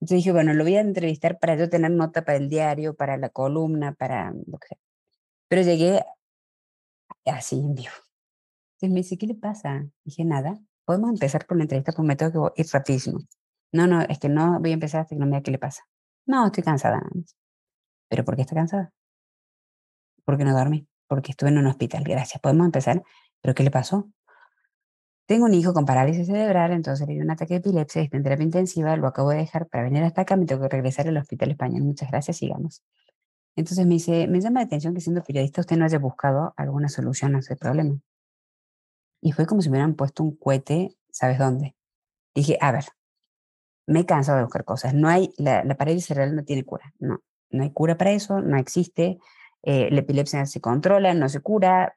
Entonces 0.00 0.18
dije, 0.18 0.32
bueno, 0.32 0.54
lo 0.54 0.62
voy 0.64 0.76
a 0.76 0.80
entrevistar 0.80 1.38
para 1.38 1.56
yo 1.56 1.68
tener 1.68 1.90
nota 1.90 2.24
para 2.24 2.38
el 2.38 2.48
diario, 2.48 2.94
para 2.94 3.16
la 3.16 3.30
columna, 3.30 3.94
para 3.94 4.32
lo 4.32 4.58
que 4.58 4.68
sea. 4.68 4.78
Pero 5.48 5.62
llegué 5.62 6.04
así 7.24 7.58
en 7.60 7.74
vivo. 7.74 7.90
Entonces 8.76 8.90
me 8.90 9.00
dice, 9.00 9.18
¿qué 9.18 9.26
le 9.26 9.34
pasa? 9.34 9.86
Dije, 10.04 10.24
nada, 10.24 10.58
podemos 10.84 11.10
empezar 11.10 11.46
con 11.46 11.58
la 11.58 11.64
entrevista, 11.64 11.92
porque 11.92 12.08
me 12.08 12.16
tengo 12.16 12.52
que 12.54 12.62
ir 12.62 12.68
rapidísimo. 12.72 13.20
No, 13.72 13.86
no, 13.86 14.02
es 14.02 14.18
que 14.18 14.28
no 14.28 14.60
voy 14.60 14.70
a 14.70 14.74
empezar 14.74 15.02
hasta 15.02 15.14
que 15.14 15.20
no 15.20 15.26
me 15.26 15.32
diga 15.32 15.42
qué 15.42 15.50
le 15.50 15.58
pasa. 15.58 15.82
No, 16.26 16.46
estoy 16.46 16.62
cansada. 16.64 17.02
¿Pero 18.08 18.24
por 18.24 18.36
qué 18.36 18.42
está 18.42 18.54
cansada? 18.54 18.92
¿Por 20.24 20.36
qué 20.36 20.44
no 20.44 20.56
dormí? 20.56 20.86
Porque 21.08 21.32
estuve 21.32 21.50
en 21.50 21.58
un 21.58 21.66
hospital. 21.66 22.04
Gracias. 22.04 22.40
Podemos 22.40 22.66
empezar. 22.66 23.02
¿Pero 23.40 23.54
qué 23.54 23.62
le 23.62 23.70
pasó? 23.70 24.10
Tengo 25.26 25.46
un 25.46 25.54
hijo 25.54 25.74
con 25.74 25.84
parálisis 25.84 26.28
cerebral, 26.28 26.70
entonces 26.70 27.06
le 27.08 27.14
dio 27.14 27.24
un 27.24 27.30
ataque 27.32 27.54
de 27.54 27.58
epilepsia, 27.58 28.00
está 28.00 28.16
en 28.16 28.22
terapia 28.22 28.44
intensiva, 28.44 28.96
lo 28.96 29.08
acabo 29.08 29.30
de 29.30 29.38
dejar 29.38 29.66
para 29.66 29.82
venir 29.82 30.04
hasta 30.04 30.22
acá, 30.22 30.36
me 30.36 30.46
tengo 30.46 30.62
que 30.62 30.68
regresar 30.68 31.08
al 31.08 31.16
hospital 31.16 31.50
español. 31.50 31.82
Muchas 31.82 32.10
gracias, 32.12 32.36
sigamos. 32.36 32.84
Entonces 33.56 33.86
me 33.86 33.94
dice, 33.94 34.28
me 34.28 34.40
llama 34.40 34.60
la 34.60 34.66
atención 34.66 34.94
que 34.94 35.00
siendo 35.00 35.24
periodista 35.24 35.62
usted 35.62 35.76
no 35.76 35.84
haya 35.84 35.98
buscado 35.98 36.54
alguna 36.56 36.88
solución 36.88 37.34
a 37.34 37.40
ese 37.40 37.56
problema. 37.56 37.98
Y 39.20 39.32
fue 39.32 39.46
como 39.46 39.62
si 39.62 39.68
me 39.68 39.78
hubieran 39.78 39.94
puesto 39.94 40.22
un 40.22 40.36
cohete, 40.36 40.96
¿sabes 41.10 41.38
dónde? 41.38 41.74
Dije, 42.32 42.58
a 42.60 42.70
ver, 42.70 42.84
me 43.86 44.00
he 44.00 44.06
cansado 44.06 44.38
de 44.38 44.44
buscar 44.44 44.64
cosas. 44.64 44.94
No 44.94 45.08
hay, 45.08 45.32
la, 45.38 45.64
la 45.64 45.76
parálisis 45.76 46.06
cerebral 46.06 46.36
no 46.36 46.44
tiene 46.44 46.64
cura. 46.64 46.92
No, 47.00 47.20
no 47.50 47.62
hay 47.62 47.70
cura 47.72 47.96
para 47.96 48.12
eso, 48.12 48.40
no 48.40 48.56
existe. 48.56 49.18
Eh, 49.62 49.88
la 49.90 50.00
epilepsia 50.00 50.46
se 50.46 50.60
controla, 50.60 51.14
no 51.14 51.28
se 51.28 51.40
cura. 51.40 51.96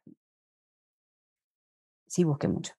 Sí, 2.07 2.23
busqué 2.23 2.47
mucho. 2.47 2.73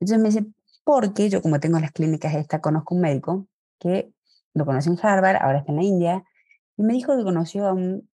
Entonces 0.00 0.22
me 0.22 0.28
dice, 0.28 0.46
porque 0.84 1.28
yo 1.28 1.42
como 1.42 1.60
tengo 1.60 1.78
las 1.78 1.92
clínicas 1.92 2.34
esta, 2.34 2.60
conozco 2.60 2.94
un 2.94 3.00
médico 3.00 3.46
que 3.78 4.12
lo 4.54 4.64
conoció 4.64 4.92
en 4.92 4.98
Harvard, 5.02 5.36
ahora 5.36 5.58
está 5.58 5.72
en 5.72 5.76
la 5.76 5.84
India, 5.84 6.24
y 6.76 6.82
me 6.82 6.92
dijo 6.92 7.16
que 7.16 7.24
conoció 7.24 7.66
a 7.66 7.72
un 7.72 8.08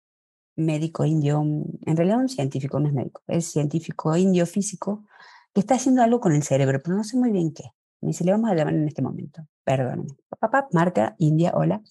médico 0.56 1.06
indio, 1.06 1.42
en 1.42 1.98
realidad 1.98 2.20
un 2.20 2.30
científico, 2.30 2.80
no 2.80 2.88
es 2.88 2.94
médico, 2.94 3.22
es 3.28 3.52
científico 3.52 4.16
indio 4.16 4.46
físico, 4.46 5.06
que 5.54 5.62
está 5.62 5.76
haciendo 5.76 6.02
algo 6.04 6.20
con 6.20 6.34
el 6.34 6.44
cerebro, 6.44 6.82
pero 6.84 6.96
no 6.96 7.04
sé 7.04 7.18
muy 7.18 7.32
bien 7.32 7.54
qué. 7.54 7.64
Me 8.02 8.10
dice, 8.10 8.24
le 8.24 8.32
vamos 8.32 8.52
a 8.52 8.56
llamar 8.56 8.74
en 8.74 8.88
este 8.88 9.02
momento. 9.02 9.48
Perdóname. 9.64 10.08
Papá, 10.40 10.68
marca, 10.72 11.16
India, 11.18 11.54
hola 11.56 11.82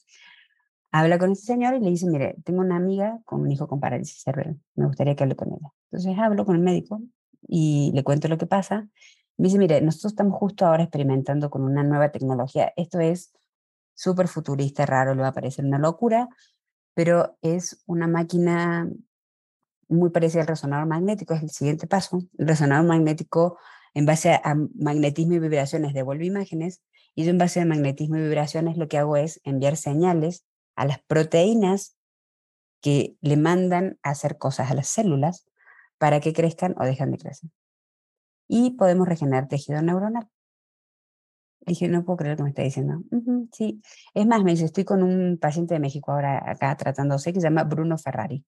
habla 0.94 1.18
con 1.18 1.32
ese 1.32 1.42
señor 1.42 1.74
y 1.74 1.80
le 1.80 1.90
dice, 1.90 2.06
mire, 2.06 2.36
tengo 2.44 2.60
una 2.60 2.76
amiga 2.76 3.18
con 3.24 3.40
un 3.40 3.50
hijo 3.50 3.66
con 3.66 3.80
parálisis 3.80 4.22
cerebral, 4.22 4.60
me 4.76 4.86
gustaría 4.86 5.16
que 5.16 5.24
hable 5.24 5.34
con 5.34 5.48
ella. 5.48 5.72
Entonces 5.90 6.16
hablo 6.16 6.46
con 6.46 6.54
el 6.54 6.62
médico 6.62 7.02
y 7.48 7.90
le 7.92 8.04
cuento 8.04 8.28
lo 8.28 8.38
que 8.38 8.46
pasa. 8.46 8.88
Me 9.36 9.48
dice, 9.48 9.58
mire, 9.58 9.80
nosotros 9.80 10.12
estamos 10.12 10.38
justo 10.38 10.64
ahora 10.64 10.84
experimentando 10.84 11.50
con 11.50 11.62
una 11.62 11.82
nueva 11.82 12.12
tecnología. 12.12 12.72
Esto 12.76 13.00
es 13.00 13.32
súper 13.92 14.28
futurista, 14.28 14.86
raro, 14.86 15.16
le 15.16 15.22
va 15.22 15.28
a 15.28 15.34
parecer 15.34 15.64
una 15.64 15.80
locura, 15.80 16.28
pero 16.94 17.38
es 17.42 17.82
una 17.86 18.06
máquina 18.06 18.88
muy 19.88 20.10
parecida 20.10 20.42
al 20.42 20.46
resonador 20.46 20.86
magnético, 20.86 21.34
es 21.34 21.42
el 21.42 21.50
siguiente 21.50 21.88
paso. 21.88 22.22
El 22.38 22.46
resonador 22.46 22.86
magnético, 22.86 23.58
en 23.94 24.06
base 24.06 24.32
a 24.32 24.54
magnetismo 24.76 25.34
y 25.34 25.40
vibraciones, 25.40 25.92
devuelve 25.92 26.24
imágenes, 26.24 26.84
y 27.16 27.24
yo 27.24 27.30
en 27.30 27.38
base 27.38 27.60
a 27.60 27.64
magnetismo 27.64 28.16
y 28.16 28.22
vibraciones 28.22 28.76
lo 28.76 28.86
que 28.86 28.98
hago 28.98 29.16
es 29.16 29.40
enviar 29.42 29.76
señales 29.76 30.46
a 30.76 30.86
las 30.86 31.02
proteínas 31.02 31.96
que 32.80 33.16
le 33.20 33.36
mandan 33.36 33.98
a 34.02 34.10
hacer 34.10 34.36
cosas 34.38 34.70
a 34.70 34.74
las 34.74 34.88
células 34.88 35.46
para 35.98 36.20
que 36.20 36.32
crezcan 36.32 36.74
o 36.78 36.84
dejan 36.84 37.10
de 37.12 37.18
crecer. 37.18 37.50
Y 38.46 38.72
podemos 38.72 39.08
regenerar 39.08 39.48
tejido 39.48 39.80
neuronal. 39.80 40.28
dije, 41.66 41.88
no 41.88 42.04
puedo 42.04 42.18
creer 42.18 42.32
lo 42.32 42.36
que 42.36 42.42
me 42.42 42.48
está 42.50 42.62
diciendo. 42.62 43.02
sí. 43.52 43.80
Es 44.12 44.26
más, 44.26 44.42
me 44.44 44.50
dice, 44.50 44.66
estoy 44.66 44.84
con 44.84 45.02
un 45.02 45.38
paciente 45.38 45.74
de 45.74 45.80
México 45.80 46.12
ahora 46.12 46.42
acá 46.46 46.76
tratándose 46.76 47.32
que 47.32 47.40
se 47.40 47.46
llama 47.46 47.64
Bruno 47.64 47.96
Ferrari. 47.96 48.44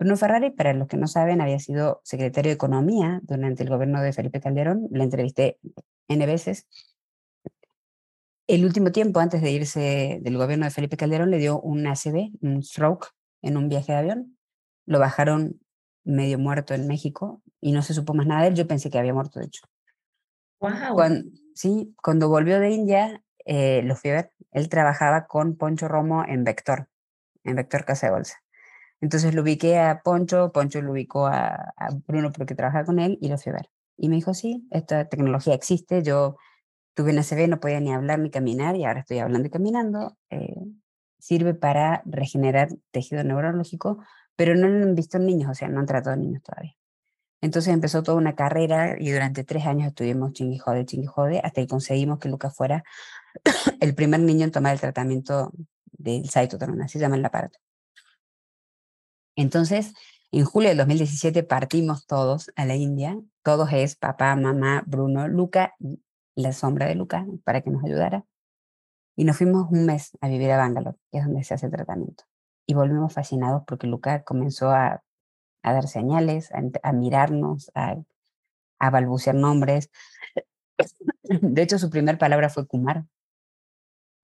Bruno 0.00 0.16
Ferrari, 0.16 0.50
para 0.50 0.72
los 0.72 0.88
que 0.88 0.96
no 0.96 1.06
saben, 1.06 1.40
había 1.40 1.58
sido 1.58 2.00
secretario 2.02 2.50
de 2.50 2.54
Economía 2.54 3.20
durante 3.22 3.62
el 3.62 3.68
gobierno 3.68 4.02
de 4.02 4.12
Felipe 4.12 4.40
Calderón. 4.40 4.88
Lo 4.90 5.04
entrevisté 5.04 5.58
N 6.08 6.26
veces 6.26 6.66
el 8.54 8.64
último 8.64 8.92
tiempo, 8.92 9.20
antes 9.20 9.42
de 9.42 9.50
irse 9.50 10.18
del 10.22 10.36
gobierno 10.36 10.64
de 10.64 10.70
Felipe 10.70 10.96
Calderón, 10.96 11.30
le 11.30 11.38
dio 11.38 11.60
un 11.60 11.86
ACV, 11.86 12.30
un 12.40 12.62
stroke, 12.62 13.08
en 13.42 13.56
un 13.56 13.68
viaje 13.68 13.92
de 13.92 13.98
avión. 13.98 14.38
Lo 14.86 14.98
bajaron 14.98 15.60
medio 16.04 16.38
muerto 16.38 16.74
en 16.74 16.86
México 16.86 17.42
y 17.60 17.72
no 17.72 17.82
se 17.82 17.94
supo 17.94 18.14
más 18.14 18.26
nada 18.26 18.42
de 18.42 18.48
él. 18.48 18.54
Yo 18.54 18.66
pensé 18.66 18.90
que 18.90 18.98
había 18.98 19.14
muerto, 19.14 19.40
de 19.40 19.46
hecho. 19.46 19.62
Wow. 20.60 20.94
Cuando, 20.94 21.30
sí, 21.54 21.94
cuando 22.02 22.28
volvió 22.28 22.60
de 22.60 22.70
India, 22.70 23.22
eh, 23.44 23.82
lo 23.84 23.96
fui 23.96 24.10
a 24.10 24.14
ver. 24.14 24.32
Él 24.52 24.68
trabajaba 24.68 25.26
con 25.26 25.56
Poncho 25.56 25.88
Romo 25.88 26.24
en 26.26 26.44
Vector, 26.44 26.88
en 27.44 27.56
Vector 27.56 27.84
Casa 27.84 28.08
de 28.08 28.12
Bolsa. 28.12 28.42
Entonces 29.00 29.34
lo 29.34 29.42
ubiqué 29.42 29.78
a 29.78 30.02
Poncho, 30.02 30.52
Poncho 30.52 30.82
lo 30.82 30.92
ubicó 30.92 31.26
a, 31.26 31.72
a 31.76 31.88
Bruno 32.06 32.32
porque 32.32 32.54
trabajaba 32.54 32.84
con 32.84 32.98
él 32.98 33.16
y 33.20 33.28
lo 33.28 33.38
fui 33.38 33.50
a 33.50 33.54
ver. 33.54 33.70
Y 33.96 34.08
me 34.08 34.16
dijo, 34.16 34.34
sí, 34.34 34.66
esta 34.70 35.08
tecnología 35.08 35.54
existe, 35.54 36.02
yo 36.02 36.36
tuve 37.00 37.12
una 37.12 37.22
ACV, 37.22 37.48
no 37.48 37.60
podía 37.60 37.80
ni 37.80 37.94
hablar 37.94 38.18
ni 38.18 38.30
caminar 38.30 38.76
y 38.76 38.84
ahora 38.84 39.00
estoy 39.00 39.20
hablando 39.20 39.48
y 39.48 39.50
caminando. 39.50 40.18
Eh, 40.28 40.54
sirve 41.18 41.54
para 41.54 42.02
regenerar 42.04 42.68
tejido 42.90 43.24
neurológico, 43.24 44.04
pero 44.36 44.54
no 44.54 44.68
lo 44.68 44.84
han 44.84 44.94
visto 44.94 45.16
en 45.16 45.24
niños, 45.24 45.50
o 45.50 45.54
sea, 45.54 45.68
no 45.68 45.80
han 45.80 45.86
tratado 45.86 46.16
niños 46.16 46.42
todavía. 46.42 46.76
Entonces 47.40 47.72
empezó 47.72 48.02
toda 48.02 48.18
una 48.18 48.34
carrera 48.34 48.96
y 48.98 49.10
durante 49.12 49.44
tres 49.44 49.64
años 49.64 49.88
estuvimos 49.88 50.34
chinguijode, 50.34 50.84
chinguijode, 50.84 51.40
hasta 51.42 51.62
que 51.62 51.68
conseguimos 51.68 52.18
que 52.18 52.28
Lucas 52.28 52.54
fuera 52.54 52.84
el 53.80 53.94
primer 53.94 54.20
niño 54.20 54.44
en 54.44 54.50
tomar 54.50 54.74
el 54.74 54.80
tratamiento 54.80 55.52
del 55.92 56.28
Cytoton, 56.28 56.82
así 56.82 56.98
se 56.98 57.00
llama 57.00 57.16
el 57.16 57.24
aparato. 57.24 57.58
Entonces, 59.36 59.94
en 60.32 60.44
julio 60.44 60.68
del 60.68 60.76
2017 60.76 61.44
partimos 61.44 62.06
todos 62.06 62.50
a 62.56 62.66
la 62.66 62.76
India, 62.76 63.18
todos 63.42 63.72
es 63.72 63.96
papá, 63.96 64.36
mamá, 64.36 64.84
Bruno, 64.86 65.28
Luca 65.28 65.74
la 66.42 66.52
sombra 66.52 66.86
de 66.86 66.94
Luca 66.94 67.26
para 67.44 67.60
que 67.62 67.70
nos 67.70 67.84
ayudara. 67.84 68.24
Y 69.16 69.24
nos 69.24 69.36
fuimos 69.36 69.70
un 69.70 69.86
mes 69.86 70.16
a 70.20 70.28
vivir 70.28 70.50
a 70.50 70.56
Bangalore, 70.56 70.96
que 71.10 71.18
es 71.18 71.24
donde 71.24 71.44
se 71.44 71.54
hace 71.54 71.66
el 71.66 71.72
tratamiento. 71.72 72.24
Y 72.66 72.74
volvimos 72.74 73.12
fascinados 73.12 73.64
porque 73.66 73.86
Luca 73.86 74.22
comenzó 74.22 74.70
a, 74.70 75.02
a 75.62 75.72
dar 75.72 75.88
señales, 75.88 76.50
a, 76.82 76.92
mirarnos, 76.92 77.70
a, 77.74 77.96
a, 78.78 78.90
balbucear 78.90 79.34
nombres. 79.34 79.90
De 81.24 81.62
hecho, 81.62 81.78
su 81.78 81.90
primera 81.90 82.18
palabra 82.18 82.48
fue 82.48 82.66
Kumar, 82.66 83.04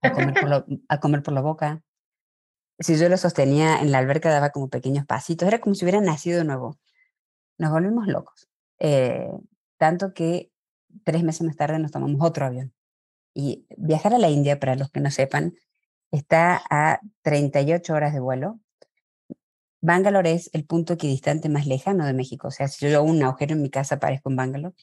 a 0.01 0.11
comer, 0.11 0.33
por 0.33 0.49
lo, 0.49 0.65
a 0.89 0.99
comer 0.99 1.23
por 1.23 1.33
la 1.33 1.41
boca. 1.41 1.81
Si 2.79 2.97
yo 2.97 3.09
lo 3.09 3.17
sostenía 3.17 3.81
en 3.81 3.91
la 3.91 3.97
alberca, 3.97 4.29
daba 4.29 4.51
como 4.51 4.69
pequeños 4.69 5.05
pasitos. 5.05 5.47
Era 5.47 5.59
como 5.59 5.75
si 5.75 5.83
hubiera 5.85 6.01
nacido 6.01 6.39
de 6.39 6.45
nuevo. 6.45 6.77
Nos 7.57 7.71
volvimos 7.71 8.07
locos. 8.07 8.47
Eh, 8.79 9.31
tanto 9.77 10.13
que 10.13 10.51
tres 11.03 11.23
meses 11.23 11.45
más 11.45 11.55
tarde 11.55 11.79
nos 11.79 11.91
tomamos 11.91 12.21
otro 12.21 12.45
avión. 12.45 12.73
Y 13.33 13.65
viajar 13.77 14.13
a 14.13 14.17
la 14.17 14.29
India, 14.29 14.59
para 14.59 14.75
los 14.75 14.89
que 14.89 14.99
no 14.99 15.11
sepan, 15.11 15.53
está 16.11 16.61
a 16.69 16.99
38 17.21 17.93
horas 17.93 18.13
de 18.13 18.19
vuelo. 18.19 18.59
Bangalore 19.81 20.33
es 20.33 20.49
el 20.53 20.65
punto 20.65 20.93
equidistante 20.93 21.49
más 21.49 21.67
lejano 21.67 22.05
de 22.05 22.13
México. 22.13 22.47
O 22.47 22.51
sea, 22.51 22.67
si 22.67 22.89
yo 22.89 22.97
hago 22.97 23.07
un 23.07 23.21
agujero 23.21 23.53
en 23.53 23.61
mi 23.61 23.69
casa, 23.69 23.95
aparezco 23.95 24.29
en 24.29 24.35
Bangalore. 24.35 24.75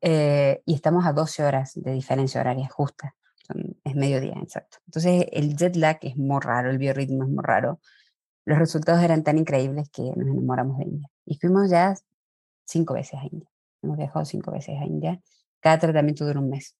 Eh, 0.00 0.62
y 0.66 0.74
estamos 0.74 1.06
a 1.06 1.12
12 1.12 1.44
horas 1.44 1.72
de 1.74 1.92
diferencia 1.92 2.40
horaria 2.40 2.68
justa. 2.68 3.14
es 3.84 3.94
mediodía, 3.94 4.34
exacto. 4.42 4.78
Entonces, 4.86 5.26
el 5.32 5.56
jet 5.56 5.76
lag 5.76 5.98
es 6.02 6.16
muy 6.16 6.40
raro, 6.40 6.70
el 6.70 6.78
biorritmo 6.78 7.24
es 7.24 7.30
muy 7.30 7.44
raro. 7.44 7.80
Los 8.44 8.58
resultados 8.58 9.02
eran 9.02 9.22
tan 9.22 9.38
increíbles 9.38 9.88
que 9.90 10.02
nos 10.02 10.28
enamoramos 10.28 10.78
de 10.78 10.84
India. 10.84 11.08
Y 11.24 11.38
fuimos 11.38 11.70
ya 11.70 11.94
cinco 12.64 12.94
veces 12.94 13.20
a 13.20 13.26
India. 13.26 13.48
Hemos 13.82 13.96
viajado 13.96 14.24
cinco 14.24 14.50
veces 14.52 14.76
a 14.80 14.84
India. 14.84 15.20
Cada 15.60 15.78
tratamiento 15.78 16.24
dura 16.26 16.40
un 16.40 16.50
mes. 16.50 16.76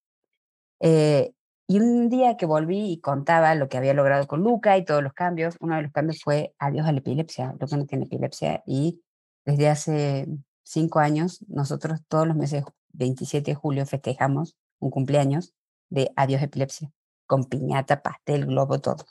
Eh, 0.80 1.32
y 1.68 1.80
un 1.80 2.08
día 2.08 2.36
que 2.36 2.46
volví 2.46 2.92
y 2.92 3.00
contaba 3.00 3.54
lo 3.54 3.68
que 3.68 3.76
había 3.76 3.94
logrado 3.94 4.26
con 4.26 4.42
Luca 4.42 4.76
y 4.76 4.84
todos 4.84 5.02
los 5.02 5.12
cambios, 5.12 5.56
uno 5.60 5.74
de 5.74 5.82
los 5.82 5.92
cambios 5.92 6.22
fue 6.22 6.54
adiós 6.58 6.86
a 6.86 6.92
la 6.92 6.98
epilepsia. 6.98 7.54
Luca 7.58 7.76
no 7.76 7.86
tiene 7.86 8.04
epilepsia 8.04 8.62
y 8.66 9.02
desde 9.44 9.68
hace 9.68 10.28
cinco 10.62 11.00
años, 11.00 11.44
nosotros 11.48 12.00
todos 12.08 12.26
los 12.26 12.36
meses 12.36 12.64
27 12.92 13.50
de 13.50 13.54
julio 13.54 13.86
festejamos 13.86 14.56
un 14.78 14.90
cumpleaños 14.90 15.54
de 15.88 16.12
adiós 16.16 16.42
epilepsia, 16.42 16.90
con 17.26 17.44
piñata, 17.44 18.02
pastel, 18.02 18.46
globo, 18.46 18.80
todo. 18.80 19.04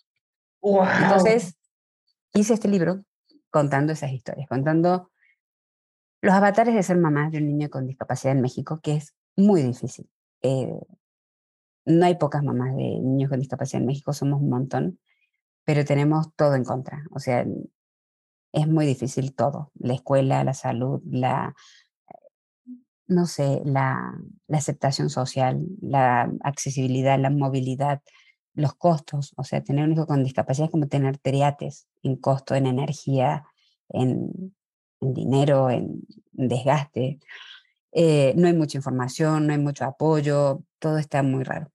Entonces, 0.61 1.57
hice 2.33 2.53
este 2.53 2.67
libro 2.67 3.03
contando 3.49 3.93
esas 3.93 4.11
historias, 4.11 4.47
contando 4.47 5.11
los 6.21 6.33
avatares 6.33 6.73
de 6.73 6.83
ser 6.83 6.97
mamá 6.97 7.29
de 7.29 7.37
un 7.37 7.47
niño 7.47 7.69
con 7.69 7.85
discapacidad 7.85 8.33
en 8.33 8.41
México, 8.41 8.79
que 8.81 8.95
es 8.95 9.13
muy 9.35 9.61
difícil. 9.61 10.09
Eh, 10.41 10.79
no 11.85 12.05
hay 12.05 12.15
pocas 12.15 12.43
mamás 12.43 12.75
de 12.75 12.99
niños 13.01 13.29
con 13.29 13.39
discapacidad 13.39 13.81
en 13.81 13.87
México, 13.87 14.13
somos 14.13 14.41
un 14.41 14.49
montón, 14.49 14.99
pero 15.63 15.85
tenemos 15.85 16.33
todo 16.35 16.55
en 16.55 16.63
contra. 16.63 17.03
O 17.11 17.19
sea, 17.19 17.45
es 18.53 18.67
muy 18.67 18.85
difícil 18.85 19.35
todo, 19.35 19.71
la 19.75 19.93
escuela, 19.93 20.43
la 20.43 20.53
salud, 20.53 21.01
la, 21.05 21.53
no 23.07 23.25
sé, 23.25 23.61
la, 23.65 24.13
aceptación 24.49 25.09
social, 25.09 25.65
la 25.81 26.31
accesibilidad, 26.41 27.19
la 27.19 27.29
movilidad, 27.29 28.01
los 28.53 28.73
costos. 28.75 29.33
O 29.37 29.43
sea, 29.43 29.63
tener 29.63 29.85
un 29.85 29.93
hijo 29.93 30.07
con 30.07 30.23
discapacidad 30.23 30.65
es 30.65 30.71
como 30.71 30.87
tener 30.87 31.17
triates 31.17 31.87
en 32.03 32.15
costo, 32.15 32.55
en 32.55 32.65
energía, 32.65 33.45
en, 33.89 34.55
en 35.01 35.13
dinero, 35.13 35.69
en 35.69 36.01
desgaste. 36.31 37.19
Eh, 37.97 38.33
no 38.35 38.47
hay 38.47 38.53
mucha 38.53 38.77
información, 38.77 39.47
no 39.47 39.53
hay 39.53 39.59
mucho 39.59 39.85
apoyo, 39.85 40.61
todo 40.79 40.97
está 40.97 41.23
muy 41.23 41.45
raro. 41.45 41.71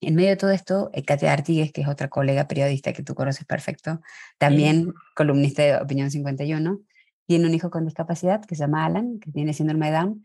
En 0.00 0.14
medio 0.14 0.30
de 0.30 0.36
todo 0.36 0.50
esto, 0.52 0.90
eh, 0.94 1.04
Katia 1.04 1.34
Artigues, 1.34 1.70
que 1.70 1.82
es 1.82 1.88
otra 1.88 2.08
colega 2.08 2.48
periodista 2.48 2.94
que 2.94 3.02
tú 3.02 3.14
conoces 3.14 3.44
perfecto, 3.44 4.00
también 4.38 4.94
columnista 5.14 5.62
de 5.62 5.76
Opinión 5.76 6.10
51, 6.10 6.80
tiene 7.26 7.46
un 7.46 7.54
hijo 7.54 7.68
con 7.68 7.84
discapacidad 7.84 8.42
que 8.42 8.54
se 8.54 8.60
llama 8.60 8.86
Alan, 8.86 9.18
que 9.18 9.30
tiene 9.30 9.52
síndrome 9.52 9.90
de 9.90 9.98
Down, 9.98 10.24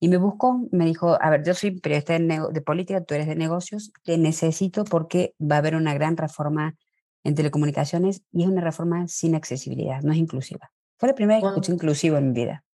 y 0.00 0.08
me 0.08 0.16
buscó, 0.16 0.66
me 0.72 0.84
dijo, 0.84 1.16
a 1.22 1.30
ver, 1.30 1.44
yo 1.44 1.54
soy 1.54 1.78
periodista 1.78 2.18
de, 2.18 2.42
de 2.50 2.60
política, 2.60 3.04
tú 3.04 3.14
eres 3.14 3.28
de 3.28 3.36
negocios, 3.36 3.92
te 4.02 4.18
necesito 4.18 4.82
porque 4.82 5.36
va 5.40 5.56
a 5.56 5.58
haber 5.58 5.76
una 5.76 5.94
gran 5.94 6.16
reforma 6.16 6.74
en 7.22 7.36
telecomunicaciones 7.36 8.24
y 8.32 8.42
es 8.42 8.48
una 8.48 8.62
reforma 8.62 9.06
sin 9.06 9.36
accesibilidad, 9.36 10.02
no 10.02 10.10
es 10.10 10.18
inclusiva. 10.18 10.72
Fue 10.98 11.08
la 11.08 11.14
primera 11.14 11.36
vez 11.36 11.44
que 11.44 11.48
escuché 11.50 11.72
inclusivo 11.72 12.16
en 12.16 12.32
mi 12.32 12.32
vida. 12.32 12.64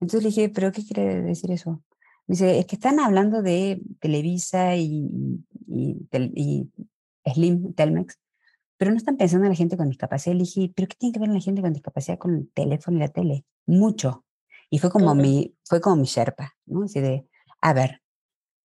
Entonces 0.00 0.22
le 0.22 0.28
dije, 0.30 0.48
¿pero 0.48 0.72
qué 0.72 0.84
quiere 0.84 1.22
decir 1.22 1.50
eso? 1.50 1.82
Me 2.26 2.34
dice, 2.34 2.58
es 2.58 2.66
que 2.66 2.76
están 2.76 3.00
hablando 3.00 3.42
de 3.42 3.82
Televisa 4.00 4.76
y, 4.76 5.08
y, 5.66 6.08
y, 6.34 6.70
Slim, 7.24 7.74
Telmex, 7.74 8.18
pero 8.76 8.90
no 8.90 8.96
están 8.96 9.16
pensando 9.16 9.44
en 9.46 9.50
la 9.50 9.56
gente 9.56 9.76
con 9.76 9.88
discapacidad. 9.88 10.34
Le 10.34 10.44
dije, 10.44 10.72
¿pero 10.74 10.88
qué 10.88 10.96
tiene 10.98 11.12
que 11.12 11.20
ver 11.20 11.28
la 11.28 11.40
gente 11.40 11.60
con 11.60 11.72
discapacidad 11.72 12.18
con 12.18 12.34
el 12.34 12.50
teléfono 12.52 12.96
y 12.96 13.00
la 13.00 13.08
tele? 13.08 13.44
Mucho. 13.66 14.24
Y 14.70 14.78
fue 14.78 14.90
como, 14.90 15.14
mi, 15.14 15.54
fue 15.64 15.80
como 15.80 15.96
mi 15.96 16.06
Sherpa, 16.06 16.54
¿no? 16.64 16.84
Así 16.84 17.00
de, 17.00 17.26
a 17.60 17.72
ver, 17.72 18.00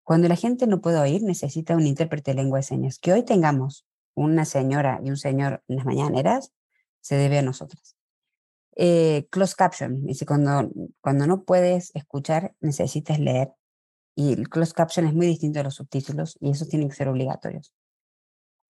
cuando 0.04 0.28
la 0.28 0.36
gente 0.36 0.68
no 0.68 0.80
puede 0.80 1.00
oír, 1.00 1.24
necesita 1.24 1.76
un 1.76 1.88
intérprete 1.88 2.32
de 2.32 2.36
lengua 2.36 2.60
de 2.60 2.64
señas. 2.64 3.00
Que 3.00 3.12
hoy 3.12 3.24
tengamos 3.24 3.86
una 4.14 4.46
señora 4.46 5.02
y 5.04 5.10
un 5.10 5.18
señor 5.18 5.64
en 5.68 5.78
las 5.78 5.86
mañaneras, 5.86 6.54
se 7.02 7.16
debe 7.16 7.40
a 7.40 7.42
nosotras. 7.42 7.98
Eh, 8.76 9.28
closed 9.30 9.56
caption, 9.56 10.06
dice, 10.06 10.26
cuando, 10.26 10.70
cuando 11.02 11.28
no 11.28 11.44
puedes 11.44 11.92
escuchar, 11.96 12.56
necesitas 12.60 13.20
leer. 13.20 13.54
Y 14.16 14.34
el 14.34 14.50
closed 14.50 14.74
caption 14.74 15.06
es 15.06 15.14
muy 15.14 15.28
distinto 15.28 15.60
a 15.60 15.64
los 15.64 15.76
subtítulos 15.76 16.38
y 16.40 16.52
esos 16.52 16.70
tienen 16.70 16.90
que 16.90 16.96
ser 16.96 17.08
obligatorios. 17.10 17.74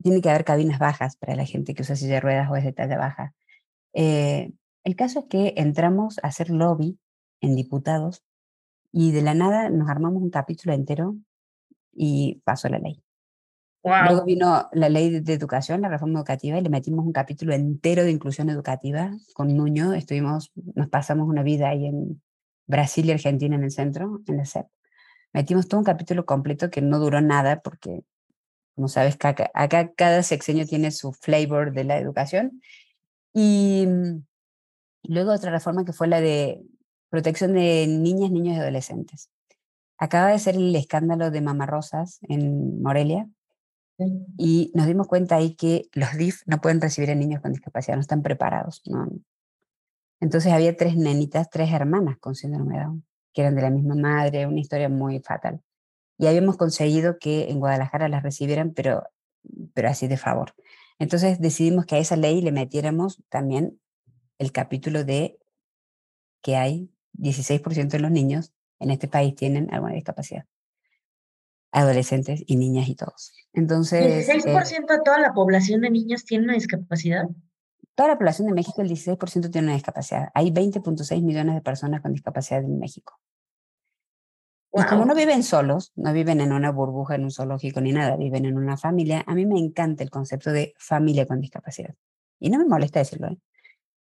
Tiene 0.01 0.21
que 0.21 0.29
haber 0.29 0.45
cabinas 0.45 0.79
bajas 0.79 1.17
para 1.17 1.35
la 1.35 1.45
gente 1.45 1.73
que 1.73 1.83
usa 1.83 1.95
silla 1.95 2.15
de 2.15 2.19
ruedas 2.21 2.49
o 2.49 2.55
es 2.55 2.63
de 2.63 2.73
talla 2.73 2.97
baja. 2.97 3.33
Eh, 3.93 4.51
el 4.83 4.95
caso 4.95 5.19
es 5.19 5.25
que 5.25 5.53
entramos 5.57 6.19
a 6.21 6.27
hacer 6.27 6.49
lobby 6.49 6.99
en 7.41 7.55
diputados 7.55 8.23
y 8.91 9.11
de 9.11 9.21
la 9.21 9.33
nada 9.33 9.69
nos 9.69 9.89
armamos 9.89 10.21
un 10.21 10.29
capítulo 10.29 10.73
entero 10.73 11.15
y 11.93 12.41
pasó 12.43 12.69
la 12.69 12.79
ley. 12.79 13.04
Luego 13.85 14.25
vino 14.25 14.67
la 14.71 14.89
ley 14.89 15.19
de 15.19 15.33
educación, 15.33 15.81
la 15.81 15.89
reforma 15.89 16.17
educativa, 16.17 16.57
y 16.57 16.61
le 16.61 16.69
metimos 16.69 17.05
un 17.05 17.13
capítulo 17.13 17.53
entero 17.53 18.03
de 18.03 18.09
inclusión 18.09 18.49
educativa 18.49 19.11
con 19.35 19.55
Nuño. 19.55 19.93
Estuvimos, 19.93 20.51
nos 20.73 20.89
pasamos 20.89 21.29
una 21.29 21.43
vida 21.43 21.69
ahí 21.69 21.85
en 21.85 22.19
Brasil 22.65 23.05
y 23.05 23.11
Argentina 23.11 23.55
en 23.55 23.63
el 23.63 23.69
centro, 23.69 24.21
en 24.25 24.37
la 24.37 24.45
CEP. 24.45 24.65
Metimos 25.33 25.67
todo 25.67 25.81
un 25.81 25.85
capítulo 25.85 26.25
completo 26.25 26.71
que 26.71 26.81
no 26.81 26.97
duró 26.97 27.21
nada 27.21 27.61
porque, 27.61 28.01
como 28.73 28.87
sabes, 28.87 29.17
acá, 29.21 29.51
acá 29.53 29.93
cada 29.93 30.23
sexenio 30.23 30.65
tiene 30.65 30.89
su 30.89 31.13
flavor 31.13 31.71
de 31.71 31.83
la 31.83 31.99
educación. 31.99 32.61
Y 33.33 33.87
luego 35.03 35.31
otra 35.31 35.51
reforma 35.51 35.85
que 35.85 35.93
fue 35.93 36.07
la 36.07 36.21
de 36.21 36.63
protección 37.09 37.53
de 37.53 37.85
niñas, 37.85 38.31
niños 38.31 38.55
y 38.55 38.59
adolescentes. 38.59 39.29
Acaba 39.99 40.29
de 40.29 40.39
ser 40.39 40.55
el 40.55 40.75
escándalo 40.75 41.29
de 41.29 41.41
Mamarrosas 41.41 42.17
en 42.23 42.81
Morelia, 42.81 43.29
y 43.97 44.71
nos 44.73 44.87
dimos 44.87 45.07
cuenta 45.07 45.35
ahí 45.35 45.55
que 45.55 45.89
los 45.93 46.13
DIF 46.17 46.41
no 46.45 46.59
pueden 46.59 46.81
recibir 46.81 47.11
a 47.11 47.15
niños 47.15 47.41
con 47.41 47.51
discapacidad, 47.51 47.95
no 47.95 48.01
están 48.01 48.21
preparados. 48.21 48.81
Entonces 50.19 50.51
había 50.51 50.75
tres 50.75 50.97
nenitas, 50.97 51.49
tres 51.49 51.71
hermanas 51.71 52.17
con 52.19 52.35
síndrome 52.35 52.77
de 52.77 52.83
Down, 52.83 53.05
que 53.33 53.41
eran 53.41 53.55
de 53.55 53.61
la 53.61 53.69
misma 53.69 53.95
madre, 53.95 54.47
una 54.47 54.59
historia 54.59 54.89
muy 54.89 55.19
fatal. 55.19 55.61
y 56.17 56.27
habíamos 56.27 56.57
conseguido 56.57 57.19
que 57.19 57.49
en 57.49 57.59
Guadalajara 57.59 58.07
las 58.07 58.23
recibieran, 58.23 58.73
pero, 58.73 59.03
pero 59.73 59.89
así 59.89 60.07
de 60.07 60.17
favor. 60.17 60.53
Entonces 60.97 61.39
decidimos 61.41 61.85
que 61.85 61.95
a 61.95 61.99
esa 61.99 62.15
ley 62.15 62.41
le 62.41 62.53
metiéramos 62.53 63.21
también 63.29 63.79
el 64.37 64.51
capítulo 64.51 65.03
de 65.03 65.37
que 66.41 66.55
hay 66.55 66.89
16% 67.17 67.89
de 67.89 67.99
los 67.99 68.11
niños 68.11 68.53
en 68.79 68.91
este 68.91 69.07
país 69.07 69.35
tienen 69.35 69.73
alguna 69.73 69.93
discapacidad. 69.93 70.45
Adolescentes 71.75 72.41
y 72.47 72.55
niñas 72.55 72.87
y 72.87 72.95
todos. 72.95 73.33
Entonces. 73.53 74.27
¿16% 74.27 74.71
eh 74.71 74.81
de 74.87 75.01
toda 75.03 75.19
la 75.19 75.33
población 75.33 75.81
de 75.81 75.89
niños 75.89 76.23
tiene 76.23 76.45
una 76.45 76.53
discapacidad? 76.53 77.25
Toda 77.95 78.09
la 78.09 78.17
población 78.17 78.47
de 78.47 78.53
México, 78.53 78.81
el 78.81 78.89
16% 78.89 79.51
tiene 79.51 79.67
una 79.67 79.75
discapacidad. 79.75 80.29
Hay 80.33 80.51
20.6 80.51 81.21
millones 81.21 81.55
de 81.55 81.61
personas 81.61 82.01
con 82.01 82.13
discapacidad 82.13 82.63
en 82.63 82.79
México. 82.79 83.19
Y 84.77 84.83
como 84.83 85.05
no 85.05 85.15
viven 85.15 85.43
solos, 85.43 85.91
no 85.95 86.11
viven 86.11 86.41
en 86.41 86.51
una 86.51 86.71
burbuja, 86.71 87.15
en 87.15 87.23
un 87.23 87.31
zoológico 87.31 87.79
ni 87.79 87.93
nada, 87.93 88.17
viven 88.17 88.45
en 88.45 88.57
una 88.57 88.75
familia, 88.75 89.23
a 89.25 89.33
mí 89.33 89.45
me 89.45 89.57
encanta 89.57 90.03
el 90.03 90.09
concepto 90.09 90.51
de 90.51 90.73
familia 90.77 91.25
con 91.25 91.39
discapacidad. 91.39 91.95
Y 92.39 92.49
no 92.49 92.57
me 92.57 92.65
molesta 92.65 92.99
decirlo, 92.99 93.27
¿eh? 93.29 93.37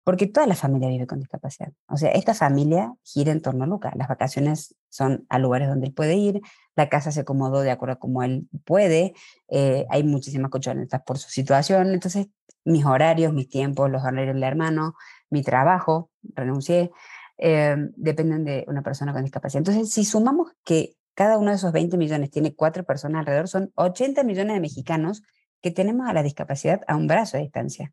Porque 0.08 0.26
toda 0.26 0.46
la 0.46 0.54
familia 0.54 0.88
vive 0.88 1.06
con 1.06 1.18
discapacidad. 1.18 1.70
O 1.86 1.98
sea, 1.98 2.10
esta 2.12 2.32
familia 2.32 2.94
gira 3.04 3.30
en 3.30 3.42
torno 3.42 3.64
a 3.64 3.66
Luca. 3.66 3.92
Las 3.94 4.08
vacaciones 4.08 4.74
son 4.88 5.26
a 5.28 5.38
lugares 5.38 5.68
donde 5.68 5.88
él 5.88 5.92
puede 5.92 6.14
ir, 6.14 6.40
la 6.76 6.88
casa 6.88 7.12
se 7.12 7.20
acomodó 7.20 7.60
de 7.60 7.70
acuerdo 7.70 7.96
a 7.96 7.98
como 7.98 8.22
él 8.22 8.48
puede, 8.64 9.12
eh, 9.48 9.84
hay 9.90 10.04
muchísimas 10.04 10.50
cochonetas 10.50 11.02
por 11.02 11.18
su 11.18 11.28
situación, 11.28 11.92
entonces 11.92 12.28
mis 12.64 12.86
horarios, 12.86 13.34
mis 13.34 13.50
tiempos, 13.50 13.90
los 13.90 14.02
horarios 14.02 14.32
del 14.32 14.42
hermano, 14.44 14.94
mi 15.28 15.42
trabajo, 15.42 16.10
renuncié, 16.22 16.90
eh, 17.36 17.76
dependen 17.94 18.46
de 18.46 18.64
una 18.66 18.80
persona 18.80 19.12
con 19.12 19.24
discapacidad. 19.24 19.60
Entonces, 19.60 19.92
si 19.92 20.06
sumamos 20.06 20.52
que 20.64 20.94
cada 21.12 21.36
uno 21.36 21.50
de 21.50 21.56
esos 21.56 21.70
20 21.70 21.98
millones 21.98 22.30
tiene 22.30 22.54
cuatro 22.54 22.82
personas 22.82 23.20
alrededor, 23.20 23.48
son 23.48 23.72
80 23.74 24.24
millones 24.24 24.54
de 24.54 24.60
mexicanos 24.60 25.22
que 25.60 25.70
tenemos 25.70 26.08
a 26.08 26.14
la 26.14 26.22
discapacidad 26.22 26.80
a 26.88 26.96
un 26.96 27.08
brazo 27.08 27.36
de 27.36 27.42
distancia. 27.42 27.92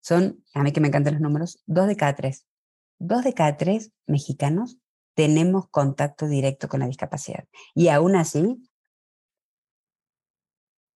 Son, 0.00 0.44
a 0.54 0.62
mí 0.62 0.72
que 0.72 0.80
me 0.80 0.88
encantan 0.88 1.14
los 1.14 1.22
números, 1.22 1.62
dos 1.66 1.86
de 1.86 1.96
cada 1.96 2.14
tres. 2.14 2.46
Dos 2.98 3.24
de 3.24 3.34
cada 3.34 3.56
tres 3.56 3.92
mexicanos 4.06 4.78
tenemos 5.14 5.68
contacto 5.68 6.26
directo 6.26 6.68
con 6.68 6.80
la 6.80 6.86
discapacidad. 6.86 7.44
Y 7.74 7.88
aún 7.88 8.16
así, 8.16 8.62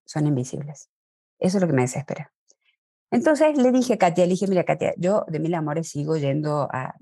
son 0.06 0.28
invisibles. 0.28 0.90
Eso 1.40 1.58
es 1.58 1.62
lo 1.62 1.68
que 1.68 1.74
me 1.74 1.82
desespera. 1.82 2.32
Entonces 3.12 3.58
le 3.58 3.72
dije 3.72 3.94
a 3.94 3.98
Katia, 3.98 4.26
le 4.26 4.32
dije, 4.32 4.48
mira 4.48 4.64
Katia, 4.64 4.94
yo 4.98 5.26
de 5.28 5.40
mil 5.40 5.54
amores 5.54 5.90
sigo 5.90 6.18
yendo 6.18 6.68
a 6.72 6.96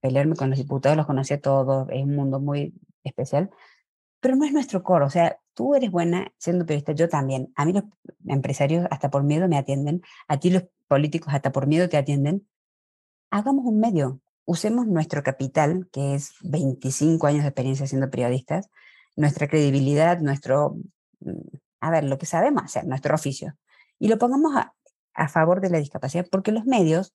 pelearme 0.00 0.36
con 0.36 0.50
los 0.50 0.58
diputados, 0.58 0.96
los 0.96 1.06
conocí 1.06 1.34
a 1.34 1.40
todos, 1.40 1.88
es 1.90 2.02
un 2.02 2.14
mundo 2.14 2.40
muy 2.40 2.74
especial, 3.02 3.50
pero 4.20 4.36
no 4.36 4.44
es 4.44 4.52
nuestro 4.52 4.82
coro, 4.82 5.06
o 5.06 5.10
sea, 5.10 5.38
tú 5.54 5.74
eres 5.74 5.90
buena 5.90 6.32
siendo 6.38 6.66
periodista, 6.66 6.92
yo 6.92 7.08
también. 7.08 7.52
A 7.56 7.64
mí 7.64 7.72
los 7.72 7.84
empresarios 8.26 8.86
hasta 8.90 9.10
por 9.10 9.22
miedo 9.22 9.48
me 9.48 9.56
atienden, 9.56 10.02
a 10.28 10.38
ti 10.38 10.50
los 10.50 10.64
políticos 10.88 11.32
hasta 11.34 11.52
por 11.52 11.66
miedo 11.66 11.88
te 11.88 11.96
atienden. 11.96 12.46
Hagamos 13.30 13.64
un 13.64 13.80
medio, 13.80 14.20
usemos 14.44 14.86
nuestro 14.86 15.22
capital, 15.22 15.88
que 15.92 16.14
es 16.14 16.34
25 16.42 17.26
años 17.26 17.42
de 17.42 17.48
experiencia 17.48 17.86
siendo 17.86 18.10
periodistas, 18.10 18.70
nuestra 19.16 19.48
credibilidad, 19.48 20.20
nuestro, 20.20 20.76
mm, 21.20 21.56
a 21.80 21.90
ver, 21.90 22.04
lo 22.04 22.18
que 22.18 22.26
sabemos 22.26 22.64
hacer, 22.64 22.86
nuestro 22.86 23.14
oficio, 23.14 23.56
y 23.98 24.08
lo 24.08 24.18
pongamos 24.18 24.56
a, 24.56 24.74
a 25.14 25.28
favor 25.28 25.60
de 25.60 25.70
la 25.70 25.78
discapacidad, 25.78 26.26
porque 26.30 26.52
los 26.52 26.66
medios 26.66 27.14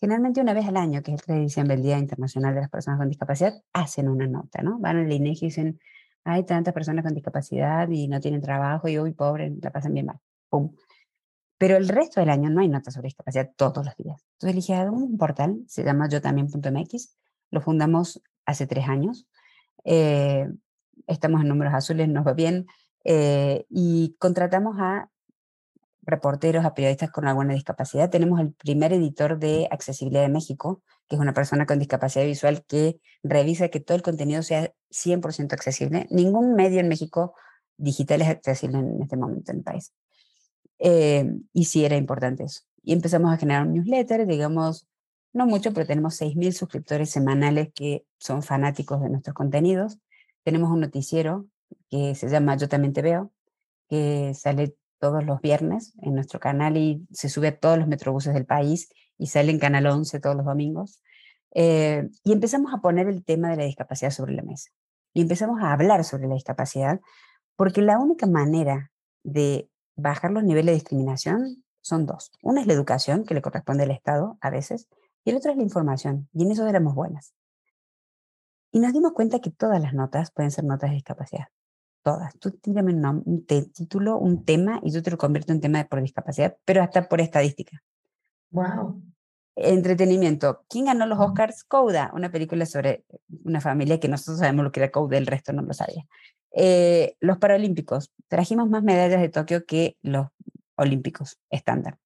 generalmente 0.00 0.40
una 0.40 0.54
vez 0.54 0.66
al 0.66 0.76
año, 0.76 1.02
que 1.02 1.12
es 1.12 1.20
el 1.20 1.26
3 1.26 1.54
de 1.54 1.74
el 1.74 1.82
Día 1.82 1.98
Internacional 1.98 2.54
de 2.54 2.60
las 2.60 2.70
Personas 2.70 2.98
con 2.98 3.08
Discapacidad, 3.08 3.54
hacen 3.72 4.08
una 4.08 4.26
nota, 4.26 4.62
¿no? 4.62 4.78
Van 4.78 4.96
al 4.98 5.10
INEGI 5.10 5.46
y 5.46 5.48
dicen, 5.48 5.80
hay 6.24 6.44
tantas 6.44 6.74
personas 6.74 7.04
con 7.04 7.14
discapacidad 7.14 7.88
y 7.88 8.08
no 8.08 8.20
tienen 8.20 8.42
trabajo 8.42 8.88
y 8.88 8.98
hoy 8.98 9.12
pobre, 9.12 9.54
la 9.62 9.70
pasan 9.70 9.94
bien 9.94 10.06
mal. 10.06 10.18
¡Pum! 10.48 10.72
Pero 11.58 11.76
el 11.76 11.88
resto 11.88 12.20
del 12.20 12.30
año 12.30 12.50
no 12.50 12.60
hay 12.60 12.68
notas 12.68 12.94
sobre 12.94 13.06
discapacidad 13.06 13.50
todos 13.56 13.84
los 13.84 13.96
días. 13.96 14.24
Entonces 14.34 14.68
elegí 14.68 14.72
un 14.88 15.16
portal, 15.16 15.62
se 15.66 15.84
llama 15.84 16.08
yo 16.08 16.20
también.mx, 16.20 17.16
lo 17.50 17.60
fundamos 17.60 18.22
hace 18.44 18.66
tres 18.66 18.88
años. 18.88 19.26
Eh, 19.84 20.48
estamos 21.06 21.40
en 21.40 21.48
números 21.48 21.74
azules, 21.74 22.08
nos 22.08 22.26
va 22.26 22.34
bien. 22.34 22.66
Eh, 23.04 23.64
y 23.70 24.16
contratamos 24.18 24.76
a 24.78 25.10
reporteros, 26.02 26.64
a 26.64 26.74
periodistas 26.74 27.10
con 27.10 27.26
alguna 27.26 27.54
discapacidad. 27.54 28.10
Tenemos 28.10 28.40
el 28.40 28.52
primer 28.52 28.92
editor 28.92 29.38
de 29.38 29.68
Accesibilidad 29.70 30.22
de 30.22 30.28
México, 30.28 30.82
que 31.08 31.16
es 31.16 31.20
una 31.20 31.34
persona 31.34 31.66
con 31.66 31.78
discapacidad 31.78 32.24
visual 32.24 32.64
que 32.66 33.00
revisa 33.22 33.68
que 33.68 33.80
todo 33.80 33.96
el 33.96 34.02
contenido 34.02 34.42
sea 34.42 34.72
100% 34.90 35.52
accesible. 35.52 36.06
Ningún 36.10 36.54
medio 36.54 36.80
en 36.80 36.88
México 36.88 37.34
digital 37.76 38.22
es 38.22 38.28
accesible 38.28 38.78
en 38.78 39.02
este 39.02 39.16
momento 39.16 39.52
en 39.52 39.58
el 39.58 39.64
país. 39.64 39.92
Eh, 40.78 41.30
y 41.52 41.64
sí 41.64 41.84
era 41.84 41.96
importante 41.96 42.44
eso. 42.44 42.62
Y 42.82 42.92
empezamos 42.92 43.32
a 43.32 43.38
generar 43.38 43.66
un 43.66 43.74
newsletter, 43.74 44.26
digamos, 44.26 44.86
no 45.32 45.46
mucho, 45.46 45.72
pero 45.72 45.86
tenemos 45.86 46.20
6.000 46.20 46.52
suscriptores 46.52 47.10
semanales 47.10 47.68
que 47.74 48.06
son 48.18 48.42
fanáticos 48.42 49.02
de 49.02 49.10
nuestros 49.10 49.34
contenidos. 49.34 49.98
Tenemos 50.44 50.70
un 50.70 50.80
noticiero 50.80 51.46
que 51.90 52.14
se 52.14 52.28
llama 52.28 52.56
Yo 52.56 52.68
también 52.68 52.92
te 52.92 53.02
veo, 53.02 53.32
que 53.88 54.32
sale 54.34 54.76
todos 54.98 55.24
los 55.24 55.40
viernes 55.40 55.94
en 56.02 56.14
nuestro 56.14 56.40
canal 56.40 56.76
y 56.76 57.06
se 57.12 57.28
sube 57.28 57.48
a 57.48 57.58
todos 57.58 57.78
los 57.78 57.88
metrobuses 57.88 58.34
del 58.34 58.46
país 58.46 58.88
y 59.18 59.26
sale 59.26 59.50
en 59.52 59.58
Canal 59.58 59.86
11 59.86 60.20
todos 60.20 60.36
los 60.36 60.46
domingos. 60.46 61.00
Eh, 61.54 62.08
y 62.24 62.32
empezamos 62.32 62.72
a 62.72 62.78
poner 62.78 63.08
el 63.08 63.24
tema 63.24 63.50
de 63.50 63.56
la 63.56 63.64
discapacidad 63.64 64.10
sobre 64.10 64.34
la 64.34 64.42
mesa. 64.42 64.70
Y 65.12 65.22
empezamos 65.22 65.60
a 65.62 65.72
hablar 65.72 66.04
sobre 66.04 66.28
la 66.28 66.34
discapacidad 66.34 67.00
porque 67.56 67.82
la 67.82 67.98
única 67.98 68.26
manera 68.26 68.90
de 69.22 69.68
bajar 69.96 70.30
los 70.30 70.44
niveles 70.44 70.66
de 70.66 70.74
discriminación 70.74 71.64
son 71.80 72.06
dos. 72.06 72.32
Una 72.42 72.60
es 72.60 72.66
la 72.66 72.72
educación, 72.74 73.24
que 73.24 73.34
le 73.34 73.42
corresponde 73.42 73.84
al 73.84 73.90
Estado 73.90 74.38
a 74.40 74.50
veces, 74.50 74.88
y 75.24 75.30
el 75.30 75.36
otro 75.36 75.50
es 75.50 75.56
la 75.56 75.62
información, 75.62 76.28
y 76.32 76.44
en 76.44 76.52
eso 76.52 76.66
éramos 76.66 76.94
buenas. 76.94 77.34
Y 78.72 78.80
nos 78.80 78.92
dimos 78.92 79.12
cuenta 79.12 79.40
que 79.40 79.50
todas 79.50 79.80
las 79.80 79.94
notas 79.94 80.30
pueden 80.30 80.50
ser 80.50 80.64
notas 80.64 80.90
de 80.90 80.96
discapacidad 80.96 81.46
todas. 82.06 82.38
Tú 82.38 82.52
tírame 82.52 82.94
un, 82.94 83.46
título, 83.46 84.16
un 84.16 84.44
tema, 84.44 84.78
y 84.84 84.92
yo 84.92 85.02
te 85.02 85.10
lo 85.10 85.18
convierto 85.18 85.52
en 85.52 85.60
tema 85.60 85.78
de 85.78 85.86
por 85.86 86.00
discapacidad, 86.00 86.56
pero 86.64 86.80
hasta 86.80 87.08
por 87.08 87.20
estadística. 87.20 87.82
Wow. 88.50 89.02
Entretenimiento. 89.56 90.64
¿Quién 90.68 90.84
ganó 90.84 91.04
los 91.06 91.18
Oscars? 91.18 91.64
Coda, 91.64 92.12
una 92.14 92.30
película 92.30 92.64
sobre 92.64 93.04
una 93.42 93.60
familia 93.60 93.98
que 93.98 94.06
nosotros 94.06 94.38
sabemos 94.38 94.62
lo 94.62 94.70
que 94.70 94.78
era 94.78 94.92
Coda, 94.92 95.18
el 95.18 95.26
resto 95.26 95.52
no 95.52 95.62
lo 95.62 95.74
sabía. 95.74 96.06
Eh, 96.52 97.16
los 97.20 97.38
Paralímpicos. 97.38 98.12
Trajimos 98.28 98.68
más 98.68 98.82
medallas 98.82 99.20
de 99.20 99.28
Tokio 99.28 99.66
que 99.66 99.96
los 100.02 100.28
Olímpicos 100.76 101.38
estándar. 101.50 101.98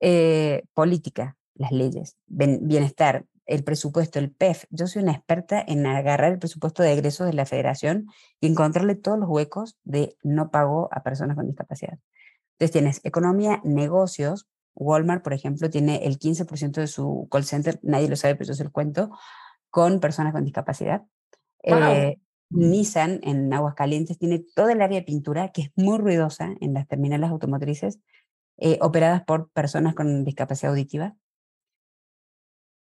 Eh, 0.00 0.64
política, 0.74 1.36
las 1.54 1.72
leyes. 1.72 2.16
bienestar, 2.26 3.26
el 3.46 3.64
presupuesto, 3.64 4.18
el 4.18 4.30
PEF. 4.30 4.64
Yo 4.70 4.86
soy 4.86 5.02
una 5.02 5.12
experta 5.12 5.62
en 5.66 5.86
agarrar 5.86 6.32
el 6.32 6.38
presupuesto 6.38 6.82
de 6.82 6.92
egresos 6.92 7.26
de 7.26 7.32
la 7.32 7.46
federación 7.46 8.08
y 8.40 8.46
encontrarle 8.46 8.94
todos 8.94 9.18
los 9.18 9.28
huecos 9.28 9.76
de 9.84 10.16
no 10.22 10.50
pago 10.50 10.88
a 10.92 11.02
personas 11.02 11.36
con 11.36 11.46
discapacidad. 11.46 11.98
Entonces 12.52 12.72
tienes 12.72 13.00
economía, 13.04 13.60
negocios. 13.64 14.46
Walmart, 14.74 15.22
por 15.22 15.32
ejemplo, 15.32 15.70
tiene 15.70 16.04
el 16.04 16.18
15% 16.18 16.80
de 16.80 16.86
su 16.86 17.28
call 17.30 17.44
center, 17.44 17.78
nadie 17.82 18.08
lo 18.08 18.16
sabe, 18.16 18.34
pero 18.34 18.48
yo 18.48 18.54
se 18.54 18.64
lo 18.64 18.72
cuento, 18.72 19.10
con 19.70 20.00
personas 20.00 20.32
con 20.32 20.44
discapacidad. 20.44 21.02
Eh, 21.62 22.18
Nissan 22.54 23.20
en 23.22 23.52
Aguascalientes 23.52 24.18
tiene 24.18 24.44
toda 24.54 24.72
el 24.72 24.80
área 24.80 25.00
de 25.00 25.04
pintura, 25.04 25.50
que 25.52 25.62
es 25.62 25.70
muy 25.76 25.98
ruidosa 25.98 26.54
en 26.60 26.74
las 26.74 26.86
terminales 26.86 27.30
automotrices, 27.30 28.00
eh, 28.58 28.78
operadas 28.80 29.24
por 29.24 29.50
personas 29.50 29.94
con 29.94 30.24
discapacidad 30.24 30.70
auditiva 30.70 31.16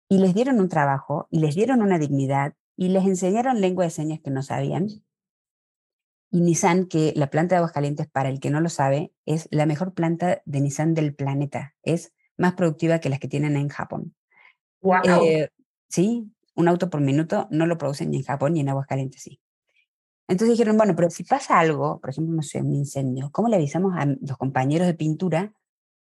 y 0.09 0.19
les 0.19 0.35
dieron 0.35 0.61
un 0.61 0.69
trabajo 0.69 1.27
y 1.31 1.41
les 1.41 1.55
dieron 1.55 1.83
una 1.83 1.99
dignidad 1.99 2.55
y 2.77 2.89
les 2.89 3.05
enseñaron 3.05 3.61
lengua 3.61 3.85
de 3.85 3.91
señas 3.91 4.21
que 4.23 4.31
no 4.31 4.43
sabían. 4.43 4.89
Y 6.31 6.41
Nissan, 6.41 6.87
que 6.87 7.13
la 7.17 7.31
planta 7.31 7.55
de 7.55 7.59
Aguascalientes, 7.59 8.09
para 8.09 8.29
el 8.29 8.41
que 8.41 8.51
no 8.51 8.61
lo 8.61 8.69
sabe, 8.69 9.13
es 9.25 9.49
la 9.51 9.67
mejor 9.67 9.95
planta 9.95 10.43
de 10.45 10.61
Nissan 10.61 10.95
del 10.95 11.15
planeta. 11.15 11.75
Es 11.83 12.13
más 12.37 12.55
productiva 12.55 12.99
que 12.99 13.09
las 13.09 13.21
que 13.21 13.29
tienen 13.29 13.57
en 13.57 13.69
Japón. 13.69 14.15
Wow. 14.81 15.03
Eh, 15.23 15.51
sí, 15.89 16.33
un 16.57 16.69
auto 16.69 16.91
por 16.91 17.01
minuto 17.01 17.47
no 17.51 17.67
lo 17.67 17.79
producen 17.79 18.11
ni 18.11 18.19
en 18.19 18.25
Japón 18.25 18.55
ni 18.55 18.61
en 18.61 18.69
Aguascalientes, 18.69 19.23
sí. 19.23 19.41
Entonces 20.27 20.57
dijeron, 20.57 20.77
bueno, 20.77 20.97
pero 20.97 21.11
si 21.11 21.25
pasa 21.25 21.59
algo, 21.59 22.01
por 22.01 22.11
ejemplo, 22.11 22.35
no 22.35 22.61
un 22.63 22.75
incendio, 22.75 23.31
¿cómo 23.31 23.49
le 23.49 23.57
avisamos 23.57 23.95
a 23.97 24.07
los 24.07 24.39
compañeros 24.39 24.87
de 24.87 24.95
pintura? 24.95 25.53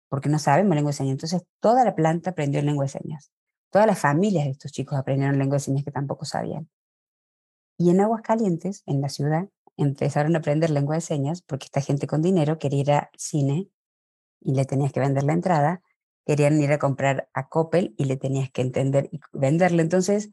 Porque 0.08 0.28
no 0.28 0.38
sabemos 0.38 0.74
lengua 0.76 0.90
de 0.90 0.96
señas. 0.96 1.12
Entonces 1.12 1.42
toda 1.60 1.84
la 1.84 1.94
planta 1.94 2.30
aprendió 2.30 2.62
lengua 2.62 2.84
de 2.84 2.90
señas. 2.90 3.32
Todas 3.70 3.88
las 3.88 3.98
familias 3.98 4.44
de 4.44 4.52
estos 4.52 4.70
chicos 4.70 4.96
aprendieron 4.96 5.36
lengua 5.38 5.56
de 5.56 5.60
señas 5.60 5.84
que 5.84 5.90
tampoco 5.90 6.24
sabían. 6.24 6.68
Y 7.76 7.90
en 7.90 8.00
Aguascalientes, 8.00 8.84
en 8.86 9.00
la 9.00 9.08
ciudad, 9.08 9.48
empezaron 9.76 10.36
a 10.36 10.38
aprender 10.38 10.70
lengua 10.70 10.94
de 10.94 11.00
señas 11.00 11.42
porque 11.42 11.64
esta 11.64 11.80
gente 11.80 12.06
con 12.06 12.22
dinero 12.22 12.58
quería 12.58 12.80
ir 12.80 12.92
al 12.92 13.08
cine 13.16 13.68
y 14.40 14.54
le 14.54 14.64
tenías 14.64 14.92
que 14.92 15.00
vender 15.00 15.24
la 15.24 15.32
entrada, 15.32 15.82
querían 16.24 16.60
ir 16.60 16.70
a 16.72 16.78
comprar 16.78 17.28
a 17.34 17.48
Coppel 17.48 17.94
y 17.98 18.04
le 18.04 18.16
tenías 18.16 18.50
que 18.50 18.62
entender 18.62 19.08
y 19.10 19.20
venderle. 19.32 19.82
Entonces, 19.82 20.30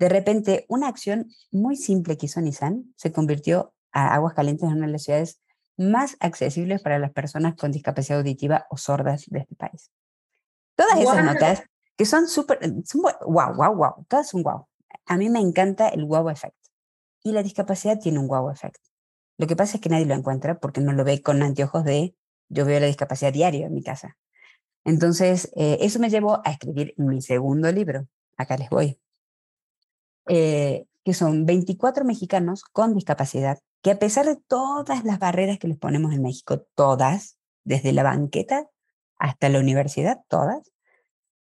de 0.00 0.08
repente, 0.08 0.64
una 0.68 0.88
acción 0.88 1.30
muy 1.52 1.76
simple 1.76 2.16
que 2.16 2.24
hizo 2.24 2.40
Nissan 2.40 2.94
se 2.96 3.12
convirtió 3.12 3.74
Aguascalientes 3.92 4.66
es 4.66 4.74
una 4.74 4.86
de 4.86 4.92
las 4.92 5.02
ciudades 5.02 5.42
más 5.76 6.16
accesibles 6.20 6.80
para 6.80 6.98
las 6.98 7.12
personas 7.12 7.54
con 7.54 7.70
discapacidad 7.70 8.20
auditiva 8.20 8.66
o 8.70 8.78
sordas 8.78 9.26
de 9.28 9.40
este 9.40 9.54
país. 9.56 9.90
Todas 10.74 10.98
esas 10.98 11.22
notas 11.22 11.62
que 11.98 12.06
son 12.06 12.28
súper, 12.28 12.60
wow, 13.26 13.54
wow, 13.54 13.74
wow, 13.74 14.06
todas 14.08 14.30
son 14.30 14.42
wow. 14.42 14.66
A 15.04 15.18
mí 15.18 15.28
me 15.28 15.40
encanta 15.40 15.88
el 15.90 16.06
wow 16.06 16.30
effect. 16.30 16.56
Y 17.22 17.32
la 17.32 17.42
discapacidad 17.42 17.98
tiene 17.98 18.20
un 18.20 18.28
wow 18.28 18.50
effect. 18.50 18.80
Lo 19.36 19.46
que 19.46 19.54
pasa 19.54 19.76
es 19.76 19.82
que 19.82 19.90
nadie 19.90 20.06
lo 20.06 20.14
encuentra 20.14 20.58
porque 20.60 20.80
no 20.80 20.94
lo 20.94 21.04
ve 21.04 21.20
con 21.20 21.42
anteojos 21.42 21.84
de 21.84 22.16
yo 22.48 22.64
veo 22.64 22.80
la 22.80 22.86
discapacidad 22.86 23.34
diario 23.34 23.66
en 23.66 23.74
mi 23.74 23.82
casa. 23.82 24.16
Entonces, 24.84 25.52
eh, 25.56 25.76
eso 25.82 25.98
me 25.98 26.08
llevó 26.08 26.40
a 26.42 26.52
escribir 26.52 26.94
mi 26.96 27.20
segundo 27.20 27.70
libro. 27.70 28.08
Acá 28.38 28.56
les 28.56 28.70
voy. 28.70 28.98
Eh, 30.28 30.86
que 31.04 31.14
son 31.14 31.46
24 31.46 32.04
mexicanos 32.04 32.62
con 32.62 32.94
discapacidad 32.94 33.58
que 33.82 33.90
a 33.90 33.98
pesar 33.98 34.26
de 34.26 34.36
todas 34.36 35.04
las 35.04 35.18
barreras 35.18 35.58
que 35.58 35.68
les 35.68 35.78
ponemos 35.78 36.12
en 36.12 36.22
México, 36.22 36.66
todas, 36.74 37.38
desde 37.64 37.92
la 37.92 38.02
banqueta 38.02 38.68
hasta 39.18 39.48
la 39.48 39.60
universidad, 39.60 40.20
todas, 40.28 40.70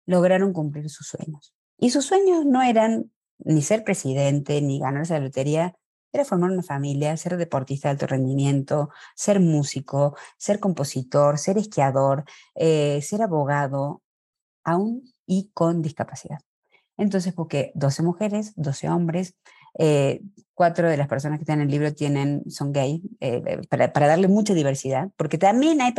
lograron 0.05 0.53
cumplir 0.53 0.89
sus 0.89 1.07
sueños. 1.07 1.53
Y 1.77 1.91
sus 1.91 2.05
sueños 2.05 2.45
no 2.45 2.61
eran 2.61 3.11
ni 3.39 3.61
ser 3.61 3.83
presidente, 3.83 4.61
ni 4.61 4.79
ganarse 4.79 5.13
la 5.13 5.19
lotería, 5.19 5.75
era 6.13 6.23
formar 6.23 6.51
una 6.51 6.63
familia, 6.63 7.17
ser 7.17 7.35
deportista 7.35 7.89
de 7.89 7.93
alto 7.93 8.07
rendimiento, 8.07 8.89
ser 9.15 9.41
músico, 9.41 10.15
ser 10.37 10.59
compositor, 10.61 11.37
ser 11.37 11.57
esquiador, 11.57 12.23
eh, 12.55 13.01
ser 13.01 13.21
abogado, 13.21 14.01
aún 14.63 15.13
y 15.25 15.51
con 15.53 15.81
discapacidad. 15.81 16.39
Entonces, 16.97 17.33
porque 17.33 17.71
12 17.75 18.03
mujeres, 18.03 18.53
12 18.55 18.89
hombres, 18.89 19.35
eh, 19.77 20.21
cuatro 20.53 20.89
de 20.89 20.97
las 20.97 21.07
personas 21.07 21.37
que 21.37 21.43
están 21.43 21.59
en 21.59 21.67
el 21.67 21.71
libro 21.71 21.93
tienen, 21.93 22.49
son 22.49 22.71
gay, 22.71 23.01
eh, 23.19 23.61
para, 23.69 23.91
para, 23.91 24.07
darle 24.07 24.27
mucha 24.27 24.53
diversidad, 24.53 25.09
porque 25.17 25.37
también 25.37 25.81
hay, 25.81 25.93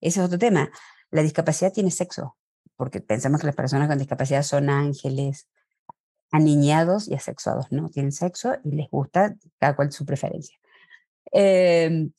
ese 0.00 0.20
es 0.20 0.26
otro 0.26 0.38
tema, 0.38 0.70
la 1.10 1.22
discapacidad 1.22 1.72
tiene 1.72 1.90
sexo, 1.90 2.36
porque 2.76 3.00
pensamos 3.00 3.40
que 3.40 3.46
las 3.46 3.56
personas 3.56 3.88
con 3.88 3.98
discapacidad 3.98 4.42
son 4.42 4.68
ángeles, 4.68 5.48
aniñados 6.30 7.08
y 7.08 7.14
asexuados, 7.14 7.72
¿no? 7.72 7.88
Tienen 7.88 8.12
sexo 8.12 8.56
y 8.62 8.72
les 8.72 8.90
gusta 8.90 9.34
cada 9.58 9.74
cual 9.74 9.90
su 9.90 10.04
preferencia. 10.04 10.58
Em, 11.32 12.12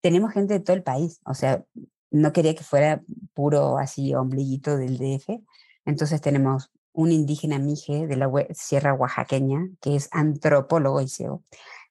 tenemos 0.00 0.32
gente 0.32 0.54
de 0.54 0.60
todo 0.60 0.76
el 0.76 0.82
país, 0.82 1.20
o 1.26 1.34
sea, 1.34 1.64
no 2.10 2.32
quería 2.32 2.54
que 2.54 2.64
fuera 2.64 3.02
puro 3.34 3.76
así 3.78 4.14
ombliguito 4.14 4.78
del 4.78 4.96
DF, 4.96 5.42
entonces 5.84 6.20
tenemos 6.20 6.70
un 6.96 7.12
indígena 7.12 7.58
mije 7.58 8.06
de 8.06 8.16
la 8.16 8.30
Sierra 8.54 8.94
Oaxaqueña, 8.94 9.68
que 9.80 9.96
es 9.96 10.08
antropólogo 10.12 11.02
y 11.02 11.08
CEO. 11.08 11.44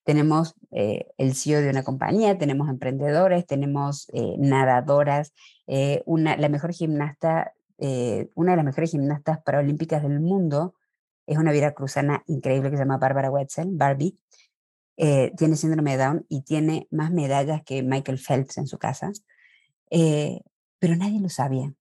Tenemos 0.03 0.55
eh, 0.71 1.05
el 1.17 1.35
CEO 1.35 1.61
de 1.61 1.69
una 1.69 1.83
compañía, 1.83 2.37
tenemos 2.39 2.69
emprendedores, 2.69 3.45
tenemos 3.45 4.09
eh, 4.13 4.35
nadadoras, 4.39 5.33
eh, 5.67 6.01
una, 6.05 6.37
la 6.37 6.49
mejor 6.49 6.73
gimnasta, 6.73 7.53
una 7.77 8.51
de 8.51 8.55
las 8.55 8.65
mejores 8.65 8.91
gimnastas 8.91 9.43
paralímpicas 9.43 10.01
del 10.01 10.21
mundo, 10.21 10.75
es 11.27 11.37
una 11.37 11.73
cruzana 11.73 12.23
increíble 12.25 12.69
que 12.69 12.77
se 12.77 12.83
llama 12.83 12.97
Bárbara 12.97 13.29
Wetzel, 13.29 13.67
Barbie. 13.73 14.17
tiene 14.95 15.57
síndrome 15.57 15.97
de 15.97 16.03
Down 16.03 16.25
y 16.29 16.43
tiene 16.43 16.87
más 16.89 17.11
medallas 17.11 17.63
que 17.65 17.83
Michael 17.83 18.17
Phelps 18.17 18.57
en 18.57 18.67
su 18.67 18.77
casa, 18.77 19.11
pero 19.89 20.95
nadie 20.95 21.19
lo 21.19 21.29
sabía 21.29 21.73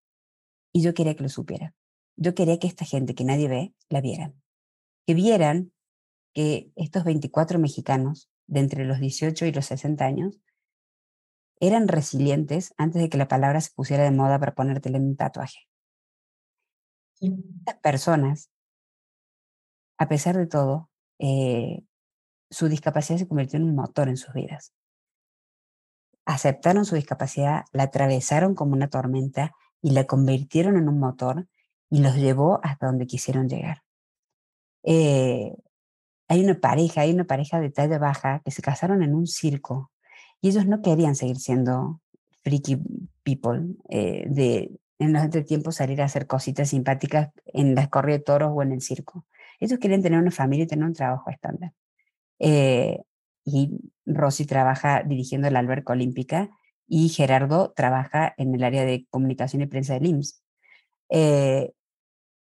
y 0.73 0.83
yo 0.83 0.95
quería 0.95 1.15
que 1.15 1.23
lo 1.23 1.29
supiera 1.29 1.73
yo 2.17 2.35
quería 2.35 2.59
que 2.59 2.67
esta 2.67 2.85
gente 2.85 3.15
que 3.15 3.25
nadie 3.25 3.49
ve 3.49 3.75
la 3.89 4.01
vieran. 4.01 4.41
Que 5.07 5.15
vieran 5.15 5.73
que 6.33 6.71
estos 6.77 7.05
24 7.05 7.59
mexicanos 7.59 8.31
de 8.47 8.61
entre 8.61 8.85
los 8.85 9.01
18 9.01 9.47
y 9.47 9.53
los 9.53 9.67
60 9.67 10.05
años 10.05 10.41
eran 11.61 11.89
resilientes 11.89 12.75
antes 12.77 13.01
de 13.01 13.09
que 13.09 13.19
la 13.19 13.29
palabra 13.29 13.61
se 13.61 13.71
pusiera 13.75 14.05
de 14.05 14.11
moda 14.11 14.39
para 14.39 14.55
ponértela 14.55 14.99
en 14.99 15.07
un 15.07 15.17
tatuaje. 15.17 15.61
Estas 17.21 17.79
personas, 17.81 18.51
a 19.99 20.09
pesar 20.09 20.37
de 20.37 20.47
todo, 20.47 20.91
eh, 21.19 21.85
su 22.51 22.69
discapacidad 22.69 23.19
se 23.19 23.29
convirtió 23.29 23.59
en 23.59 23.65
un 23.65 23.75
motor 23.75 24.09
en 24.09 24.17
sus 24.17 24.35
vidas. 24.35 24.75
Aceptaron 26.27 26.85
su 26.85 26.97
discapacidad, 26.97 27.65
la 27.73 27.85
atravesaron 27.85 28.55
como 28.55 28.73
una 28.73 28.89
tormenta 28.89 29.55
y 29.81 29.91
la 29.91 30.05
convirtieron 30.05 30.77
en 30.77 30.89
un 30.89 30.99
motor 30.99 31.49
y 31.95 32.01
los 32.01 32.17
llevó 32.17 32.59
hasta 32.65 32.87
donde 32.87 33.07
quisieron 33.07 33.49
llegar. 33.49 33.85
Eh, 34.83 35.55
hay 36.27 36.43
una 36.43 36.59
pareja, 36.59 37.03
hay 37.03 37.13
una 37.13 37.23
pareja 37.23 37.61
de 37.61 37.71
talla 37.71 37.99
baja 37.99 38.43
que 38.45 38.51
se 38.51 38.63
casaron 38.63 39.05
en 39.05 39.15
un 39.15 39.29
circo 39.29 39.93
y 40.41 40.49
ellos 40.49 40.67
no 40.67 40.83
querían 40.83 41.15
seguir 41.15 41.37
siendo 41.37 42.01
freaky 42.43 42.79
people, 43.23 43.77
eh, 43.91 44.25
de 44.27 44.73
en 44.99 45.13
los 45.13 45.23
entretiempos 45.23 45.77
salir 45.77 46.03
a 46.03 46.07
hacer 46.07 46.27
cositas 46.27 46.71
simpáticas 46.71 47.31
en 47.47 47.77
las 47.77 47.89
corridas 47.91 48.23
de 48.23 48.25
toros 48.25 48.51
o 48.53 48.63
en 48.63 48.73
el 48.73 48.81
circo. 48.81 49.25
Ellos 49.61 49.79
querían 49.79 50.03
tener 50.03 50.19
una 50.19 50.33
familia 50.33 50.65
y 50.65 50.67
tener 50.67 50.85
un 50.85 50.95
trabajo 50.95 51.31
estándar. 51.31 51.75
Eh, 52.41 53.03
y 53.45 53.71
Rosy 54.05 54.47
trabaja 54.47 55.05
dirigiendo 55.05 55.49
la 55.49 55.61
alberca 55.61 55.93
olímpica 55.93 56.51
y 56.89 57.09
Gerardo 57.11 57.73
trabaja 57.77 58.35
en 58.37 58.53
el 58.53 58.65
área 58.65 58.85
de 58.85 59.07
comunicación 59.11 59.63
y 59.63 59.67
prensa 59.67 59.95
del 59.95 60.07
IMSS 60.07 60.43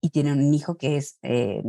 y 0.03 0.11
tiene 0.11 0.33
un 0.33 0.53
hijo 0.53 0.77
que 0.77 0.97
es 0.97 1.19
eh, 1.23 1.63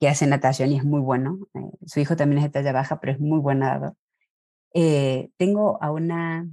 que 0.00 0.08
hace 0.08 0.26
natación 0.26 0.72
y 0.72 0.78
es 0.78 0.84
muy 0.84 1.00
bueno. 1.00 1.38
Eh, 1.54 1.60
su 1.86 2.00
hijo 2.00 2.16
también 2.16 2.38
es 2.38 2.44
de 2.44 2.50
talla 2.50 2.72
baja, 2.72 3.00
pero 3.00 3.12
es 3.12 3.20
muy 3.20 3.38
buen 3.38 3.60
nadador. 3.60 3.94
Eh, 4.72 5.30
tengo 5.36 5.80
a 5.82 5.92
una 5.92 6.48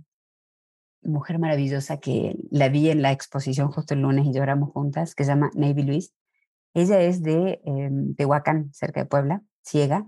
mujer 1.02 1.40
maravillosa 1.40 1.98
que 1.98 2.36
la 2.52 2.68
vi 2.68 2.90
en 2.90 3.02
la 3.02 3.14
exposición 3.14 3.72
justo 3.72 3.94
el 3.94 4.02
lunes 4.02 4.26
y 4.26 4.34
lloramos 4.34 4.72
juntas, 4.72 5.16
que 5.16 5.24
se 5.24 5.32
llama 5.32 5.50
Navy 5.56 5.84
Luis. 5.84 6.14
Ella 6.74 7.00
es 7.02 7.24
de 7.24 7.62
Tehuacán, 8.18 8.74
cerca 8.74 9.00
de 9.00 9.06
Puebla, 9.08 9.42
ciega, 9.64 10.06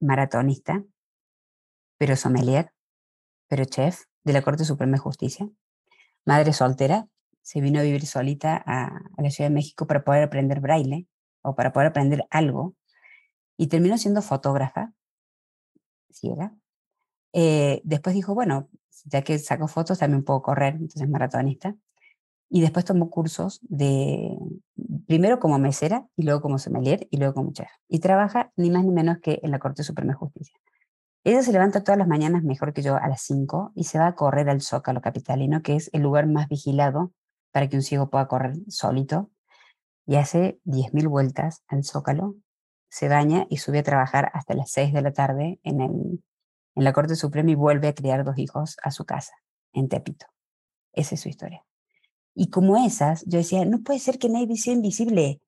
maratonista, 0.00 0.84
pero 1.98 2.16
sommelier, 2.16 2.72
pero 3.46 3.64
chef 3.64 4.04
de 4.24 4.32
la 4.32 4.42
Corte 4.42 4.64
Suprema 4.64 4.94
de 4.94 4.98
Justicia, 4.98 5.48
madre 6.26 6.52
soltera, 6.52 7.06
se 7.48 7.62
vino 7.62 7.80
a 7.80 7.82
vivir 7.82 8.04
solita 8.04 8.62
a, 8.66 9.00
la 9.16 9.30
Ciudad 9.30 9.48
de 9.48 9.54
México 9.54 9.86
para 9.86 10.04
poder 10.04 10.22
aprender 10.22 10.60
braille 10.60 11.06
o 11.40 11.54
para 11.54 11.72
poder 11.72 11.88
aprender 11.88 12.26
algo 12.28 12.74
y 13.56 13.68
terminó 13.68 13.96
siendo 13.96 14.20
fotógrafa, 14.20 14.92
ciega. 16.10 16.54
Eh, 17.32 17.80
después 17.84 18.14
dijo, 18.14 18.34
bueno, 18.34 18.68
ya 19.06 19.22
que 19.22 19.38
saco 19.38 19.66
fotos, 19.66 19.98
también 19.98 20.24
puedo 20.24 20.42
correr, 20.42 20.74
entonces 20.74 21.08
maratonista. 21.08 21.74
Y 22.50 22.60
después 22.60 22.84
tomó 22.84 23.08
cursos 23.08 23.60
de, 23.62 24.36
primero 25.06 25.40
como 25.40 25.58
mesera, 25.58 26.06
y 26.16 26.24
luego 26.24 26.42
como 26.42 26.58
sommelier, 26.58 27.08
y 27.10 27.16
luego 27.16 27.32
como 27.32 27.52
chef. 27.52 27.70
Y 27.88 28.00
trabaja 28.00 28.52
ni 28.56 28.68
más 28.70 28.84
ni 28.84 28.90
menos 28.90 29.20
que 29.22 29.40
en 29.42 29.52
la 29.52 29.58
Corte 29.58 29.84
Suprema 29.84 30.12
de 30.12 30.18
Justicia. 30.18 30.54
Ella 31.24 31.42
se 31.42 31.52
levanta 31.52 31.82
todas 31.82 31.98
las 31.98 32.08
mañanas 32.08 32.42
mejor 32.42 32.74
que 32.74 32.82
yo 32.82 32.96
a 32.96 33.08
las 33.08 33.22
5 33.22 33.72
y 33.74 33.84
se 33.84 33.98
va 33.98 34.08
a 34.08 34.14
correr 34.14 34.50
al 34.50 34.60
Zócalo 34.60 35.00
Capitalino, 35.00 35.62
que 35.62 35.76
es 35.76 35.88
el 35.94 36.02
lugar 36.02 36.26
más 36.26 36.46
vigilado 36.48 37.14
para 37.52 37.68
que 37.68 37.76
un 37.76 37.82
ciego 37.82 38.10
pueda 38.10 38.28
correr 38.28 38.54
solito 38.68 39.30
y 40.06 40.16
hace 40.16 40.58
10.000 40.64 41.08
vueltas 41.08 41.62
al 41.68 41.84
zócalo, 41.84 42.36
se 42.88 43.08
baña 43.08 43.46
y 43.50 43.58
sube 43.58 43.80
a 43.80 43.82
trabajar 43.82 44.30
hasta 44.32 44.54
las 44.54 44.70
6 44.70 44.92
de 44.92 45.02
la 45.02 45.12
tarde 45.12 45.60
en, 45.62 45.80
el, 45.80 46.24
en 46.74 46.84
la 46.84 46.92
Corte 46.92 47.14
Suprema 47.14 47.50
y 47.50 47.54
vuelve 47.54 47.88
a 47.88 47.94
criar 47.94 48.24
dos 48.24 48.38
hijos 48.38 48.76
a 48.82 48.90
su 48.90 49.04
casa, 49.04 49.34
en 49.72 49.88
Tepito. 49.88 50.26
Esa 50.92 51.14
es 51.14 51.20
su 51.20 51.28
historia. 51.28 51.62
Y 52.34 52.50
como 52.50 52.76
esas, 52.76 53.24
yo 53.26 53.38
decía, 53.38 53.64
no 53.64 53.82
puede 53.82 53.98
ser 53.98 54.18
que 54.18 54.28
Navy 54.28 54.56
sea 54.56 54.72
invisible. 54.72 55.40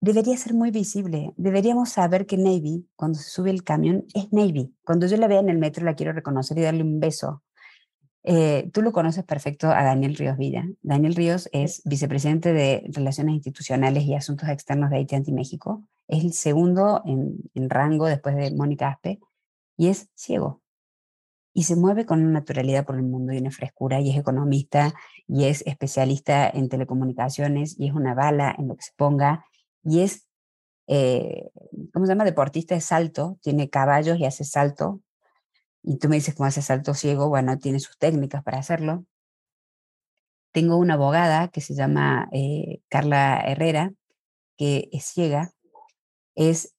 Debería 0.00 0.36
ser 0.36 0.54
muy 0.54 0.70
visible. 0.70 1.32
Deberíamos 1.36 1.90
saber 1.90 2.26
que 2.26 2.36
Navy, 2.36 2.88
cuando 2.96 3.18
se 3.18 3.30
sube 3.30 3.50
el 3.50 3.62
camión, 3.62 4.04
es 4.14 4.32
Navy. 4.32 4.74
Cuando 4.84 5.06
yo 5.06 5.16
la 5.16 5.28
vea 5.28 5.40
en 5.40 5.48
el 5.48 5.58
metro, 5.58 5.84
la 5.84 5.94
quiero 5.94 6.12
reconocer 6.12 6.58
y 6.58 6.62
darle 6.62 6.82
un 6.82 7.00
beso. 7.00 7.42
Eh, 8.26 8.70
tú 8.72 8.80
lo 8.80 8.92
conoces 8.92 9.22
perfecto 9.22 9.68
a 9.68 9.84
Daniel 9.84 10.16
Ríos 10.16 10.38
Villa. 10.38 10.66
Daniel 10.80 11.14
Ríos 11.14 11.50
es 11.52 11.82
vicepresidente 11.84 12.54
de 12.54 12.82
Relaciones 12.88 13.34
Institucionales 13.34 14.04
y 14.04 14.14
Asuntos 14.14 14.48
Externos 14.48 14.90
de 14.90 15.00
AT&T 15.00 15.30
México. 15.30 15.84
Es 16.08 16.24
el 16.24 16.32
segundo 16.32 17.02
en, 17.04 17.70
rango 17.70 18.06
después 18.06 18.34
de 18.34 18.50
Mónica 18.54 18.88
Aspe 18.88 19.20
y 19.76 19.88
es 19.88 20.08
ciego. 20.14 20.62
Y 21.52 21.64
se 21.64 21.76
mueve 21.76 22.06
con 22.06 22.22
una 22.22 22.32
naturalidad 22.32 22.86
por 22.86 22.96
el 22.96 23.02
mundo 23.02 23.32
y 23.32 23.38
una 23.38 23.50
frescura 23.50 24.00
y 24.00 24.10
es 24.10 24.16
economista 24.16 24.94
y 25.28 25.44
es 25.44 25.62
especialista 25.66 26.48
en 26.48 26.68
telecomunicaciones 26.68 27.78
y 27.78 27.88
es 27.88 27.94
una 27.94 28.14
bala 28.14 28.54
en 28.58 28.68
lo 28.68 28.76
que 28.76 28.82
se 28.82 28.92
ponga 28.96 29.44
y 29.84 30.00
es, 30.00 30.26
eh, 30.88 31.50
¿cómo 31.92 32.06
se 32.06 32.12
llama? 32.12 32.24
Deportista 32.24 32.74
de 32.74 32.80
salto, 32.80 33.38
tiene 33.42 33.68
caballos 33.68 34.18
y 34.18 34.24
hace 34.24 34.44
salto 34.44 35.02
y 35.84 35.98
tú 35.98 36.08
me 36.08 36.16
dices 36.16 36.34
cómo 36.34 36.46
hace 36.46 36.62
salto 36.62 36.94
ciego, 36.94 37.28
bueno, 37.28 37.58
tiene 37.58 37.78
sus 37.78 37.98
técnicas 37.98 38.42
para 38.42 38.58
hacerlo. 38.58 39.04
Tengo 40.52 40.76
una 40.78 40.94
abogada 40.94 41.48
que 41.48 41.60
se 41.60 41.74
llama 41.74 42.28
eh, 42.32 42.80
Carla 42.88 43.40
Herrera, 43.46 43.92
que 44.56 44.88
es 44.92 45.04
ciega, 45.04 45.52
es 46.34 46.74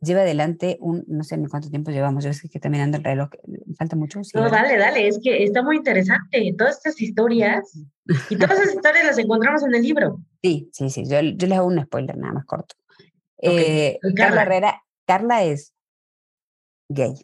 lleva 0.00 0.20
adelante 0.20 0.78
un, 0.80 1.04
no 1.08 1.24
sé 1.24 1.36
ni 1.36 1.48
cuánto 1.48 1.70
tiempo 1.70 1.90
llevamos, 1.90 2.24
yo 2.24 2.32
sé 2.32 2.48
que 2.48 2.58
está 2.58 2.68
mirando 2.68 2.98
el 2.98 3.04
reloj, 3.04 3.30
falta 3.76 3.96
mucho. 3.96 4.20
no, 4.34 4.48
dale, 4.48 4.78
dale, 4.78 5.08
es 5.08 5.18
que 5.22 5.42
está 5.42 5.62
muy 5.62 5.76
interesante, 5.76 6.54
todas 6.56 6.76
estas 6.76 7.00
historias, 7.00 7.76
y 8.30 8.36
todas 8.36 8.60
esas 8.60 8.74
historias 8.76 9.04
las 9.04 9.18
encontramos 9.18 9.62
en 9.64 9.74
el 9.74 9.82
libro. 9.82 10.20
Sí, 10.42 10.70
sí, 10.72 10.90
sí, 10.90 11.04
yo, 11.04 11.20
yo 11.20 11.46
les 11.46 11.58
hago 11.58 11.66
un 11.66 11.82
spoiler 11.82 12.16
nada 12.16 12.32
más 12.34 12.44
corto. 12.44 12.76
Eh, 13.38 13.98
Carla 14.16 14.42
Herrera, 14.42 14.82
Carla 15.04 15.44
es 15.44 15.74
gay, 16.88 17.14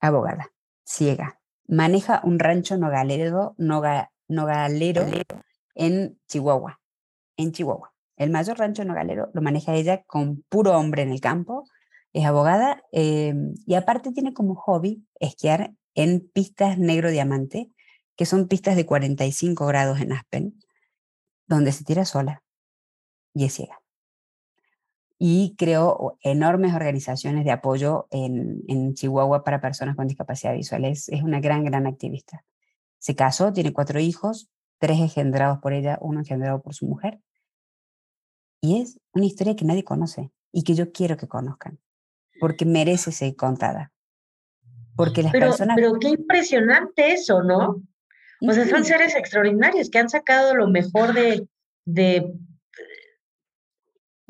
abogada, 0.00 0.50
ciega, 0.90 1.40
maneja 1.68 2.20
un 2.24 2.38
rancho 2.38 2.76
nogalero, 2.76 3.54
nogalero 3.58 5.06
en 5.74 6.18
Chihuahua, 6.26 6.80
en 7.36 7.52
Chihuahua. 7.52 7.92
El 8.16 8.30
mayor 8.30 8.58
rancho 8.58 8.84
nogalero 8.84 9.30
lo 9.32 9.40
maneja 9.40 9.74
ella 9.74 10.02
con 10.02 10.42
puro 10.48 10.76
hombre 10.76 11.02
en 11.02 11.10
el 11.10 11.20
campo, 11.20 11.64
es 12.12 12.26
abogada 12.26 12.82
em, 12.90 13.54
y 13.66 13.74
aparte 13.74 14.10
tiene 14.10 14.34
como 14.34 14.56
hobby 14.56 15.06
esquiar 15.20 15.72
en 15.94 16.28
pistas 16.28 16.76
negro 16.76 17.10
diamante, 17.10 17.70
que 18.16 18.26
son 18.26 18.48
pistas 18.48 18.74
de 18.74 18.84
45 18.84 19.66
grados 19.66 20.00
en 20.00 20.12
Aspen, 20.12 20.60
donde 21.46 21.72
se 21.72 21.84
tira 21.84 22.04
sola 22.04 22.42
y 23.32 23.44
es 23.44 23.54
ciega 23.54 23.79
y 25.22 25.54
creó 25.58 26.16
enormes 26.22 26.72
organizaciones 26.72 27.44
de 27.44 27.50
apoyo 27.50 28.08
en, 28.10 28.62
en, 28.68 28.94
Chihuahua 28.94 29.44
para 29.44 29.60
personas 29.60 29.94
con 29.94 30.06
discapacidad 30.06 30.54
visual. 30.54 30.86
Es, 30.86 31.10
una 31.10 31.40
gran, 31.40 31.62
gran 31.62 31.86
activista. 31.86 32.42
Se 32.98 33.14
casó, 33.14 33.52
tiene 33.52 33.74
cuatro 33.74 34.00
hijos, 34.00 34.48
tres 34.78 34.98
engendrados 34.98 35.58
por 35.58 35.74
ella, 35.74 35.98
uno 36.00 36.20
engendrado 36.20 36.62
por 36.62 36.74
su 36.74 36.86
mujer. 36.86 37.20
Y 38.62 38.80
es 38.80 38.98
una 39.12 39.26
historia 39.26 39.54
que 39.54 39.66
nadie 39.66 39.84
conoce 39.84 40.30
y 40.52 40.64
que 40.64 40.74
yo 40.74 40.90
quiero 40.90 41.18
que 41.18 41.28
conozcan, 41.28 41.78
porque 42.40 42.64
merece 42.64 43.12
ser 43.12 43.36
contada. 43.36 43.92
Porque 44.96 45.22
las 45.22 45.32
pero, 45.32 45.48
personas... 45.48 45.76
Pero 45.76 45.98
qué 46.00 46.08
impresionante 46.08 47.12
eso, 47.12 47.42
¿no? 47.42 47.82
O 48.40 48.52
sea, 48.54 48.66
son 48.66 48.86
seres 48.86 49.14
extraordinarios 49.14 49.90
que 49.90 49.98
han 49.98 50.08
sacado 50.08 50.54
lo 50.54 50.66
mejor 50.66 51.12
de, 51.12 51.46
de 51.84 52.32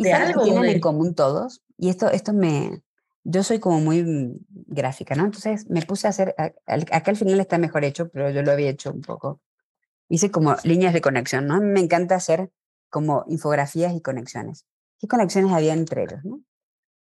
¿Y 0.01 0.05
de 0.05 0.13
algo, 0.15 0.43
tienen 0.45 0.65
en 0.65 0.81
común 0.81 1.15
todos? 1.15 1.63
Y 1.77 1.91
esto, 1.91 2.11
esto 2.11 2.33
me... 2.33 2.83
Yo 3.23 3.43
soy 3.43 3.59
como 3.59 3.81
muy 3.81 4.03
mm, 4.03 4.39
gráfica, 4.49 5.15
¿no? 5.15 5.27
Entonces 5.27 5.69
me 5.69 5.83
puse 5.83 6.07
a 6.07 6.11
hacer... 6.11 6.35
Acá 6.67 7.11
al 7.11 7.17
final 7.17 7.39
está 7.39 7.59
mejor 7.59 7.85
hecho, 7.85 8.09
pero 8.09 8.31
yo 8.31 8.43
lo 8.43 8.51
había 8.51 8.71
hecho 8.71 8.91
un 8.93 9.03
poco. 9.03 9.41
Hice 10.09 10.31
como 10.31 10.57
líneas 10.65 10.95
de 10.95 11.03
conexión, 11.03 11.47
¿no? 11.47 11.61
Me 11.61 11.81
encanta 11.81 12.15
hacer 12.15 12.51
como 12.89 13.25
infografías 13.29 13.95
y 13.95 14.01
conexiones. 14.01 14.65
¿Qué 14.99 15.07
conexiones 15.07 15.53
había 15.53 15.75
entre 15.75 16.05
ellos, 16.05 16.25
no? 16.25 16.41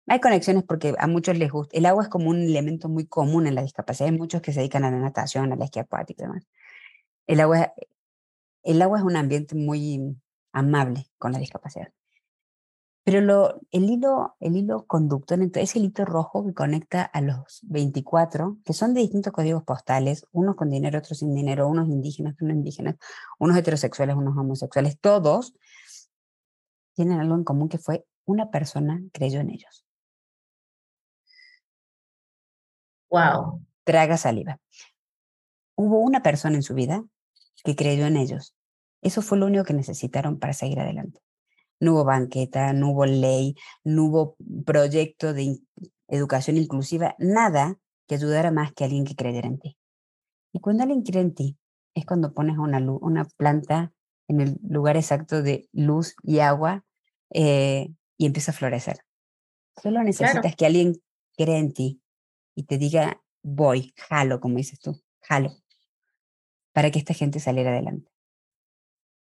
Hay 0.07 0.21
conexiones 0.21 0.63
porque 0.63 0.95
a 0.97 1.07
muchos 1.07 1.37
les 1.37 1.51
gusta. 1.51 1.77
El 1.77 1.85
agua 1.85 2.03
es 2.03 2.09
como 2.09 2.29
un 2.29 2.41
elemento 2.43 2.87
muy 2.87 3.07
común 3.07 3.45
en 3.45 3.55
la 3.55 3.61
discapacidad. 3.61 4.09
Hay 4.09 4.17
muchos 4.17 4.41
que 4.41 4.53
se 4.53 4.59
dedican 4.59 4.85
a 4.85 4.91
la 4.91 4.99
natación, 4.99 5.51
a 5.51 5.55
la 5.57 5.65
esquí 5.65 5.79
acuática 5.79 6.23
y 6.23 6.27
demás. 6.27 6.47
El 7.27 7.41
agua, 7.41 7.73
el 8.63 8.81
agua 8.81 8.99
es 8.99 9.03
un 9.03 9.17
ambiente 9.17 9.55
muy 9.55 10.15
amable 10.53 11.07
con 11.17 11.33
la 11.33 11.39
discapacidad. 11.39 11.89
Pero 13.05 13.21
lo, 13.21 13.61
el, 13.69 13.87
hilo, 13.87 14.35
el 14.39 14.57
hilo 14.57 14.87
conductor 14.87 15.39
es 15.39 15.75
el 15.75 15.85
hilo 15.85 16.05
rojo 16.05 16.43
que 16.43 16.55
conecta 16.55 17.03
a 17.03 17.21
los 17.21 17.59
24, 17.67 18.57
que 18.65 18.73
son 18.73 18.95
de 18.95 19.01
distintos 19.01 19.31
códigos 19.31 19.61
postales, 19.61 20.25
unos 20.31 20.55
con 20.55 20.71
dinero, 20.71 20.97
otros 20.97 21.19
sin 21.19 21.35
dinero, 21.35 21.67
unos 21.67 21.87
indígenas, 21.87 22.33
otros 22.33 22.49
indígenas, 22.49 22.95
unos 23.37 23.57
heterosexuales, 23.57 24.15
unos 24.15 24.35
homosexuales, 24.35 24.99
todos 24.99 25.53
tienen 26.95 27.19
algo 27.19 27.35
en 27.35 27.43
común 27.43 27.69
que 27.69 27.77
fue 27.77 28.07
una 28.25 28.49
persona 28.49 28.99
creyó 29.13 29.39
en 29.39 29.51
ellos. 29.51 29.85
Wow. 33.11 33.63
Traga 33.83 34.17
saliva. 34.17 34.59
Hubo 35.75 35.99
una 35.99 36.23
persona 36.23 36.55
en 36.55 36.63
su 36.63 36.73
vida 36.73 37.05
que 37.63 37.75
creyó 37.75 38.07
en 38.07 38.17
ellos. 38.17 38.55
Eso 39.03 39.21
fue 39.21 39.37
lo 39.37 39.45
único 39.45 39.63
que 39.63 39.75
necesitaron 39.75 40.39
para 40.39 40.53
seguir 40.53 40.79
adelante 40.79 41.21
no 41.79 41.93
hubo 41.93 42.05
banqueta, 42.05 42.73
no 42.73 42.91
hubo 42.91 43.05
ley, 43.05 43.55
no 43.83 44.05
hubo 44.05 44.35
proyecto 44.65 45.33
de 45.33 45.59
educación 46.07 46.57
inclusiva, 46.57 47.15
nada 47.19 47.77
que 48.07 48.15
ayudara 48.15 48.51
más 48.51 48.73
que 48.73 48.83
alguien 48.83 49.05
que 49.05 49.15
creyera 49.15 49.47
en 49.47 49.59
ti. 49.59 49.77
Y 50.53 50.59
cuando 50.59 50.83
alguien 50.83 51.03
cree 51.03 51.21
en 51.21 51.33
ti, 51.33 51.57
es 51.95 52.05
cuando 52.05 52.33
pones 52.33 52.57
una, 52.57 52.79
una 52.79 53.25
planta 53.37 53.93
en 54.27 54.41
el 54.41 54.57
lugar 54.67 54.97
exacto 54.97 55.41
de 55.41 55.67
luz 55.71 56.15
y 56.23 56.39
agua 56.39 56.83
eh, 57.31 57.89
y 58.17 58.25
empieza 58.25 58.51
a 58.51 58.55
florecer. 58.55 58.99
Solo 59.81 60.03
necesitas 60.03 60.55
que 60.55 60.65
alguien 60.65 61.01
cree 61.37 61.57
en 61.57 61.73
ti 61.73 62.01
y 62.55 62.63
te 62.63 62.77
diga, 62.77 63.21
voy, 63.43 63.93
jalo, 63.97 64.39
como 64.39 64.57
dices 64.57 64.79
tú, 64.79 65.01
jalo, 65.21 65.51
para 66.73 66.91
que 66.91 66.99
esta 66.99 67.13
gente 67.13 67.39
saliera 67.39 67.71
adelante. 67.71 68.14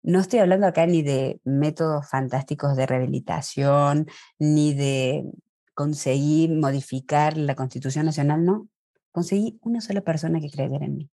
No 0.06 0.20
estoy 0.20 0.38
hablando 0.38 0.68
acá 0.68 0.86
ni 0.86 1.02
de 1.02 1.40
métodos 1.42 2.08
fantásticos 2.08 2.76
de 2.76 2.86
rehabilitación, 2.86 4.06
ni 4.38 4.72
de 4.72 5.24
conseguir 5.74 6.52
modificar 6.52 7.36
la 7.36 7.56
Constitución 7.56 8.06
Nacional, 8.06 8.44
no. 8.44 8.68
Conseguí 9.10 9.58
una 9.62 9.80
sola 9.80 10.02
persona 10.02 10.40
que 10.40 10.48
creyera 10.48 10.86
en 10.86 10.96
mí. 10.96 11.10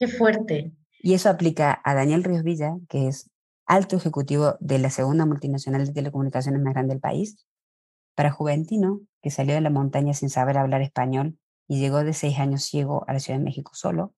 Qué 0.00 0.08
fuerte. 0.08 0.72
Y 1.00 1.14
eso 1.14 1.30
aplica 1.30 1.80
a 1.84 1.94
Daniel 1.94 2.24
Ríos 2.24 2.42
Villa, 2.42 2.76
que 2.88 3.06
es 3.06 3.30
alto 3.66 3.94
ejecutivo 3.94 4.56
de 4.58 4.80
la 4.80 4.90
segunda 4.90 5.24
multinacional 5.24 5.86
de 5.86 5.92
telecomunicaciones 5.92 6.60
más 6.60 6.74
grande 6.74 6.94
del 6.94 7.00
país, 7.00 7.46
para 8.16 8.32
Juventino, 8.32 9.00
que 9.22 9.30
salió 9.30 9.54
de 9.54 9.60
la 9.60 9.70
montaña 9.70 10.12
sin 10.12 10.28
saber 10.28 10.58
hablar 10.58 10.82
español 10.82 11.38
y 11.68 11.78
llegó 11.78 12.02
de 12.02 12.14
seis 12.14 12.40
años 12.40 12.64
ciego 12.64 13.04
a 13.06 13.12
la 13.12 13.20
Ciudad 13.20 13.38
de 13.38 13.44
México 13.44 13.70
solo, 13.74 14.12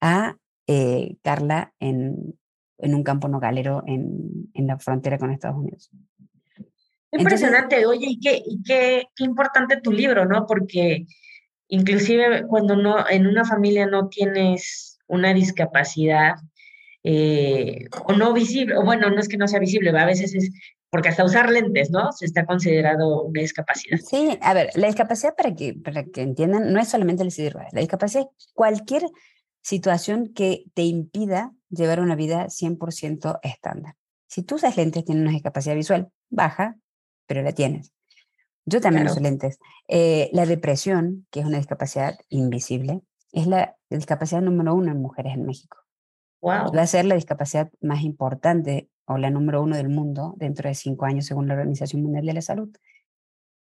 a 0.00 0.36
eh, 0.68 1.16
Carla 1.22 1.74
en 1.80 2.38
en 2.78 2.94
un 2.94 3.02
campo 3.02 3.28
nogalero 3.28 3.82
en, 3.86 4.50
en 4.54 4.66
la 4.66 4.78
frontera 4.78 5.18
con 5.18 5.32
Estados 5.32 5.58
Unidos. 5.58 5.90
Impresionante, 7.12 7.86
oye, 7.86 8.06
y 8.10 8.20
qué, 8.20 8.42
y 8.44 8.62
qué, 8.62 9.06
qué 9.16 9.24
importante 9.24 9.80
tu 9.80 9.92
libro, 9.92 10.26
¿no? 10.26 10.46
Porque 10.46 11.06
inclusive 11.68 12.46
cuando 12.46 12.76
no, 12.76 13.08
en 13.08 13.26
una 13.26 13.44
familia 13.44 13.86
no 13.86 14.08
tienes 14.08 14.98
una 15.06 15.32
discapacidad 15.32 16.34
eh, 17.02 17.86
o 18.04 18.12
no 18.12 18.32
visible, 18.32 18.76
o 18.76 18.84
bueno, 18.84 19.08
no 19.10 19.20
es 19.20 19.28
que 19.28 19.38
no 19.38 19.48
sea 19.48 19.58
visible, 19.58 19.90
a 19.90 20.04
veces 20.04 20.34
es 20.34 20.50
porque 20.90 21.10
hasta 21.10 21.24
usar 21.24 21.50
lentes, 21.50 21.90
¿no? 21.90 22.12
Se 22.12 22.24
está 22.24 22.46
considerado 22.46 23.24
una 23.24 23.42
discapacidad. 23.42 23.98
Sí, 23.98 24.38
a 24.40 24.54
ver, 24.54 24.70
la 24.74 24.86
discapacidad, 24.86 25.34
para 25.36 25.54
que, 25.54 25.74
para 25.74 26.04
que 26.04 26.22
entiendan, 26.22 26.72
no 26.72 26.80
es 26.80 26.88
solamente 26.88 27.22
el 27.22 27.30
sida 27.30 27.68
La 27.72 27.80
discapacidad 27.80 28.24
es 28.38 28.48
cualquier 28.54 29.02
situación 29.60 30.32
que 30.32 30.64
te 30.74 30.82
impida 30.82 31.52
llevar 31.70 32.00
una 32.00 32.16
vida 32.16 32.46
100% 32.46 33.40
estándar. 33.42 33.94
Si 34.26 34.42
tú 34.42 34.56
usas 34.56 34.76
lentes, 34.76 35.04
tienes 35.04 35.22
una 35.22 35.32
discapacidad 35.32 35.74
visual 35.74 36.10
baja, 36.28 36.76
pero 37.26 37.42
la 37.42 37.52
tienes. 37.52 37.92
Yo 38.64 38.80
también 38.80 39.06
uso 39.06 39.20
lentes. 39.20 39.58
Eh, 39.88 40.28
la 40.32 40.44
depresión, 40.44 41.26
que 41.30 41.40
es 41.40 41.46
una 41.46 41.56
discapacidad 41.56 42.18
invisible, 42.28 43.00
es 43.32 43.46
la 43.46 43.76
discapacidad 43.88 44.42
número 44.42 44.74
uno 44.74 44.92
en 44.92 45.00
mujeres 45.00 45.34
en 45.34 45.46
México. 45.46 45.78
Wow. 46.42 46.72
Va 46.74 46.82
a 46.82 46.86
ser 46.86 47.06
la 47.06 47.14
discapacidad 47.14 47.70
más 47.80 48.02
importante 48.02 48.90
o 49.06 49.16
la 49.16 49.30
número 49.30 49.62
uno 49.62 49.76
del 49.76 49.88
mundo 49.88 50.34
dentro 50.36 50.68
de 50.68 50.74
cinco 50.74 51.06
años, 51.06 51.24
según 51.24 51.48
la 51.48 51.54
Organización 51.54 52.02
Mundial 52.02 52.26
de 52.26 52.34
la 52.34 52.42
Salud. 52.42 52.68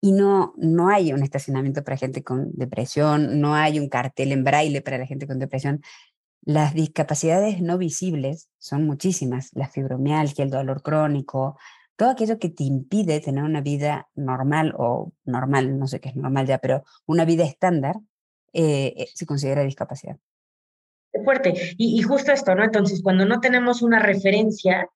Y 0.01 0.13
no, 0.13 0.55
no 0.57 0.89
hay 0.89 1.13
un 1.13 1.23
estacionamiento 1.23 1.83
para 1.85 1.97
gente 1.97 2.23
con 2.23 2.51
depresión, 2.53 3.41
no 3.41 3.55
hay 3.55 3.79
un 3.79 3.89
cartel 3.89 4.33
en 4.33 4.45
braille 4.45 4.83
para 4.83 4.99
la 4.99 5.07
gente 5.07 5.27
con 5.27 5.39
depresión. 5.39 5.81
Las 6.47 6.75
discapacidades 6.75 7.61
no 7.61 7.77
visibles 7.77 8.49
son 8.59 8.87
muchísimas, 8.87 9.51
la 9.55 9.69
fibromialgia, 9.69 10.45
el 10.45 10.51
dolor 10.51 10.81
crónico, 10.81 11.59
todo 11.97 12.11
aquello 12.11 12.39
que 12.39 12.51
te 12.51 12.63
impide 12.63 13.21
tener 13.21 13.43
una 13.43 13.61
vida 13.61 14.09
normal 14.15 14.73
o 14.79 15.13
normal, 15.25 15.77
no 15.77 15.89
sé 15.89 15.99
qué 15.99 16.11
es 16.11 16.15
normal 16.15 16.47
ya, 16.47 16.59
pero 16.59 16.85
una 17.05 17.25
vida 17.25 17.45
estándar, 17.45 17.97
eh, 18.53 18.95
eh, 18.97 19.09
se 19.13 19.27
considera 19.27 19.65
discapacidad. 19.65 20.19
Fuerte. 21.25 21.75
Y, 21.77 21.99
y, 21.99 22.03
justo 22.03 22.31
esto, 22.31 22.55
¿no? 22.55 22.63
Entonces, 22.63 23.03
cuando 23.03 23.25
no 23.25 23.41
tenemos 23.41 23.83
una 23.83 23.99
referencia, 23.99 24.89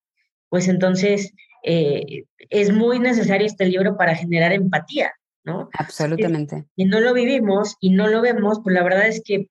pues 0.50 0.68
entonces 0.68 1.32
eh, 1.64 2.26
es 2.38 2.72
muy 2.72 3.00
necesario 3.00 3.46
este 3.46 3.66
libro 3.66 3.96
para 3.96 4.14
generar 4.14 4.52
empatía, 4.52 5.12
¿no? 5.42 5.68
Absolutamente. 5.72 6.66
Y 6.76 6.84
no 6.84 7.00
lo 7.00 7.12
vivimos 7.12 7.76
y 7.80 7.90
no 7.90 8.06
lo 8.06 8.20
vemos, 8.20 8.60
pues 8.62 8.72
la 8.72 8.84
verdad 8.84 9.08
es 9.08 9.20
que 9.24 9.48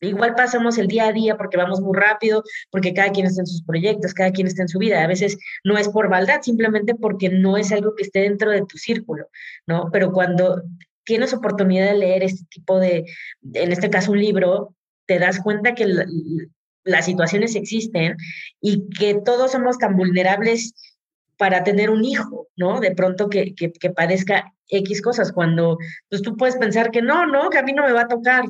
igual 0.00 0.34
pasamos 0.34 0.78
el 0.78 0.88
día 0.88 1.06
a 1.06 1.12
día 1.12 1.36
porque 1.36 1.56
vamos 1.56 1.80
muy 1.80 1.96
rápido, 1.96 2.42
porque 2.70 2.94
cada 2.94 3.10
quien 3.10 3.26
está 3.26 3.42
en 3.42 3.46
sus 3.46 3.62
proyectos, 3.62 4.14
cada 4.14 4.32
quien 4.32 4.46
está 4.46 4.62
en 4.62 4.68
su 4.68 4.78
vida. 4.78 5.02
A 5.02 5.06
veces 5.06 5.38
no 5.64 5.78
es 5.78 5.88
por 5.88 6.08
maldad, 6.08 6.42
simplemente 6.42 6.94
porque 6.94 7.28
no 7.28 7.56
es 7.56 7.72
algo 7.72 7.94
que 7.94 8.04
esté 8.04 8.20
dentro 8.20 8.50
de 8.50 8.64
tu 8.66 8.78
círculo, 8.78 9.28
¿no? 9.66 9.88
Pero 9.92 10.12
cuando 10.12 10.62
tienes 11.04 11.32
oportunidad 11.32 11.86
de 11.86 11.98
leer 11.98 12.22
este 12.22 12.44
tipo 12.48 12.78
de, 12.78 13.04
en 13.54 13.72
este 13.72 13.90
caso 13.90 14.12
un 14.12 14.20
libro, 14.20 14.74
te 15.06 15.18
das 15.18 15.40
cuenta 15.40 15.74
que 15.74 15.86
las 16.84 17.04
situaciones 17.04 17.54
existen 17.54 18.16
y 18.60 18.88
que 18.90 19.20
todos 19.24 19.52
somos 19.52 19.78
tan 19.78 19.96
vulnerables 19.96 20.74
para 21.36 21.64
tener 21.64 21.90
un 21.90 22.04
hijo, 22.04 22.48
¿no? 22.56 22.80
De 22.80 22.92
pronto 22.92 23.28
que, 23.28 23.54
que, 23.54 23.90
padezca 23.90 24.52
X 24.68 25.02
cosas, 25.02 25.32
cuando 25.32 25.76
pues 26.08 26.22
tú 26.22 26.36
puedes 26.36 26.56
pensar 26.56 26.90
que 26.90 27.02
no, 27.02 27.26
no, 27.26 27.50
que 27.50 27.58
a 27.58 27.62
mí 27.62 27.72
no 27.72 27.84
me 27.84 27.92
va 27.92 28.02
a 28.02 28.08
tocar. 28.08 28.44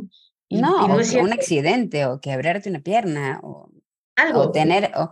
No, 0.61 0.87
o 0.87 1.23
un 1.23 1.33
accidente, 1.33 2.07
o 2.07 2.21
quebrarte 2.21 2.69
una 2.69 2.81
pierna, 2.81 3.41
o 3.43 3.71
algo. 4.17 4.41
O 4.41 4.53
tener, 4.53 4.93
o, 4.97 5.11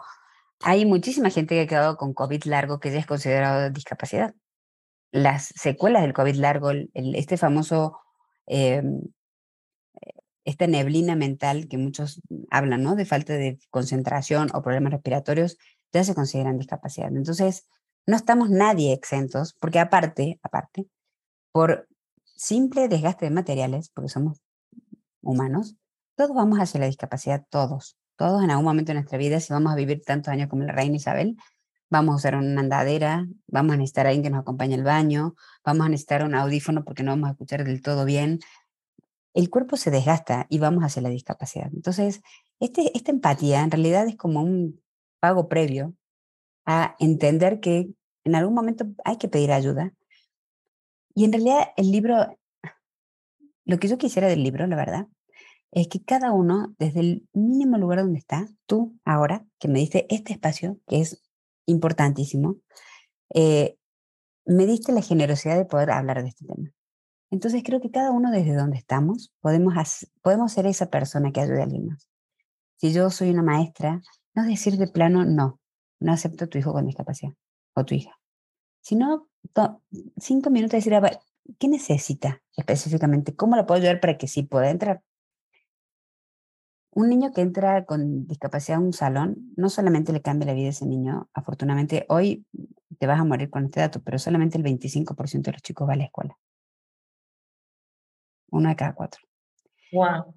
hay 0.60 0.84
muchísima 0.84 1.30
gente 1.30 1.54
que 1.54 1.62
ha 1.62 1.66
quedado 1.66 1.96
con 1.96 2.14
COVID 2.14 2.44
largo 2.44 2.80
que 2.80 2.90
ya 2.90 2.98
es 2.98 3.06
considerado 3.06 3.70
discapacidad. 3.70 4.34
Las 5.12 5.52
secuelas 5.56 6.02
del 6.02 6.12
COVID 6.12 6.34
largo, 6.36 6.70
este 6.94 7.36
famoso, 7.36 7.98
em, 8.46 9.02
esta 10.44 10.66
neblina 10.66 11.16
mental 11.16 11.68
que 11.68 11.78
muchos 11.78 12.20
hablan, 12.50 12.82
¿no? 12.82 12.96
De 12.96 13.04
falta 13.04 13.34
de 13.34 13.58
concentración 13.70 14.48
o 14.54 14.62
problemas 14.62 14.92
respiratorios, 14.92 15.58
ya 15.92 16.04
se 16.04 16.14
consideran 16.14 16.58
discapacidad. 16.58 17.08
Entonces, 17.08 17.66
no 18.06 18.16
estamos 18.16 18.50
nadie 18.50 18.92
exentos, 18.92 19.54
porque 19.60 19.78
aparte, 19.78 20.38
aparte, 20.42 20.86
por 21.52 21.88
simple 22.36 22.88
desgaste 22.88 23.26
de 23.26 23.30
materiales, 23.30 23.90
porque 23.90 24.08
somos 24.08 24.40
humanos, 25.22 25.76
todos 26.16 26.34
vamos 26.34 26.58
hacia 26.58 26.80
la 26.80 26.86
discapacidad, 26.86 27.44
todos 27.50 27.96
todos 28.20 28.44
en 28.44 28.50
algún 28.50 28.66
momento 28.66 28.90
de 28.90 28.96
nuestra 28.96 29.16
vida, 29.16 29.40
si 29.40 29.50
vamos 29.50 29.72
a 29.72 29.76
vivir 29.76 30.02
tantos 30.04 30.30
años 30.30 30.50
como 30.50 30.62
la 30.62 30.74
reina 30.74 30.96
Isabel, 30.96 31.38
vamos 31.88 32.12
a 32.12 32.16
usar 32.16 32.36
una 32.36 32.60
andadera, 32.60 33.26
vamos 33.46 33.72
a 33.72 33.76
necesitar 33.78 34.04
a 34.04 34.10
alguien 34.10 34.24
que 34.24 34.28
nos 34.28 34.42
acompañe 34.42 34.74
al 34.74 34.82
baño, 34.82 35.36
vamos 35.64 35.86
a 35.86 35.88
necesitar 35.88 36.22
un 36.22 36.34
audífono 36.34 36.84
porque 36.84 37.02
no 37.02 37.12
vamos 37.12 37.28
a 37.28 37.32
escuchar 37.32 37.64
del 37.64 37.80
todo 37.80 38.04
bien. 38.04 38.40
El 39.32 39.48
cuerpo 39.48 39.78
se 39.78 39.90
desgasta 39.90 40.44
y 40.50 40.58
vamos 40.58 40.84
hacia 40.84 41.00
la 41.00 41.08
discapacidad. 41.08 41.70
Entonces, 41.72 42.20
este, 42.58 42.94
esta 42.94 43.10
empatía 43.10 43.62
en 43.62 43.70
realidad 43.70 44.06
es 44.06 44.16
como 44.16 44.42
un 44.42 44.82
pago 45.18 45.48
previo 45.48 45.94
a 46.66 46.96
entender 46.98 47.58
que 47.58 47.88
en 48.24 48.34
algún 48.34 48.52
momento 48.52 48.84
hay 49.02 49.16
que 49.16 49.28
pedir 49.28 49.50
ayuda. 49.50 49.94
Y 51.14 51.24
en 51.24 51.32
realidad 51.32 51.68
el 51.78 51.90
libro, 51.90 52.38
lo 53.70 53.78
que 53.78 53.88
yo 53.88 53.98
quisiera 53.98 54.26
del 54.26 54.42
libro, 54.42 54.66
la 54.66 54.74
verdad, 54.74 55.06
es 55.70 55.86
que 55.86 56.02
cada 56.02 56.32
uno, 56.32 56.74
desde 56.78 57.00
el 57.00 57.28
mínimo 57.32 57.78
lugar 57.78 58.00
donde 58.00 58.18
está, 58.18 58.48
tú 58.66 58.98
ahora, 59.04 59.46
que 59.60 59.68
me 59.68 59.78
diste 59.78 60.12
este 60.12 60.32
espacio, 60.32 60.78
que 60.88 61.00
es 61.00 61.22
importantísimo, 61.66 62.56
eh, 63.32 63.76
me 64.44 64.66
diste 64.66 64.90
la 64.90 65.02
generosidad 65.02 65.56
de 65.56 65.66
poder 65.66 65.92
hablar 65.92 66.22
de 66.22 66.30
este 66.30 66.46
tema. 66.46 66.70
Entonces 67.30 67.62
creo 67.64 67.80
que 67.80 67.92
cada 67.92 68.10
uno 68.10 68.32
desde 68.32 68.56
donde 68.56 68.76
estamos 68.76 69.32
podemos, 69.40 69.72
podemos 70.20 70.52
ser 70.52 70.66
esa 70.66 70.90
persona 70.90 71.30
que 71.30 71.40
ayude 71.40 71.60
a 71.60 71.64
alguien 71.64 71.86
más. 71.86 72.08
Si 72.76 72.92
yo 72.92 73.08
soy 73.10 73.30
una 73.30 73.42
maestra, 73.42 74.02
no 74.34 74.44
decir 74.44 74.78
de 74.78 74.88
plano, 74.88 75.24
no, 75.24 75.60
no 76.00 76.12
acepto 76.12 76.46
a 76.46 76.48
tu 76.48 76.58
hijo 76.58 76.72
con 76.72 76.86
discapacidad 76.86 77.34
o 77.74 77.84
tu 77.84 77.94
hija. 77.94 78.18
Sino 78.80 79.28
cinco 80.16 80.50
minutos 80.50 80.72
de 80.72 80.78
decir, 80.78 80.94
a 80.94 81.00
ver, 81.00 81.20
¿qué 81.58 81.68
necesita 81.68 82.42
específicamente? 82.56 83.34
¿Cómo 83.34 83.56
la 83.56 83.66
puedo 83.66 83.80
ayudar 83.80 84.00
para 84.00 84.18
que 84.18 84.28
sí 84.28 84.42
pueda 84.42 84.70
entrar? 84.70 85.02
Un 86.92 87.08
niño 87.08 87.32
que 87.32 87.40
entra 87.40 87.84
con 87.84 88.26
discapacidad 88.26 88.78
a 88.78 88.82
un 88.82 88.92
salón, 88.92 89.52
no 89.56 89.70
solamente 89.70 90.12
le 90.12 90.22
cambia 90.22 90.46
la 90.46 90.54
vida 90.54 90.66
a 90.66 90.70
ese 90.70 90.86
niño, 90.86 91.28
afortunadamente 91.32 92.04
hoy 92.08 92.46
te 92.98 93.06
vas 93.06 93.20
a 93.20 93.24
morir 93.24 93.48
con 93.48 93.64
este 93.64 93.80
dato, 93.80 94.02
pero 94.02 94.18
solamente 94.18 94.58
el 94.58 94.64
25% 94.64 95.42
de 95.42 95.52
los 95.52 95.62
chicos 95.62 95.88
va 95.88 95.92
a 95.92 95.96
la 95.96 96.04
escuela. 96.04 96.36
Uno 98.50 98.68
de 98.68 98.76
cada 98.76 98.94
cuatro. 98.94 99.22
Wow. 99.92 100.34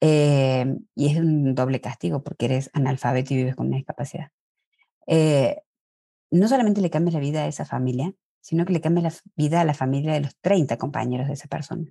Eh, 0.00 0.76
y 0.94 1.10
es 1.10 1.16
un 1.18 1.54
doble 1.54 1.80
castigo 1.80 2.22
porque 2.22 2.44
eres 2.44 2.70
analfabeto 2.74 3.32
y 3.32 3.38
vives 3.38 3.56
con 3.56 3.68
una 3.68 3.76
discapacidad. 3.76 4.30
Eh, 5.06 5.62
no 6.30 6.48
solamente 6.48 6.82
le 6.82 6.90
cambia 6.90 7.14
la 7.14 7.20
vida 7.20 7.44
a 7.44 7.46
esa 7.46 7.64
familia, 7.64 8.12
sino 8.44 8.66
que 8.66 8.74
le 8.74 8.82
cambia 8.82 9.04
la 9.04 9.14
vida 9.36 9.62
a 9.62 9.64
la 9.64 9.72
familia 9.72 10.12
de 10.12 10.20
los 10.20 10.36
30 10.42 10.76
compañeros 10.76 11.28
de 11.28 11.32
esa 11.32 11.48
persona. 11.48 11.90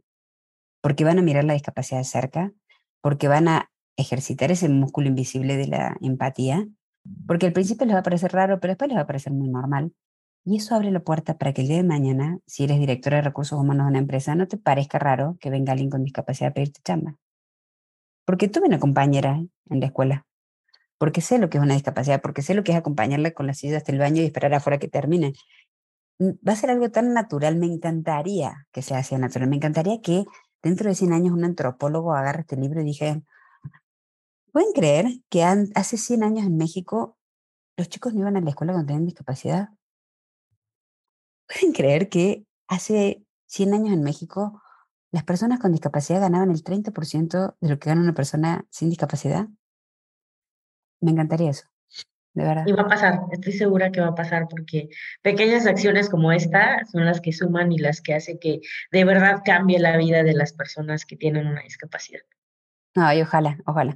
Porque 0.82 1.04
van 1.04 1.18
a 1.18 1.24
mirar 1.24 1.46
la 1.46 1.54
discapacidad 1.54 1.98
de 1.98 2.04
cerca, 2.04 2.54
porque 3.02 3.28
van 3.28 3.48
a 3.48 3.72
ejercitar 3.98 4.52
ese 4.52 4.70
músculo 4.70 5.08
invisible 5.08 5.58
de 5.58 5.66
la 5.66 5.98
empatía, 6.00 6.68
porque 7.26 7.48
al 7.48 7.54
principio 7.54 7.88
les 7.88 7.96
va 7.96 8.02
a 8.02 8.04
parecer 8.04 8.32
raro, 8.34 8.60
pero 8.60 8.74
después 8.74 8.88
les 8.88 8.98
va 8.98 9.02
a 9.02 9.08
parecer 9.08 9.34
muy 9.34 9.50
normal. 9.50 9.94
Y 10.46 10.58
eso 10.58 10.76
abre 10.76 10.92
la 10.92 11.00
puerta 11.00 11.40
para 11.40 11.54
que 11.54 11.62
el 11.62 11.70
día 11.70 11.78
de 11.78 11.84
mañana, 11.84 12.38
si 12.46 12.66
eres 12.66 12.80
directora 12.80 13.18
de 13.18 13.24
recursos 13.24 13.60
humanos 13.60 13.88
de 13.88 13.90
una 13.90 14.00
empresa, 14.00 14.36
no 14.36 14.48
te 14.48 14.58
parezca 14.58 15.00
raro 15.00 15.38
que 15.40 15.50
venga 15.50 15.72
alguien 15.72 15.90
con 15.90 16.04
discapacidad 16.04 16.52
a 16.52 16.54
pedirte 16.54 16.82
chamba. 16.84 17.18
Porque 18.26 18.48
tuve 18.48 18.68
una 18.68 18.80
compañera 18.80 19.44
en 19.72 19.80
la 19.80 19.88
escuela, 19.88 20.28
porque 21.00 21.22
sé 21.22 21.40
lo 21.40 21.50
que 21.50 21.58
es 21.58 21.64
una 21.64 21.74
discapacidad, 21.74 22.22
porque 22.22 22.44
sé 22.44 22.54
lo 22.54 22.64
que 22.64 22.74
es 22.74 22.78
acompañarla 22.78 23.32
con 23.32 23.48
la 23.48 23.56
silla 23.56 23.78
hasta 23.78 23.92
el 23.92 23.98
baño 23.98 24.22
y 24.22 24.26
esperar 24.26 24.54
afuera 24.54 24.78
que 24.78 24.88
termine. 24.88 25.34
Va 26.20 26.54
a 26.54 26.56
ser 26.56 26.70
algo 26.70 26.90
tan 26.90 27.14
natural, 27.14 27.56
me 27.58 27.66
encantaría 27.66 28.68
que 28.72 28.82
sea 28.82 29.00
así 29.00 29.16
natural, 29.18 29.50
me 29.50 29.58
encantaría 29.58 30.02
que 30.02 30.26
dentro 30.62 30.90
de 30.90 30.96
100 30.96 31.14
años 31.14 31.34
un 31.34 31.44
antropólogo 31.44 32.14
agarre 32.14 32.42
este 32.42 32.56
libro 32.56 32.82
y 32.82 32.86
dije, 32.86 33.24
¿Pueden 34.54 34.72
creer 34.72 35.08
que 35.30 35.44
hace 35.44 35.98
100 35.98 36.24
años 36.24 36.46
en 36.46 36.58
México 36.58 37.18
los 37.76 37.90
chicos 37.90 38.14
no 38.14 38.22
iban 38.22 38.38
a 38.38 38.42
la 38.42 38.52
escuela 38.52 38.74
cuando 38.74 38.86
tenían 38.86 39.06
discapacidad? 39.06 39.70
¿Pueden 41.48 41.74
creer 41.74 42.08
que 42.08 42.46
hace 42.68 43.26
100 43.48 43.74
años 43.74 43.94
en 43.94 44.04
México 44.04 44.62
las 45.12 45.24
personas 45.24 45.60
con 45.60 45.72
discapacidad 45.72 46.22
ganaban 46.22 46.52
el 46.52 46.64
30% 46.64 47.58
de 47.60 47.70
lo 47.70 47.80
que 47.80 47.90
gana 47.90 48.02
una 48.02 48.14
persona 48.14 48.68
sin 48.70 48.90
discapacidad? 48.90 49.48
Me 51.02 51.12
encantaría 51.12 51.50
eso, 51.50 51.66
de 52.34 52.44
verdad. 52.44 52.64
Y 52.66 52.72
va 52.72 52.84
a 52.84 52.88
pasar, 52.88 53.22
estoy 53.32 53.54
segura 53.54 53.92
que 53.92 54.02
va 54.02 54.08
a 54.08 54.16
pasar 54.16 54.48
porque 54.50 54.90
pequeñas 55.22 55.66
acciones 55.66 56.10
como 56.10 56.32
esta 56.32 56.84
son 56.92 57.06
las 57.06 57.22
que 57.22 57.32
suman 57.32 57.72
y 57.72 57.78
las 57.78 58.02
que 58.02 58.16
hacen 58.16 58.40
que 58.40 58.62
de 58.92 59.06
verdad 59.06 59.42
cambie 59.46 59.80
la 59.80 59.98
vida 59.98 60.24
de 60.24 60.34
las 60.34 60.54
personas 60.54 61.06
que 61.06 61.16
tienen 61.16 61.48
una 61.48 61.62
discapacidad. 61.62 62.22
No, 62.96 63.12
y 63.14 63.22
ojalá, 63.22 63.58
ojalá. 63.66 63.96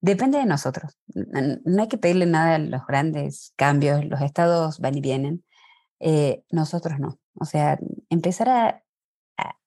Depende 0.00 0.38
de 0.38 0.46
nosotros. 0.46 0.98
No 1.14 1.82
hay 1.82 1.88
que 1.88 1.98
pedirle 1.98 2.26
nada 2.26 2.56
a 2.56 2.58
los 2.58 2.86
grandes 2.86 3.52
cambios, 3.56 4.04
los 4.04 4.20
estados 4.20 4.80
van 4.80 4.96
y 4.96 5.00
vienen. 5.00 5.44
Eh, 6.00 6.42
nosotros 6.50 6.98
no. 6.98 7.20
O 7.34 7.44
sea, 7.44 7.78
empezar 8.10 8.48
a, 8.48 8.82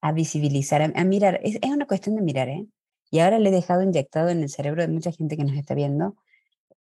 a, 0.02 0.12
visibilizar, 0.12 0.82
a, 0.82 1.04
mirar, 1.06 1.40
es, 1.44 1.58
es, 1.62 1.72
una 1.72 1.86
cuestión 1.86 2.18
de 2.18 2.22
mirar, 2.22 2.50
¿eh? 2.50 2.68
Y 3.12 3.20
ahora 3.20 3.40
le 3.40 3.50
he 3.50 3.54
dejado 3.54 3.82
inyectado 3.82 4.28
en 4.30 4.42
el 4.42 4.50
cerebro 4.50 4.82
de 4.82 4.90
mucha 4.90 5.12
gente 5.12 5.38
que 5.38 5.46
nos 5.46 5.56
está 5.56 5.74
viendo 5.74 6.16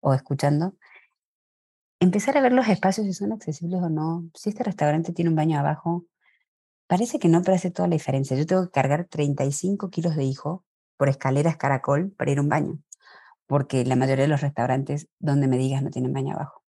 o 0.01 0.13
escuchando. 0.13 0.75
Empezar 1.99 2.37
a 2.37 2.41
ver 2.41 2.53
los 2.53 2.67
espacios 2.67 3.07
si 3.07 3.13
son 3.13 3.31
accesibles 3.31 3.81
o 3.81 3.89
no. 3.89 4.29
Si 4.33 4.49
este 4.49 4.63
restaurante 4.63 5.13
tiene 5.13 5.29
un 5.29 5.35
baño 5.35 5.59
abajo, 5.59 6.05
parece 6.87 7.19
que 7.19 7.29
no, 7.29 7.41
pero 7.41 7.55
hace 7.55 7.71
toda 7.71 7.87
la 7.87 7.95
diferencia. 7.95 8.37
Yo 8.37 8.45
tengo 8.45 8.65
que 8.65 8.71
cargar 8.71 9.05
35 9.05 9.89
kilos 9.89 10.15
de 10.15 10.23
hijo 10.25 10.65
por 10.97 11.09
escaleras 11.09 11.57
caracol 11.57 12.11
para 12.11 12.31
ir 12.31 12.39
a 12.39 12.41
un 12.41 12.49
baño 12.49 12.79
porque 13.47 13.85
la 13.85 13.95
mayoría 13.95 14.23
de 14.23 14.29
los 14.29 14.41
restaurantes 14.41 15.07
donde 15.19 15.47
me 15.47 15.57
digas 15.57 15.83
no 15.83 15.89
tienen 15.89 16.13
baño 16.13 16.35
abajo. 16.35 16.63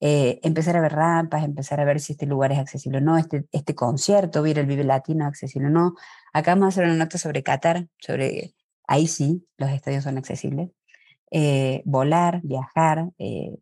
Eh, 0.00 0.40
empezar 0.42 0.76
a 0.76 0.80
ver 0.80 0.92
rampas, 0.92 1.44
empezar 1.44 1.80
a 1.80 1.84
ver 1.84 2.00
si 2.00 2.12
este 2.12 2.26
lugar 2.26 2.50
es 2.52 2.58
accesible 2.58 2.98
o 2.98 3.00
no, 3.00 3.18
este, 3.18 3.46
este 3.52 3.74
concierto, 3.74 4.42
ver 4.42 4.58
el 4.58 4.66
Vive 4.66 4.84
Latino 4.84 5.26
accesible 5.26 5.68
o 5.68 5.70
no. 5.70 5.94
Acá 6.32 6.52
vamos 6.52 6.66
a 6.66 6.68
hacer 6.68 6.84
una 6.84 6.96
nota 6.96 7.18
sobre 7.18 7.42
Qatar, 7.42 7.86
sobre 7.98 8.54
ahí 8.88 9.06
sí, 9.06 9.46
los 9.58 9.70
estadios 9.70 10.04
son 10.04 10.18
accesibles. 10.18 10.70
Eh, 11.30 11.82
volar, 11.84 12.40
viajar, 12.42 13.10
eh, 13.18 13.56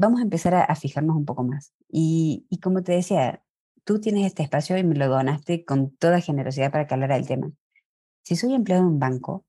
vamos 0.00 0.20
a 0.20 0.22
empezar 0.22 0.54
a, 0.54 0.74
fijarnos 0.76 1.14
un 1.14 1.26
poco 1.26 1.44
más. 1.44 1.74
Y, 1.88 2.46
como 2.62 2.82
te 2.82 2.92
decía, 2.92 3.44
tú 3.84 4.00
tienes 4.00 4.24
este 4.24 4.42
espacio 4.42 4.78
y 4.78 4.82
me 4.82 4.94
lo 4.94 5.08
donaste 5.08 5.64
con 5.66 5.94
toda 5.94 6.22
generosidad 6.22 6.72
para 6.72 6.86
que 6.86 6.94
hablara 6.94 7.16
del 7.16 7.26
tema. 7.26 7.52
Si 8.22 8.34
soy 8.34 8.54
empleado 8.54 8.82
en 8.82 8.88
un 8.88 8.98
banco 8.98 9.44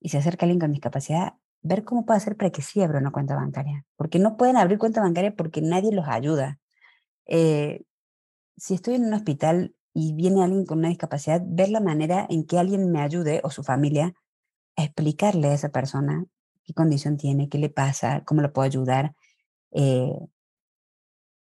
y 0.00 0.08
se 0.08 0.18
acerca 0.18 0.44
alguien 0.44 0.58
con 0.58 0.72
discapacidad, 0.72 1.34
ver 1.62 1.84
cómo 1.84 2.04
puede 2.04 2.16
hacer 2.16 2.36
para 2.36 2.50
que 2.50 2.62
sí 2.62 2.82
abra 2.82 2.98
una 2.98 3.12
cuenta 3.12 3.36
bancaria, 3.36 3.86
porque 3.96 4.18
no 4.18 4.36
pueden 4.36 4.56
abrir 4.56 4.78
cuenta 4.78 5.00
bancaria 5.00 5.36
porque 5.36 5.62
nadie 5.62 5.92
los 5.92 6.08
ayuda. 6.08 6.58
Eh, 7.26 7.84
si 8.56 8.74
estoy 8.74 8.94
en 8.96 9.04
un 9.04 9.14
hospital 9.14 9.76
y 9.94 10.14
viene 10.14 10.42
alguien 10.42 10.66
con 10.66 10.78
una 10.78 10.88
discapacidad, 10.88 11.40
ver 11.46 11.68
la 11.68 11.80
manera 11.80 12.26
en 12.28 12.44
que 12.44 12.58
alguien 12.58 12.90
me 12.90 13.00
ayude 13.00 13.40
o 13.44 13.50
su 13.50 13.62
familia 13.62 14.14
a 14.76 14.82
explicarle 14.82 15.48
a 15.48 15.54
esa 15.54 15.68
persona 15.68 16.24
qué 16.64 16.74
condición 16.74 17.16
tiene, 17.16 17.48
qué 17.48 17.58
le 17.58 17.70
pasa, 17.70 18.24
cómo 18.24 18.40
lo 18.40 18.52
puedo 18.52 18.66
ayudar, 18.66 19.14
eh, 19.72 20.12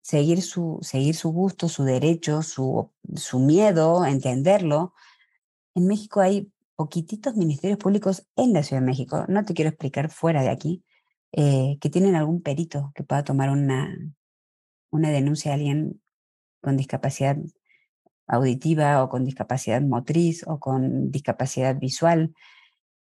seguir, 0.03 0.43
su, 0.43 0.79
seguir 0.83 1.15
su 1.17 1.31
gusto, 1.31 1.69
su 1.69 1.85
derecho, 1.85 2.43
su, 2.43 2.93
su 3.15 3.39
miedo, 3.39 4.05
entenderlo. 4.07 4.95
En 5.75 5.87
México 5.87 6.21
hay 6.21 6.53
poquititos 6.77 7.35
ministerios 7.37 7.79
públicos 7.79 8.27
en 8.37 8.53
la 8.53 8.63
Ciudad 8.63 8.83
de 8.83 8.87
México, 8.87 9.25
no 9.29 9.45
te 9.45 9.55
quiero 9.55 9.71
explicar 9.71 10.11
fuera 10.11 10.43
de 10.43 10.51
aquí, 10.51 10.85
eh, 11.33 11.79
que 11.81 11.91
tienen 11.91 12.15
algún 12.15 12.43
perito 12.43 12.93
que 12.95 13.03
pueda 13.03 13.25
tomar 13.25 13.51
una, 13.51 13.97
una 14.91 15.11
denuncia 15.11 15.51
a 15.51 15.55
alguien 15.55 16.01
con 16.63 16.77
discapacidad 16.77 17.37
auditiva 18.27 19.03
o 19.03 19.09
con 19.09 19.25
discapacidad 19.25 19.83
motriz 19.83 20.45
o 20.47 20.59
con 20.61 21.11
discapacidad 21.11 21.77
visual. 21.79 22.35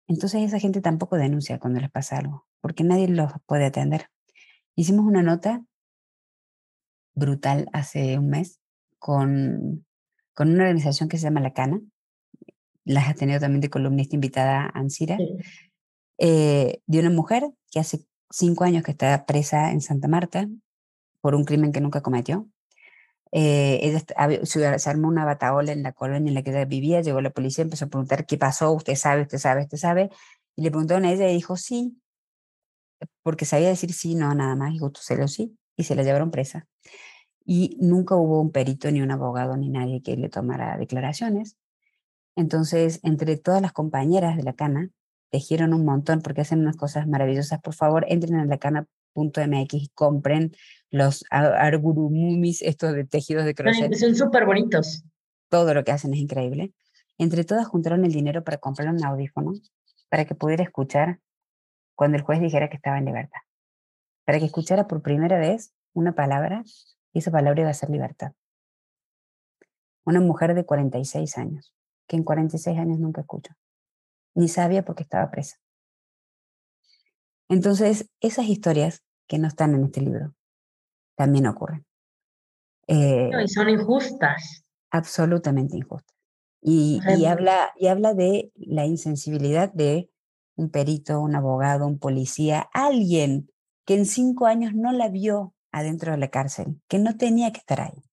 Entonces 0.08 0.44
esa 0.44 0.60
gente 0.60 0.82
tampoco 0.82 1.18
denuncia 1.18 1.60
cuando 1.60 1.80
les 1.80 1.92
pasa 1.92 2.18
algo, 2.18 2.48
porque 2.62 2.84
nadie 2.84 3.08
los 3.08 3.32
puede 3.46 3.66
atender. 3.66 4.10
Hicimos 4.76 5.06
una 5.06 5.24
nota 5.24 5.64
brutal 7.14 7.70
hace 7.72 8.20
un 8.20 8.30
mes 8.30 8.60
con, 9.00 9.86
con 10.34 10.50
una 10.50 10.64
organización 10.64 11.08
que 11.08 11.18
se 11.18 11.24
llama 11.24 11.40
La 11.40 11.54
Cana. 11.54 11.80
Las 12.84 13.08
has 13.08 13.16
tenido 13.16 13.40
también 13.40 13.62
de 13.62 13.70
columnista 13.70 14.16
invitada 14.16 14.70
Ansira. 14.74 15.18
Eh, 16.18 16.82
de 16.86 17.00
una 17.00 17.10
mujer 17.10 17.50
que 17.72 17.80
hace 17.80 18.06
cinco 18.30 18.64
años 18.64 18.84
que 18.84 18.92
está 18.92 19.26
presa 19.26 19.72
en 19.72 19.82
Santa 19.82 20.08
Marta 20.08 20.48
por 21.22 21.36
un 21.36 21.46
crimen 21.46 21.72
que 21.72 21.82
nunca 21.82 22.02
cometió. 22.02 22.48
Eh, 23.32 23.80
ella 23.82 24.46
se 24.46 24.90
armó 24.90 25.08
una 25.08 25.26
bataola 25.26 25.72
en 25.72 25.84
la 25.84 25.92
colonia 25.92 26.30
en 26.30 26.36
la 26.36 26.44
que 26.44 26.52
ella 26.52 26.66
vivía, 26.66 27.02
llegó 27.02 27.22
la 27.22 27.32
policía, 27.32 27.64
empezó 27.64 27.86
a 27.86 27.90
preguntar 27.90 28.26
qué 28.26 28.38
pasó, 28.38 28.72
usted 28.72 28.96
sabe, 28.96 29.24
usted 29.24 29.40
sabe, 29.40 29.64
usted 29.64 29.78
sabe, 29.78 30.10
y 30.56 30.62
le 30.62 30.72
preguntaron 30.72 31.06
a 31.06 31.12
ella 31.12 31.30
y 31.30 31.34
dijo 31.34 31.58
sí, 31.58 31.98
porque 33.24 33.46
sabía 33.46 33.70
decir 33.70 33.94
sí, 33.94 34.16
no, 34.16 34.34
nada 34.34 34.56
más, 34.56 34.72
dijo, 34.72 34.92
tú 34.92 35.02
se 35.02 35.18
lo 35.18 35.28
sí, 35.28 35.58
y 35.76 35.84
se 35.84 35.96
la 35.96 36.04
llevaron 36.04 36.32
presa. 36.32 36.68
Y 37.46 37.78
nunca 37.80 38.16
hubo 38.16 38.42
un 38.42 38.52
perito, 38.52 38.90
ni 38.92 39.02
un 39.02 39.12
abogado, 39.12 39.56
ni 39.58 39.70
nadie 39.70 40.02
que 40.02 40.18
le 40.18 40.30
tomara 40.30 40.78
declaraciones. 40.78 41.58
Entonces, 42.36 43.00
entre 43.04 43.38
todas 43.38 43.62
las 43.62 43.72
compañeras 43.72 44.36
de 44.36 44.44
la 44.44 44.54
cana, 44.54 44.90
tejieron 45.30 45.74
un 45.74 45.86
montón 45.86 46.22
porque 46.22 46.42
hacen 46.42 46.60
unas 46.60 46.76
cosas 46.76 47.08
maravillosas. 47.08 47.62
Por 47.62 47.74
favor, 47.74 48.06
entren 48.10 48.40
en 48.40 48.50
la 48.50 48.58
cana.mx 48.58 49.74
y 49.74 49.90
compren 49.94 50.56
los 50.90 51.24
argurumis, 51.30 52.62
estos 52.62 52.94
de 52.94 53.06
tejidos 53.06 53.46
de 53.46 53.54
crochet. 53.54 53.94
Son 53.94 54.16
súper 54.16 54.46
bonitos. 54.46 55.04
Todo 55.50 55.74
lo 55.74 55.84
que 55.84 55.92
hacen 55.92 56.14
es 56.14 56.20
increíble. 56.20 56.74
Entre 57.18 57.44
todas 57.44 57.68
juntaron 57.68 58.06
el 58.06 58.12
dinero 58.12 58.44
para 58.44 58.58
comprar 58.58 58.90
un 58.90 59.04
audífono 59.04 59.54
para 60.10 60.26
que 60.26 60.36
pudiera 60.36 60.64
escuchar 60.64 61.20
cuando 61.96 62.18
el 62.18 62.24
juez 62.24 62.40
dijera 62.40 62.70
que 62.70 62.76
estaba 62.76 62.98
en 62.98 63.06
libertad. 63.06 63.40
Para 64.26 64.40
que 64.40 64.46
escuchara 64.46 64.88
por 64.88 65.02
primera 65.02 65.38
vez 65.38 65.74
una 65.94 66.14
palabra 66.14 66.64
y 67.14 67.20
esa 67.20 67.32
palabra 67.32 67.62
iba 67.62 67.70
a 67.70 67.74
ser 67.74 67.90
libertad. 67.90 68.34
Una 70.04 70.20
mujer 70.20 70.54
de 70.54 70.66
46 70.66 71.38
años, 71.38 71.74
que 72.08 72.18
en 72.18 72.24
46 72.24 72.78
años 72.78 73.00
nunca 73.00 73.22
escuchó, 73.22 73.54
ni 74.36 74.48
sabía 74.50 74.84
por 74.84 74.96
qué 74.96 75.04
estaba 75.04 75.32
presa. 75.32 75.58
Entonces, 77.48 78.10
esas 78.20 78.46
historias 78.46 79.04
que 79.28 79.40
no 79.40 79.48
están 79.48 79.74
en 79.74 79.86
este 79.86 80.02
libro 80.02 80.36
también 81.16 81.48
ocurren. 81.48 81.86
Eh, 82.88 83.32
y 83.44 83.48
son 83.48 83.70
injustas. 83.70 84.66
Absolutamente 84.92 85.78
injustas. 85.78 86.16
Y, 86.62 87.00
y, 87.18 87.26
habla, 87.26 87.72
y 87.78 87.88
habla 87.88 88.14
de 88.14 88.52
la 88.56 88.86
insensibilidad 88.86 89.72
de 89.72 90.10
un 90.56 90.70
perito, 90.70 91.22
un 91.22 91.36
abogado, 91.36 91.86
un 91.88 92.00
policía, 92.00 92.70
alguien 92.74 93.50
que 93.86 93.96
en 93.96 94.06
cinco 94.06 94.46
años 94.46 94.74
no 94.74 94.92
la 94.92 95.10
vio 95.10 95.54
adentro 95.72 96.12
de 96.12 96.18
la 96.18 96.30
cárcel, 96.30 96.82
que 96.88 97.00
no 97.00 97.18
tenía 97.18 97.52
que 97.52 97.60
estar 97.60 97.82
ahí. 97.82 98.04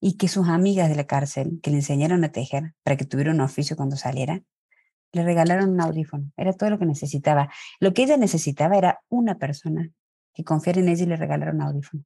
Y 0.00 0.16
que 0.16 0.28
sus 0.28 0.48
amigas 0.48 0.88
de 0.88 0.96
la 0.96 1.06
cárcel, 1.06 1.60
que 1.62 1.70
le 1.70 1.76
enseñaron 1.76 2.24
a 2.24 2.32
tejer 2.32 2.74
para 2.82 2.96
que 2.96 3.04
tuviera 3.04 3.30
un 3.30 3.40
oficio 3.40 3.76
cuando 3.76 3.96
saliera, 3.96 4.42
le 5.12 5.24
regalaron 5.24 5.70
un 5.70 5.80
audífono. 5.80 6.32
Era 6.36 6.52
todo 6.52 6.70
lo 6.70 6.78
que 6.78 6.86
necesitaba. 6.86 7.50
Lo 7.80 7.92
que 7.92 8.02
ella 8.02 8.16
necesitaba 8.16 8.76
era 8.76 9.00
una 9.08 9.38
persona 9.38 9.90
que 10.34 10.44
confiara 10.44 10.80
en 10.80 10.88
ella 10.88 11.04
y 11.04 11.06
le 11.06 11.16
regalara 11.16 11.52
un 11.52 11.62
audífono. 11.62 12.04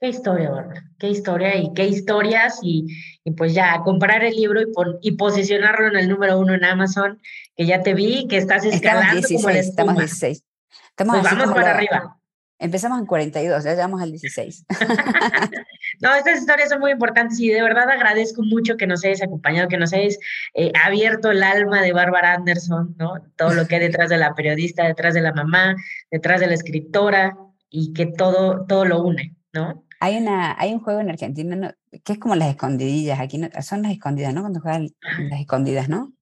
Qué 0.00 0.08
historia, 0.08 0.50
Bárbara, 0.50 0.84
qué 0.98 1.08
historia 1.08 1.56
y 1.56 1.72
qué 1.74 1.86
historias 1.86 2.60
y, 2.62 2.86
y 3.24 3.32
pues 3.32 3.52
ya, 3.52 3.80
comprar 3.82 4.22
el 4.22 4.36
libro 4.36 4.60
y, 4.60 4.66
y, 5.02 5.12
posicionarlo 5.16 5.88
en 5.88 5.96
el 5.96 6.08
número 6.08 6.38
uno 6.38 6.54
en 6.54 6.64
Amazon, 6.64 7.20
que 7.56 7.66
ya 7.66 7.82
te 7.82 7.94
vi, 7.94 8.28
que 8.28 8.36
estás 8.36 8.64
escalando 8.64 9.18
estamos 9.18 9.28
16, 9.28 9.42
como 9.42 9.58
Estamos 9.58 9.96
16. 9.96 10.44
Estamos 10.90 11.18
pues 11.18 11.32
vamos 11.32 11.54
para 11.54 11.74
arriba. 11.74 12.18
Empezamos 12.60 13.00
en 13.00 13.06
42, 13.06 13.64
ya 13.64 13.70
llegamos 13.70 14.00
al 14.00 14.10
16. 14.10 14.66
no, 16.00 16.14
estas 16.14 16.38
historias 16.38 16.68
son 16.68 16.78
muy 16.78 16.92
importantes 16.92 17.40
y 17.40 17.48
de 17.48 17.62
verdad 17.62 17.90
agradezco 17.90 18.42
mucho 18.42 18.76
que 18.76 18.86
nos 18.86 19.04
hayas 19.04 19.22
acompañado, 19.22 19.68
que 19.68 19.78
nos 19.78 19.92
hayas 19.92 20.16
eh, 20.54 20.70
abierto 20.84 21.32
el 21.32 21.42
alma 21.42 21.82
de 21.82 21.92
Bárbara 21.92 22.34
Anderson, 22.34 22.94
¿no? 22.98 23.14
Todo 23.36 23.54
lo 23.54 23.66
que 23.66 23.76
hay 23.76 23.80
detrás 23.80 24.10
de 24.10 24.18
la 24.18 24.34
periodista, 24.34 24.86
detrás 24.86 25.14
de 25.14 25.22
la 25.22 25.32
mamá, 25.32 25.74
detrás 26.10 26.40
de 26.40 26.46
la 26.46 26.54
escritora 26.54 27.36
y 27.68 27.92
que 27.92 28.06
todo, 28.06 28.64
todo 28.66 28.84
lo 28.84 29.02
une, 29.02 29.36
¿no? 29.52 29.87
Hay, 30.00 30.16
una, 30.16 30.54
hay 30.58 30.72
un 30.72 30.80
juego 30.80 31.00
en 31.00 31.10
Argentina 31.10 31.76
que 32.04 32.12
es 32.12 32.18
como 32.18 32.36
las 32.36 32.48
escondidillas, 32.50 33.18
aquí 33.20 33.40
son 33.62 33.82
las 33.82 33.92
escondidas, 33.92 34.32
¿no? 34.32 34.42
Cuando 34.42 34.60
juegan 34.60 34.88
las 35.30 35.40
escondidas, 35.40 35.88
¿no? 35.88 36.12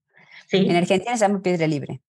Sí. 0.48 0.58
En 0.68 0.76
Argentina 0.76 1.16
se 1.16 1.20
llama 1.20 1.42
piedra 1.42 1.66
libre. 1.66 2.00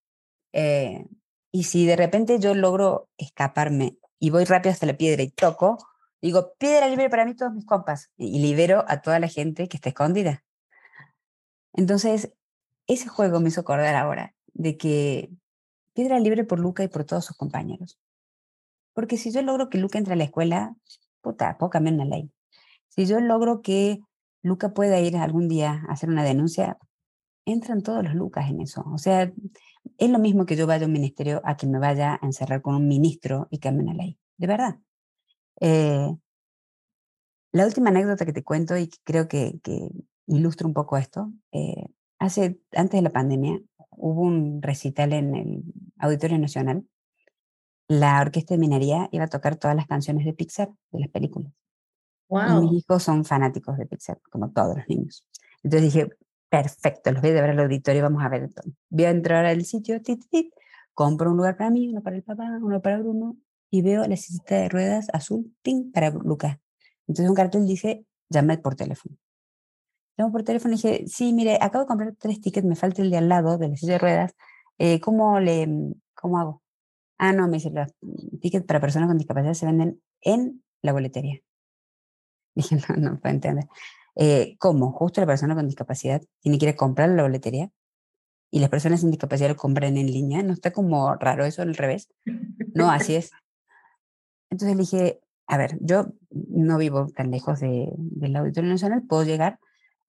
Eh, 0.53 1.05
y 1.51 1.63
si 1.63 1.85
de 1.85 1.95
repente 1.95 2.39
yo 2.39 2.53
logro 2.53 3.09
escaparme 3.17 3.97
y 4.19 4.29
voy 4.29 4.45
rápido 4.45 4.71
hasta 4.71 4.85
la 4.85 4.97
piedra 4.97 5.23
y 5.23 5.29
toco, 5.29 5.77
digo, 6.21 6.53
piedra 6.57 6.87
libre 6.87 7.09
para 7.09 7.25
mí 7.25 7.35
todos 7.35 7.53
mis 7.53 7.65
compas, 7.65 8.11
y 8.17 8.39
libero 8.39 8.85
a 8.87 9.01
toda 9.01 9.19
la 9.19 9.27
gente 9.27 9.67
que 9.67 9.77
está 9.77 9.89
escondida. 9.89 10.43
Entonces, 11.73 12.33
ese 12.87 13.07
juego 13.07 13.39
me 13.39 13.49
hizo 13.49 13.61
acordar 13.61 13.95
ahora 13.95 14.33
de 14.53 14.77
que 14.77 15.29
piedra 15.93 16.19
libre 16.19 16.43
por 16.43 16.59
Luca 16.59 16.83
y 16.83 16.87
por 16.87 17.03
todos 17.03 17.25
sus 17.25 17.37
compañeros. 17.37 17.99
Porque 18.93 19.17
si 19.17 19.31
yo 19.31 19.41
logro 19.41 19.69
que 19.69 19.77
Luca 19.77 19.99
entre 19.99 20.13
a 20.13 20.17
la 20.17 20.23
escuela, 20.23 20.75
puta, 21.21 21.57
puedo 21.57 21.69
cambiar 21.69 21.95
una 21.95 22.05
ley. 22.05 22.31
Si 22.89 23.05
yo 23.05 23.19
logro 23.19 23.61
que 23.61 24.01
Luca 24.41 24.73
pueda 24.73 24.99
ir 24.99 25.17
algún 25.17 25.47
día 25.47 25.83
a 25.87 25.93
hacer 25.93 26.09
una 26.09 26.23
denuncia, 26.23 26.77
entran 27.45 27.81
todos 27.81 28.03
los 28.03 28.15
Lucas 28.15 28.49
en 28.49 28.61
eso. 28.61 28.83
O 28.93 28.97
sea, 28.97 29.31
es 29.97 30.09
lo 30.09 30.19
mismo 30.19 30.45
que 30.45 30.55
yo 30.55 30.67
vaya 30.67 30.85
a 30.85 30.87
un 30.87 30.93
ministerio 30.93 31.41
a 31.43 31.57
que 31.57 31.67
me 31.67 31.79
vaya 31.79 32.19
a 32.21 32.25
encerrar 32.25 32.61
con 32.61 32.75
un 32.75 32.87
ministro 32.87 33.47
y 33.51 33.59
cambie 33.59 33.83
una 33.83 33.93
ley. 33.93 34.17
De 34.37 34.47
verdad. 34.47 34.79
Eh, 35.59 36.15
la 37.51 37.65
última 37.65 37.89
anécdota 37.89 38.25
que 38.25 38.33
te 38.33 38.43
cuento 38.43 38.77
y 38.77 38.89
creo 39.03 39.27
que, 39.27 39.59
que 39.63 39.89
ilustra 40.27 40.67
un 40.67 40.73
poco 40.73 40.97
esto, 40.97 41.31
eh, 41.51 41.87
hace, 42.19 42.59
antes 42.73 42.97
de 42.97 43.01
la 43.01 43.11
pandemia 43.11 43.59
hubo 43.91 44.21
un 44.21 44.61
recital 44.61 45.13
en 45.13 45.35
el 45.35 45.63
Auditorio 45.97 46.37
Nacional 46.37 46.85
la 47.87 48.21
orquesta 48.21 48.53
de 48.53 48.59
minería 48.59 49.09
iba 49.11 49.25
a 49.25 49.29
tocar 49.29 49.55
todas 49.55 49.75
las 49.75 49.87
canciones 49.87 50.25
de 50.25 50.33
Pixar, 50.33 50.69
de 50.91 50.99
las 50.99 51.09
películas. 51.09 51.51
Wow. 52.29 52.61
mis 52.61 52.83
hijos 52.83 53.03
son 53.03 53.23
fanáticos 53.23 53.77
de 53.77 53.85
Pixar, 53.85 54.19
como 54.29 54.51
todos 54.51 54.75
los 54.75 54.87
niños. 54.89 55.25
Entonces 55.63 55.93
dije, 55.93 56.09
perfecto, 56.49 57.11
los 57.11 57.21
voy 57.21 57.31
a 57.31 57.33
llevar 57.33 57.51
al 57.51 57.59
auditorio, 57.59 58.03
vamos 58.03 58.23
a 58.23 58.29
ver. 58.29 58.49
Voy 58.89 59.05
a 59.05 59.09
entrar 59.09 59.45
al 59.45 59.63
sitio, 59.63 60.01
tit, 60.01 60.23
tit, 60.29 60.53
compro 60.93 61.31
un 61.31 61.37
lugar 61.37 61.57
para 61.57 61.69
mí, 61.69 61.89
uno 61.89 62.01
para 62.01 62.15
el 62.15 62.23
papá, 62.23 62.59
uno 62.61 62.81
para 62.81 62.99
Bruno, 62.99 63.37
y 63.69 63.81
veo 63.81 64.05
la 64.05 64.17
silla 64.17 64.43
de 64.47 64.69
ruedas 64.69 65.07
azul, 65.13 65.55
ting, 65.61 65.91
para 65.91 66.09
Lucas. 66.09 66.57
Entonces 67.07 67.29
un 67.29 67.35
cartel 67.35 67.65
dice, 67.65 68.05
llame 68.29 68.57
por 68.57 68.75
teléfono. 68.75 69.15
Llamo 70.17 70.31
por 70.31 70.43
teléfono 70.43 70.73
y 70.73 70.77
dije, 70.77 71.07
sí, 71.07 71.33
mire, 71.33 71.57
acabo 71.61 71.83
de 71.83 71.87
comprar 71.87 72.15
tres 72.17 72.41
tickets, 72.41 72.65
me 72.65 72.75
falta 72.75 73.01
el 73.01 73.11
de 73.11 73.17
al 73.17 73.29
lado 73.29 73.57
de 73.57 73.69
la 73.69 73.77
silla 73.77 73.93
de 73.93 73.99
ruedas, 73.99 74.35
eh, 74.77 74.99
¿cómo, 74.99 75.39
le, 75.39 75.67
¿cómo 76.13 76.39
hago? 76.39 76.61
Ah, 77.17 77.33
no, 77.33 77.47
me 77.47 77.55
dice, 77.55 77.71
los 77.71 77.87
tickets 78.41 78.65
para 78.65 78.79
personas 78.79 79.07
con 79.07 79.17
discapacidad 79.17 79.53
se 79.53 79.65
venden 79.65 80.01
en 80.21 80.63
la 80.81 80.93
boletería. 80.93 81.39
Dije, 82.55 82.77
no, 82.89 82.95
no 82.95 83.19
puedo 83.19 83.33
entender. 83.33 83.65
Eh, 84.15 84.55
¿Cómo? 84.59 84.91
Justo 84.91 85.21
la 85.21 85.27
persona 85.27 85.55
con 85.55 85.67
discapacidad 85.67 86.21
tiene 86.39 86.57
que 86.57 86.65
ir 86.65 86.71
a 86.71 86.75
comprar 86.75 87.09
la 87.09 87.23
boletería 87.23 87.69
y 88.51 88.59
las 88.59 88.69
personas 88.69 89.01
sin 89.01 89.11
discapacidad 89.11 89.49
lo 89.49 89.55
compran 89.55 89.97
en 89.97 90.07
línea. 90.07 90.41
¿No 90.43 90.53
está 90.53 90.71
como 90.71 91.15
raro 91.15 91.45
eso 91.45 91.61
al 91.61 91.75
revés? 91.75 92.09
No, 92.73 92.89
así 92.89 93.15
es. 93.15 93.31
Entonces 94.49 94.75
le 94.77 94.81
dije, 94.81 95.19
a 95.47 95.57
ver, 95.57 95.77
yo 95.81 96.07
no 96.29 96.77
vivo 96.77 97.07
tan 97.15 97.31
lejos 97.31 97.59
de, 97.59 97.89
del 97.97 98.35
Auditorio 98.35 98.69
Nacional, 98.69 99.03
puedo 99.07 99.23
llegar, 99.23 99.59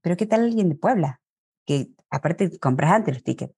pero 0.00 0.16
¿qué 0.16 0.26
tal 0.26 0.44
alguien 0.44 0.68
de 0.68 0.76
Puebla? 0.76 1.20
Que 1.66 1.88
aparte 2.10 2.58
compras 2.58 2.92
antes 2.92 3.14
los 3.14 3.24
tickets 3.24 3.54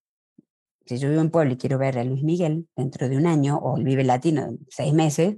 si 0.87 0.99
yo 0.99 1.09
vivo 1.09 1.21
en 1.21 1.31
Puebla 1.31 1.53
y 1.53 1.57
quiero 1.57 1.79
ver 1.79 1.99
a 1.99 2.05
Luis 2.05 2.23
Miguel 2.23 2.69
dentro 2.77 3.09
de 3.09 3.17
un 3.17 3.27
año 3.27 3.59
o 3.59 3.77
el 3.77 3.85
Vive 3.85 4.05
Latino 4.05 4.43
en 4.43 4.59
seis 4.69 4.93
meses, 4.93 5.37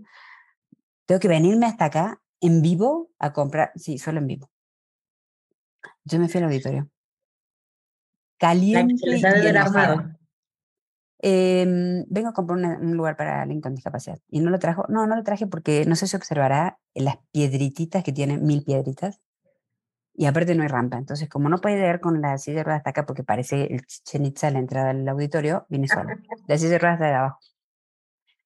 tengo 1.07 1.20
que 1.20 1.28
venirme 1.28 1.66
hasta 1.66 1.86
acá 1.86 2.20
en 2.40 2.62
vivo 2.62 3.11
a 3.18 3.32
comprar, 3.32 3.72
sí, 3.76 3.99
solo 3.99 4.18
en 4.18 4.26
vivo. 4.26 4.51
Yo 6.05 6.18
me 6.18 6.28
fui 6.28 6.38
al 6.38 6.45
auditorio. 6.45 6.88
Caliente 8.38 8.95
y 8.95 9.22
eh, 11.24 12.05
vengo 12.09 12.30
a 12.30 12.32
comprar 12.32 12.59
un 12.59 12.97
lugar 12.97 13.16
para 13.16 13.43
alguien 13.43 13.61
con 13.61 13.74
discapacidad. 13.74 14.18
Y 14.28 14.40
no 14.40 14.51
lo 14.51 14.59
trajo, 14.59 14.84
no, 14.88 15.07
no 15.07 15.14
lo 15.14 15.22
traje 15.22 15.47
porque 15.47 15.84
no 15.86 15.95
sé 15.95 16.09
si 16.09 16.16
observará 16.16 16.78
las 16.95 17.18
piedrititas 17.30 18.03
que 18.03 18.12
tienen 18.12 18.45
mil 18.45 18.64
piedritas 18.64 19.20
y 20.15 20.27
aparte 20.27 20.55
no 20.55 20.63
hay 20.63 20.69
rampa. 20.69 20.99
Entonces, 20.99 21.29
como 21.29 21.49
no 21.49 21.59
puede 21.61 21.77
llegar 21.77 22.01
con 22.01 22.21
la 22.21 22.39
silla 22.39 22.59
de 22.59 22.65
ruedas 22.65 22.81
hasta 22.81 22.91
acá 22.91 23.07
porque 23.07 23.25
parece 23.25 23.65
el 23.65 23.87
Chichen 23.87 24.33
a 24.43 24.51
la 24.51 24.59
entrada 24.59 24.93
del 24.93 25.09
auditorio, 25.09 25.67
viene 25.69 25.89
sola. 25.89 26.19
La 26.47 26.59
silla 26.59 26.73
de 26.73 26.79
ruedas 26.79 26.97
está 26.97 27.07
de 27.07 27.15
abajo. 27.15 27.39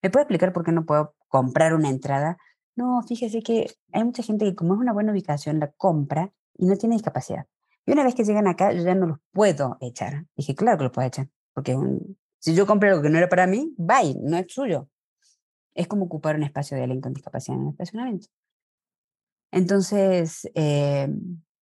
¿Me 0.03 0.11
puede 0.11 0.25
explicar 0.25 0.53
por 0.53 0.64
qué 0.64 0.73
no 0.73 0.85
puedo 0.85 1.14
comprar 1.29 1.75
una 1.75 1.89
entrada? 1.89 2.37
No, 2.77 3.03
fíjese 3.03 3.43
que 3.43 3.67
hay 3.93 4.05
mucha 4.05 4.23
gente 4.23 4.45
que 4.45 4.55
como 4.55 4.75
es 4.75 4.81
una 4.81 4.93
buena 4.93 5.12
ubicación, 5.12 5.59
la 5.59 5.71
compra 5.73 6.31
y 6.57 6.67
no 6.67 6.77
tiene 6.77 6.95
discapacidad. 6.95 7.47
Y 7.87 7.93
una 7.93 8.05
vez 8.05 8.14
que 8.14 8.25
llegan 8.25 8.47
acá, 8.47 8.73
yo 8.73 8.83
ya 8.83 8.95
no 8.95 9.07
los 9.07 9.19
puedo 9.33 9.79
echar. 9.81 10.27
Dije, 10.37 10.55
claro 10.55 10.77
que 10.77 10.85
los 10.85 10.93
puedo 10.93 11.07
echar, 11.09 11.29
porque 11.55 11.77
si 12.39 12.55
yo 12.55 12.67
compré 12.67 12.91
algo 12.91 13.03
que 13.03 13.11
no 13.11 13.19
era 13.19 13.29
para 13.29 13.47
mí, 13.47 13.75
bye, 13.79 14.14
no 14.23 14.37
es 14.37 14.47
suyo. 14.53 14.89
Es 15.75 15.89
como 15.89 16.05
ocupar 16.05 16.37
un 16.37 16.43
espacio 16.43 16.77
de 16.77 16.85
alguien 16.85 17.01
con 17.01 17.12
discapacidad 17.12 17.57
en 17.57 17.64
el 17.64 17.71
estacionamiento. 17.71 18.29
Entonces, 19.51 20.51
eh, 20.55 21.09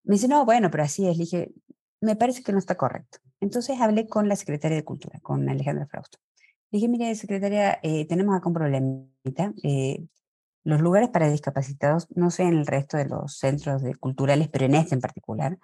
me 0.04 0.14
dice, 0.14 0.28
no, 0.28 0.44
bueno, 0.44 0.70
pero 0.70 0.84
así 0.84 1.06
es. 1.08 1.16
Le 1.16 1.24
dije, 1.24 1.52
me 2.00 2.16
parece 2.16 2.42
que 2.42 2.52
no 2.52 2.58
está 2.58 2.76
correcto. 2.76 3.18
Entonces 3.40 3.80
hablé 3.80 4.06
con 4.06 4.28
la 4.28 4.36
secretaria 4.36 4.76
de 4.76 4.84
Cultura, 4.84 5.18
con 5.20 5.48
Alejandra 5.48 5.86
Frausto. 5.86 6.18
Le 6.70 6.78
dije, 6.78 6.88
mire, 6.88 7.14
secretaria, 7.14 7.78
eh, 7.82 8.06
tenemos 8.06 8.36
acá 8.36 8.48
un 8.48 8.54
problemita. 8.54 9.52
Eh, 9.62 10.06
los 10.64 10.80
lugares 10.80 11.10
para 11.10 11.30
discapacitados, 11.30 12.08
no 12.16 12.30
sé 12.30 12.44
en 12.44 12.54
el 12.54 12.66
resto 12.66 12.96
de 12.96 13.06
los 13.06 13.36
centros 13.38 13.82
culturales, 14.00 14.48
pero 14.48 14.64
en 14.64 14.74
este 14.74 14.94
en 14.94 15.00
particular, 15.00 15.58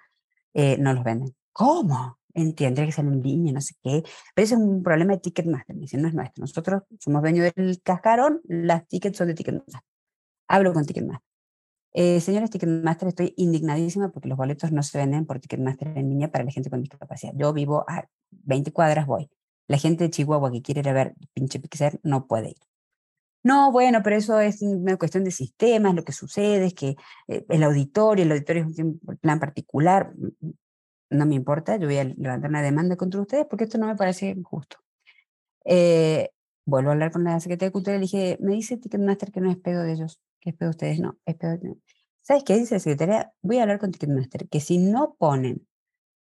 no 0.53 0.93
los 0.93 1.03
venden. 1.03 1.35
¿Cómo? 1.53 2.19
Entiende 2.33 2.85
que 2.85 2.91
salen 2.91 3.13
en 3.13 3.23
línea, 3.23 3.53
no 3.53 3.61
sé 3.61 3.75
qué. 3.81 4.03
Pero 4.35 4.45
ese 4.45 4.55
es 4.55 4.59
un 4.61 4.83
problema 4.83 5.13
de 5.13 5.19
Ticketmaster. 5.19 5.75
Me 5.75 5.81
dicen, 5.81 6.01
no 6.01 6.07
es 6.07 6.13
nuestro. 6.13 6.41
Nosotros 6.41 6.83
somos 6.99 7.21
dueños 7.21 7.51
del 7.55 7.81
cascarón, 7.81 8.41
las 8.45 8.87
tickets 8.87 9.17
son 9.17 9.27
de 9.27 9.33
Ticketmaster. 9.33 9.81
Hablo 10.47 10.73
con 10.73 10.85
Ticketmaster. 10.85 11.30
Eh, 11.93 12.21
señores 12.21 12.49
Ticketmaster, 12.49 13.09
estoy 13.09 13.33
indignadísima 13.37 14.09
porque 14.09 14.29
los 14.29 14.37
boletos 14.37 14.71
no 14.71 14.81
se 14.83 14.97
venden 14.97 15.25
por 15.25 15.39
Ticketmaster 15.39 15.89
en 15.97 16.09
línea 16.09 16.31
para 16.31 16.43
la 16.43 16.51
gente 16.51 16.69
con 16.69 16.81
discapacidad. 16.81 17.33
Yo 17.35 17.53
vivo 17.53 17.83
a 17.87 18.07
20 18.31 18.71
cuadras, 18.71 19.05
voy. 19.05 19.29
La 19.67 19.77
gente 19.77 20.05
de 20.05 20.09
Chihuahua 20.09 20.51
que 20.51 20.61
quiere 20.61 20.81
ir 20.81 20.89
a 20.89 20.93
ver 20.93 21.15
pinche 21.33 21.59
Pixar 21.59 21.99
no 22.03 22.27
puede 22.27 22.49
ir. 22.49 22.57
No, 23.43 23.71
bueno, 23.71 24.01
pero 24.03 24.15
eso 24.15 24.39
es 24.39 24.61
una 24.61 24.97
cuestión 24.97 25.23
de 25.23 25.31
sistemas. 25.31 25.95
Lo 25.95 26.03
que 26.03 26.11
sucede 26.11 26.65
es 26.67 26.73
que 26.73 26.95
eh, 27.27 27.45
el 27.49 27.63
auditorio, 27.63 28.23
el 28.23 28.31
auditorio 28.31 28.67
es 28.69 28.79
un 28.79 28.99
plan 29.19 29.39
particular. 29.39 30.13
No 31.09 31.25
me 31.25 31.35
importa, 31.35 31.75
yo 31.77 31.87
voy 31.87 31.97
a 31.97 32.03
levantar 32.05 32.49
una 32.49 32.61
demanda 32.61 32.95
contra 32.95 33.19
ustedes 33.19 33.45
porque 33.49 33.65
esto 33.65 33.77
no 33.77 33.87
me 33.87 33.95
parece 33.95 34.35
justo. 34.43 34.77
Eh, 35.65 36.29
vuelvo 36.65 36.89
a 36.89 36.93
hablar 36.93 37.11
con 37.11 37.23
la 37.23 37.39
Secretaría 37.39 37.69
de 37.69 37.73
Cultura 37.73 37.95
y 37.95 37.99
le 37.99 38.03
dije, 38.03 38.37
me 38.41 38.53
dice 38.53 38.77
Ticketmaster 38.77 39.31
que 39.31 39.41
no 39.41 39.51
es 39.51 39.57
pedo 39.57 39.83
de 39.83 39.93
ellos. 39.93 40.19
¿Qué 40.41 40.53
de 40.59 40.69
ustedes? 40.69 40.99
No, 40.99 41.17
es 41.25 41.35
pedo 41.35 41.57
de... 41.57 41.77
¿Sabes 42.21 42.43
qué 42.43 42.57
dice 42.57 42.75
la 42.75 42.79
secretaria? 42.79 43.33
Voy 43.41 43.57
a 43.57 43.61
hablar 43.61 43.79
con 43.79 43.91
Ticketmaster, 43.91 44.49
que 44.49 44.59
si 44.59 44.79
no 44.79 45.15
ponen 45.17 45.67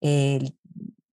el 0.00 0.58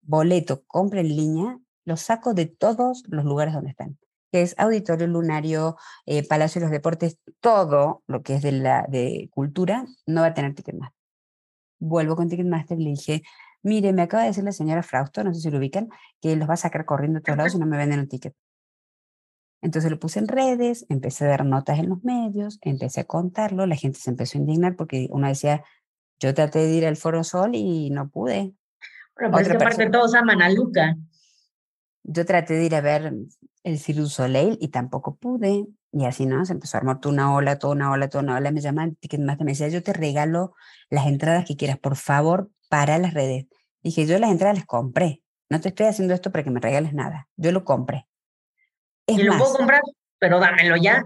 boleto 0.01 0.63
compra 0.65 1.01
en 1.01 1.09
línea, 1.09 1.59
lo 1.85 1.97
saco 1.97 2.33
de 2.33 2.47
todos 2.47 3.03
los 3.07 3.25
lugares 3.25 3.53
donde 3.53 3.71
están, 3.71 3.97
que 4.31 4.41
es 4.41 4.55
Auditorio 4.57 5.07
Lunario, 5.07 5.77
eh, 6.05 6.27
Palacio 6.27 6.59
de 6.59 6.65
los 6.65 6.71
Deportes, 6.71 7.19
todo 7.39 8.03
lo 8.07 8.23
que 8.23 8.35
es 8.35 8.41
de, 8.41 8.53
la, 8.53 8.85
de 8.89 9.29
cultura, 9.31 9.85
no 10.07 10.21
va 10.21 10.27
a 10.27 10.33
tener 10.33 10.55
Ticketmaster. 10.55 10.97
Vuelvo 11.79 12.15
con 12.15 12.27
Ticketmaster 12.27 12.79
y 12.79 12.83
le 12.83 12.89
dije, 12.91 13.23
mire, 13.61 13.93
me 13.93 14.01
acaba 14.01 14.23
de 14.23 14.29
decir 14.29 14.43
la 14.43 14.51
señora 14.51 14.83
Frausto, 14.83 15.23
no 15.23 15.33
sé 15.33 15.41
si 15.41 15.51
lo 15.51 15.59
ubican, 15.59 15.89
que 16.21 16.35
los 16.35 16.49
va 16.49 16.55
a 16.55 16.57
sacar 16.57 16.85
corriendo 16.85 17.19
a 17.19 17.21
todos 17.21 17.37
lados 17.37 17.55
y 17.55 17.59
no 17.59 17.67
me 17.67 17.77
venden 17.77 17.99
un 17.99 18.07
ticket. 18.07 18.35
Entonces 19.61 19.91
lo 19.91 19.99
puse 19.99 20.19
en 20.19 20.27
redes, 20.27 20.85
empecé 20.89 21.25
a 21.25 21.29
dar 21.29 21.45
notas 21.45 21.79
en 21.79 21.89
los 21.89 22.03
medios, 22.03 22.59
empecé 22.61 23.01
a 23.01 23.03
contarlo, 23.05 23.65
la 23.65 23.75
gente 23.75 23.99
se 23.99 24.09
empezó 24.09 24.37
a 24.37 24.41
indignar 24.41 24.75
porque 24.75 25.07
uno 25.11 25.27
decía, 25.27 25.63
yo 26.19 26.33
traté 26.33 26.59
de 26.59 26.73
ir 26.73 26.85
al 26.85 26.95
Foro 26.95 27.23
Sol 27.23 27.51
y 27.53 27.89
no 27.89 28.09
pude. 28.09 28.53
Bueno, 29.15 29.31
por 29.31 29.41
esta 29.41 29.57
parte 29.57 29.89
todos 29.89 30.15
aman 30.15 30.41
a 30.41 30.49
Luca. 30.49 30.95
Yo 32.03 32.25
traté 32.25 32.53
de 32.53 32.65
ir 32.65 32.75
a 32.75 32.81
ver 32.81 33.13
el 33.63 33.79
Cirrus 33.79 34.13
Soleil 34.13 34.57
y 34.61 34.69
tampoco 34.69 35.15
pude. 35.15 35.65
Y 35.91 36.05
así, 36.05 36.25
¿no? 36.25 36.45
Se 36.45 36.53
empezó 36.53 36.77
a 36.77 36.79
armar 36.79 36.99
toda 36.99 37.13
una 37.13 37.33
ola, 37.33 37.59
toda 37.59 37.73
una 37.73 37.91
ola, 37.91 38.09
toda 38.09 38.23
una 38.23 38.37
ola. 38.37 38.51
Me 38.51 38.61
llaman 38.61 38.95
Ticketmaster, 38.95 39.45
me 39.45 39.51
decía, 39.51 39.67
yo 39.67 39.83
te 39.83 39.91
regalo 39.91 40.53
las 40.89 41.07
entradas 41.07 41.45
que 41.45 41.57
quieras, 41.57 41.79
por 41.79 41.95
favor, 41.97 42.49
para 42.69 42.97
las 42.97 43.13
redes. 43.13 43.47
Dije, 43.83 44.05
yo 44.05 44.17
las 44.19 44.31
entradas 44.31 44.57
las 44.57 44.65
compré. 44.65 45.23
No 45.49 45.59
te 45.59 45.69
estoy 45.69 45.87
haciendo 45.87 46.13
esto 46.13 46.31
para 46.31 46.43
que 46.43 46.51
me 46.51 46.59
regales 46.59 46.93
nada. 46.93 47.27
Yo 47.35 47.51
lo 47.51 47.65
compré 47.65 48.08
y 49.17 49.23
lo 49.23 49.37
puedo 49.37 49.53
comprar, 49.55 49.81
pero 50.19 50.39
dámelo 50.39 50.75
ya. 50.77 51.03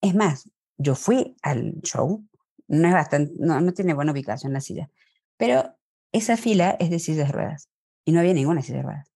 Es 0.00 0.14
más, 0.14 0.48
yo 0.76 0.94
fui 0.94 1.36
al 1.42 1.80
show, 1.82 2.24
no 2.68 2.88
es 2.88 2.94
bastante, 2.94 3.32
no, 3.38 3.60
no 3.60 3.72
tiene 3.72 3.94
buena 3.94 4.12
ubicación 4.12 4.52
la 4.52 4.60
silla, 4.60 4.88
pero 5.36 5.76
esa 6.12 6.36
fila 6.36 6.76
es 6.78 6.90
de 6.90 6.98
sillas 6.98 7.28
de 7.28 7.32
ruedas 7.32 7.68
y 8.04 8.12
no 8.12 8.20
había 8.20 8.34
ninguna 8.34 8.62
silla 8.62 8.78
de 8.78 8.84
ruedas. 8.84 9.12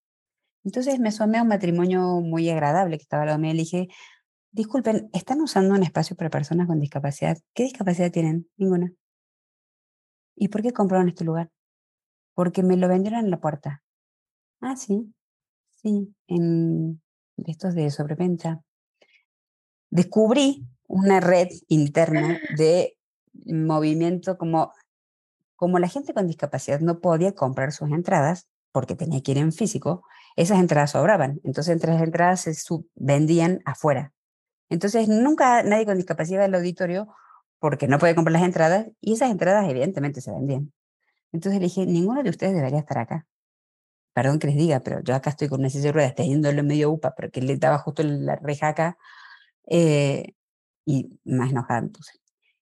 Entonces 0.64 0.98
me 1.00 1.08
asomé 1.08 1.38
a 1.38 1.42
un 1.42 1.48
matrimonio 1.48 2.20
muy 2.20 2.48
agradable 2.48 2.96
que 2.96 3.02
estaba 3.02 3.22
al 3.22 3.28
lado 3.28 3.38
mío 3.38 3.52
y 3.52 3.54
le 3.54 3.62
dije, 3.62 3.88
disculpen, 4.52 5.10
¿están 5.12 5.40
usando 5.40 5.74
un 5.74 5.82
espacio 5.82 6.14
para 6.16 6.30
personas 6.30 6.66
con 6.66 6.78
discapacidad? 6.78 7.38
¿Qué 7.54 7.64
discapacidad 7.64 8.12
tienen? 8.12 8.48
Ninguna. 8.56 8.92
¿Y 10.36 10.48
por 10.48 10.62
qué 10.62 10.72
compraron 10.72 11.08
este 11.08 11.24
lugar? 11.24 11.50
Porque 12.34 12.62
me 12.62 12.76
lo 12.76 12.88
vendieron 12.88 13.20
en 13.20 13.30
la 13.30 13.40
puerta. 13.40 13.82
Ah, 14.60 14.76
sí, 14.76 15.12
sí, 15.70 16.14
en 16.28 17.02
de 17.42 17.52
estos 17.52 17.74
de 17.74 17.90
sobreventa, 17.90 18.62
descubrí 19.90 20.66
una 20.86 21.20
red 21.20 21.48
interna 21.68 22.38
de 22.56 22.96
movimiento 23.46 24.38
como, 24.38 24.72
como 25.56 25.78
la 25.78 25.88
gente 25.88 26.14
con 26.14 26.26
discapacidad 26.26 26.80
no 26.80 27.00
podía 27.00 27.32
comprar 27.32 27.72
sus 27.72 27.90
entradas 27.90 28.48
porque 28.72 28.94
tenía 28.94 29.22
que 29.22 29.32
ir 29.32 29.38
en 29.38 29.52
físico, 29.52 30.02
esas 30.36 30.58
entradas 30.58 30.92
sobraban. 30.92 31.40
Entonces, 31.44 31.74
entre 31.74 31.92
las 31.92 32.02
entradas 32.02 32.40
se 32.40 32.54
vendían 32.94 33.60
afuera. 33.66 34.12
Entonces, 34.70 35.08
nunca 35.08 35.62
nadie 35.62 35.84
con 35.84 35.96
discapacidad 35.96 36.44
al 36.44 36.54
auditorio 36.54 37.08
porque 37.58 37.86
no 37.86 37.98
podía 37.98 38.14
comprar 38.14 38.32
las 38.32 38.42
entradas 38.42 38.86
y 39.00 39.12
esas 39.12 39.30
entradas 39.30 39.68
evidentemente 39.68 40.20
se 40.20 40.32
vendían. 40.32 40.72
Entonces 41.32 41.60
le 41.60 41.66
dije, 41.66 41.86
ninguno 41.86 42.22
de 42.22 42.30
ustedes 42.30 42.54
debería 42.54 42.80
estar 42.80 42.98
acá 42.98 43.26
perdón 44.12 44.38
que 44.38 44.48
les 44.48 44.56
diga, 44.56 44.80
pero 44.80 45.00
yo 45.02 45.14
acá 45.14 45.30
estoy 45.30 45.48
con 45.48 45.60
una 45.60 45.70
silla 45.70 45.84
de 45.84 45.92
ruedas, 45.92 46.14
teniéndole 46.14 46.62
medio 46.62 46.90
upa, 46.90 47.14
porque 47.14 47.40
le 47.40 47.56
daba 47.56 47.78
justo 47.78 48.02
la 48.02 48.36
reja 48.36 48.68
acá, 48.68 48.98
eh, 49.66 50.34
y 50.84 51.18
más 51.24 51.50
enojada. 51.50 51.88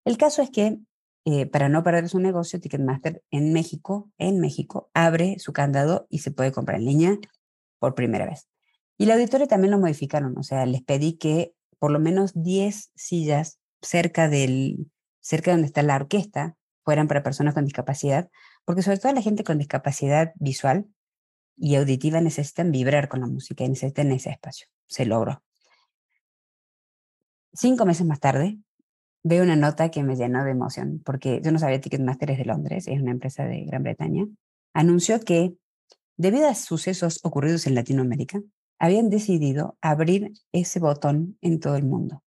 El 0.05 0.17
caso 0.19 0.43
es 0.43 0.51
que, 0.51 0.79
eh, 1.25 1.47
para 1.47 1.69
no 1.69 1.83
perder 1.83 2.09
su 2.09 2.19
negocio, 2.21 2.61
Ticketmaster 2.61 3.23
en 3.31 3.53
México, 3.53 4.11
en 4.19 4.41
México, 4.41 4.91
abre 4.95 5.39
su 5.39 5.53
candado 5.53 6.07
y 6.09 6.19
se 6.19 6.31
puede 6.31 6.53
comprar 6.53 6.79
en 6.79 6.87
línea 6.87 7.19
por 7.79 7.95
primera 7.95 8.27
vez. 8.27 8.49
Y 8.99 9.07
la 9.07 9.15
auditorio 9.15 9.47
también 9.47 9.71
lo 9.71 9.79
modificaron, 9.79 10.37
o 10.39 10.43
sea, 10.43 10.67
les 10.67 10.83
pedí 10.83 11.15
que 11.15 11.55
por 11.79 11.91
lo 11.91 11.99
menos 11.99 12.33
10 12.35 12.93
sillas 12.95 13.59
cerca 13.81 14.29
del, 14.29 14.91
cerca 15.21 15.51
de 15.51 15.57
donde 15.57 15.67
está 15.67 15.83
la 15.83 15.97
orquesta, 15.97 16.57
fueran 16.85 17.09
para 17.09 17.23
personas 17.23 17.55
con 17.55 17.65
discapacidad, 17.65 18.31
porque 18.65 18.83
sobre 18.83 18.99
todo 18.99 19.13
la 19.13 19.23
gente 19.23 19.45
con 19.45 19.59
discapacidad 19.59 20.33
visual 20.37 20.87
y 21.61 21.75
auditiva 21.75 22.21
necesitan 22.23 22.73
vibrar 22.73 23.09
con 23.09 23.21
la 23.21 23.27
música 23.27 23.65
y 23.65 23.69
necesitan 23.69 24.11
ese 24.13 24.31
espacio. 24.31 24.67
Se 24.87 25.05
logró. 25.05 25.43
Cinco 27.53 27.85
meses 27.85 28.07
más 28.07 28.19
tarde, 28.19 28.59
veo 29.23 29.43
una 29.43 29.57
nota 29.57 29.91
que 29.91 30.03
me 30.03 30.17
llenó 30.17 30.43
de 30.43 30.53
emoción, 30.53 31.03
porque 31.05 31.43
yo 31.45 31.53
no 31.53 31.59
sabía 31.59 31.81
Ticketmaster 31.81 32.31
es 32.31 32.39
de 32.39 32.47
Londres, 32.47 32.89
es 32.89 33.01
una 33.01 33.11
empresa 33.11 33.45
de 33.45 33.65
Gran 33.67 33.83
Bretaña. 33.83 34.27
Anunció 34.73 35.21
que, 35.21 35.55
debido 36.17 36.49
a 36.49 36.55
sucesos 36.55 37.21
ocurridos 37.25 37.67
en 37.67 37.75
Latinoamérica, 37.75 38.41
habían 38.79 39.11
decidido 39.11 39.77
abrir 39.83 40.33
ese 40.53 40.81
botón 40.81 41.37
en 41.43 41.61
todo 41.61 41.77
el 41.77 41.85
mundo. 41.85 42.23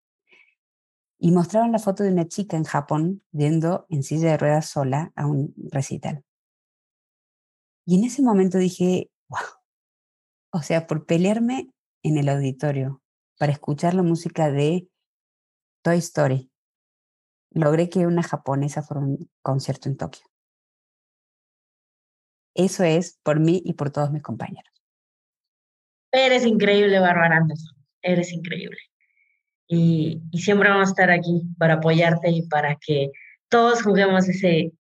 Y 1.19 1.31
mostraron 1.31 1.71
la 1.71 1.79
foto 1.79 2.03
de 2.03 2.11
una 2.11 2.27
chica 2.27 2.57
en 2.57 2.65
Japón 2.65 3.23
yendo 3.31 3.87
en 3.91 4.03
silla 4.03 4.31
de 4.31 4.39
ruedas 4.39 4.67
sola 4.67 5.13
a 5.15 5.27
un 5.27 5.55
recital. 5.71 6.25
Y 7.87 7.99
en 7.99 8.05
ese 8.05 8.23
momento 8.23 8.59
dije, 8.59 9.10
o 10.53 10.63
sea, 10.63 10.87
por 10.87 11.07
pelearme 11.07 11.71
en 12.03 12.17
el 12.17 12.29
auditorio 12.29 13.03
para 13.39 13.53
escuchar 13.53 13.95
la 13.95 14.03
música 14.03 14.51
de 14.51 14.89
Toy 15.83 15.99
Story, 15.99 16.51
logré 17.53 17.89
que 17.89 18.07
una 18.07 18.23
japonesa 18.23 18.83
fuera 18.83 19.01
un 19.01 19.31
concierto 19.43 19.89
en 19.89 19.97
Tokio. 19.97 20.25
Eso 22.55 22.85
es 22.85 23.19
por 23.23 23.41
mí 23.41 23.63
y 23.65 23.75
por 23.75 23.91
todos 23.91 24.11
mis 24.11 24.23
compañeros. 24.23 24.73
Eres 26.13 26.45
increíble, 26.45 26.99
Bárbara 26.99 27.37
Anderson. 27.37 27.77
Eres 28.03 28.33
increíble. 28.33 28.79
Y, 29.69 30.21
y, 30.33 30.39
siempre 30.41 30.69
vamos 30.69 30.89
a 30.89 30.91
estar 30.91 31.11
aquí 31.11 31.43
para 31.57 31.75
apoyarte 31.75 32.29
y 32.31 32.43
para 32.49 32.77
que 32.77 33.11
todos 33.49 33.83
juguemos 33.83 34.29
ese... 34.29 34.73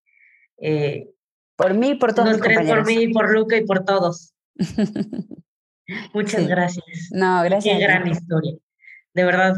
Eh, 0.57 1.11
por 1.57 1.75
mí 1.75 1.91
y 1.91 1.95
por 1.97 2.15
todos 2.15 2.31
mis 2.31 2.41
tres, 2.41 2.67
por 2.67 2.87
mí, 2.87 3.13
por 3.13 3.33
Luca 3.33 3.57
y 3.57 3.67
por 3.67 3.85
todos. 3.85 4.33
Muchas 6.15 6.47
gracias. 6.47 6.85
No, 7.11 7.43
gracias. 7.45 7.79
Qué 7.79 7.83
gran 7.83 8.07
historia. 8.07 8.55
De 9.15 9.25
verdad. 9.25 9.55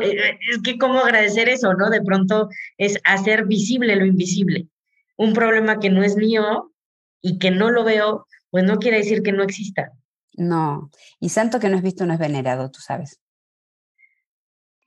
Eh, 0.00 0.10
eh, 0.10 0.38
es 0.50 0.62
que 0.62 0.78
cómo 0.78 1.00
agradecer 1.00 1.48
eso, 1.48 1.74
¿no? 1.74 1.90
De 1.90 2.02
pronto 2.02 2.48
es 2.78 2.98
hacer 3.04 3.46
visible 3.46 3.96
lo 3.96 4.06
invisible. 4.06 4.68
Un 5.16 5.32
problema 5.32 5.78
que 5.80 5.90
no 5.90 6.02
es 6.02 6.16
mío 6.16 6.72
y 7.20 7.38
que 7.38 7.50
no 7.50 7.70
lo 7.70 7.84
veo, 7.84 8.26
pues 8.50 8.64
no 8.64 8.78
quiere 8.78 8.98
decir 8.98 9.22
que 9.22 9.32
no 9.32 9.42
exista. 9.42 9.92
No, 10.34 10.90
y 11.20 11.28
santo 11.28 11.60
que 11.60 11.68
no 11.68 11.76
has 11.76 11.82
visto 11.82 12.06
no 12.06 12.14
es 12.14 12.18
venerado, 12.18 12.70
tú 12.70 12.80
sabes. 12.80 13.20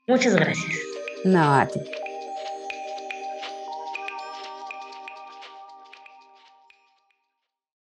Muchas 0.08 0.36
gracias. 0.36 0.74
No, 1.24 1.56
a 1.56 1.68
ti. 1.68 1.80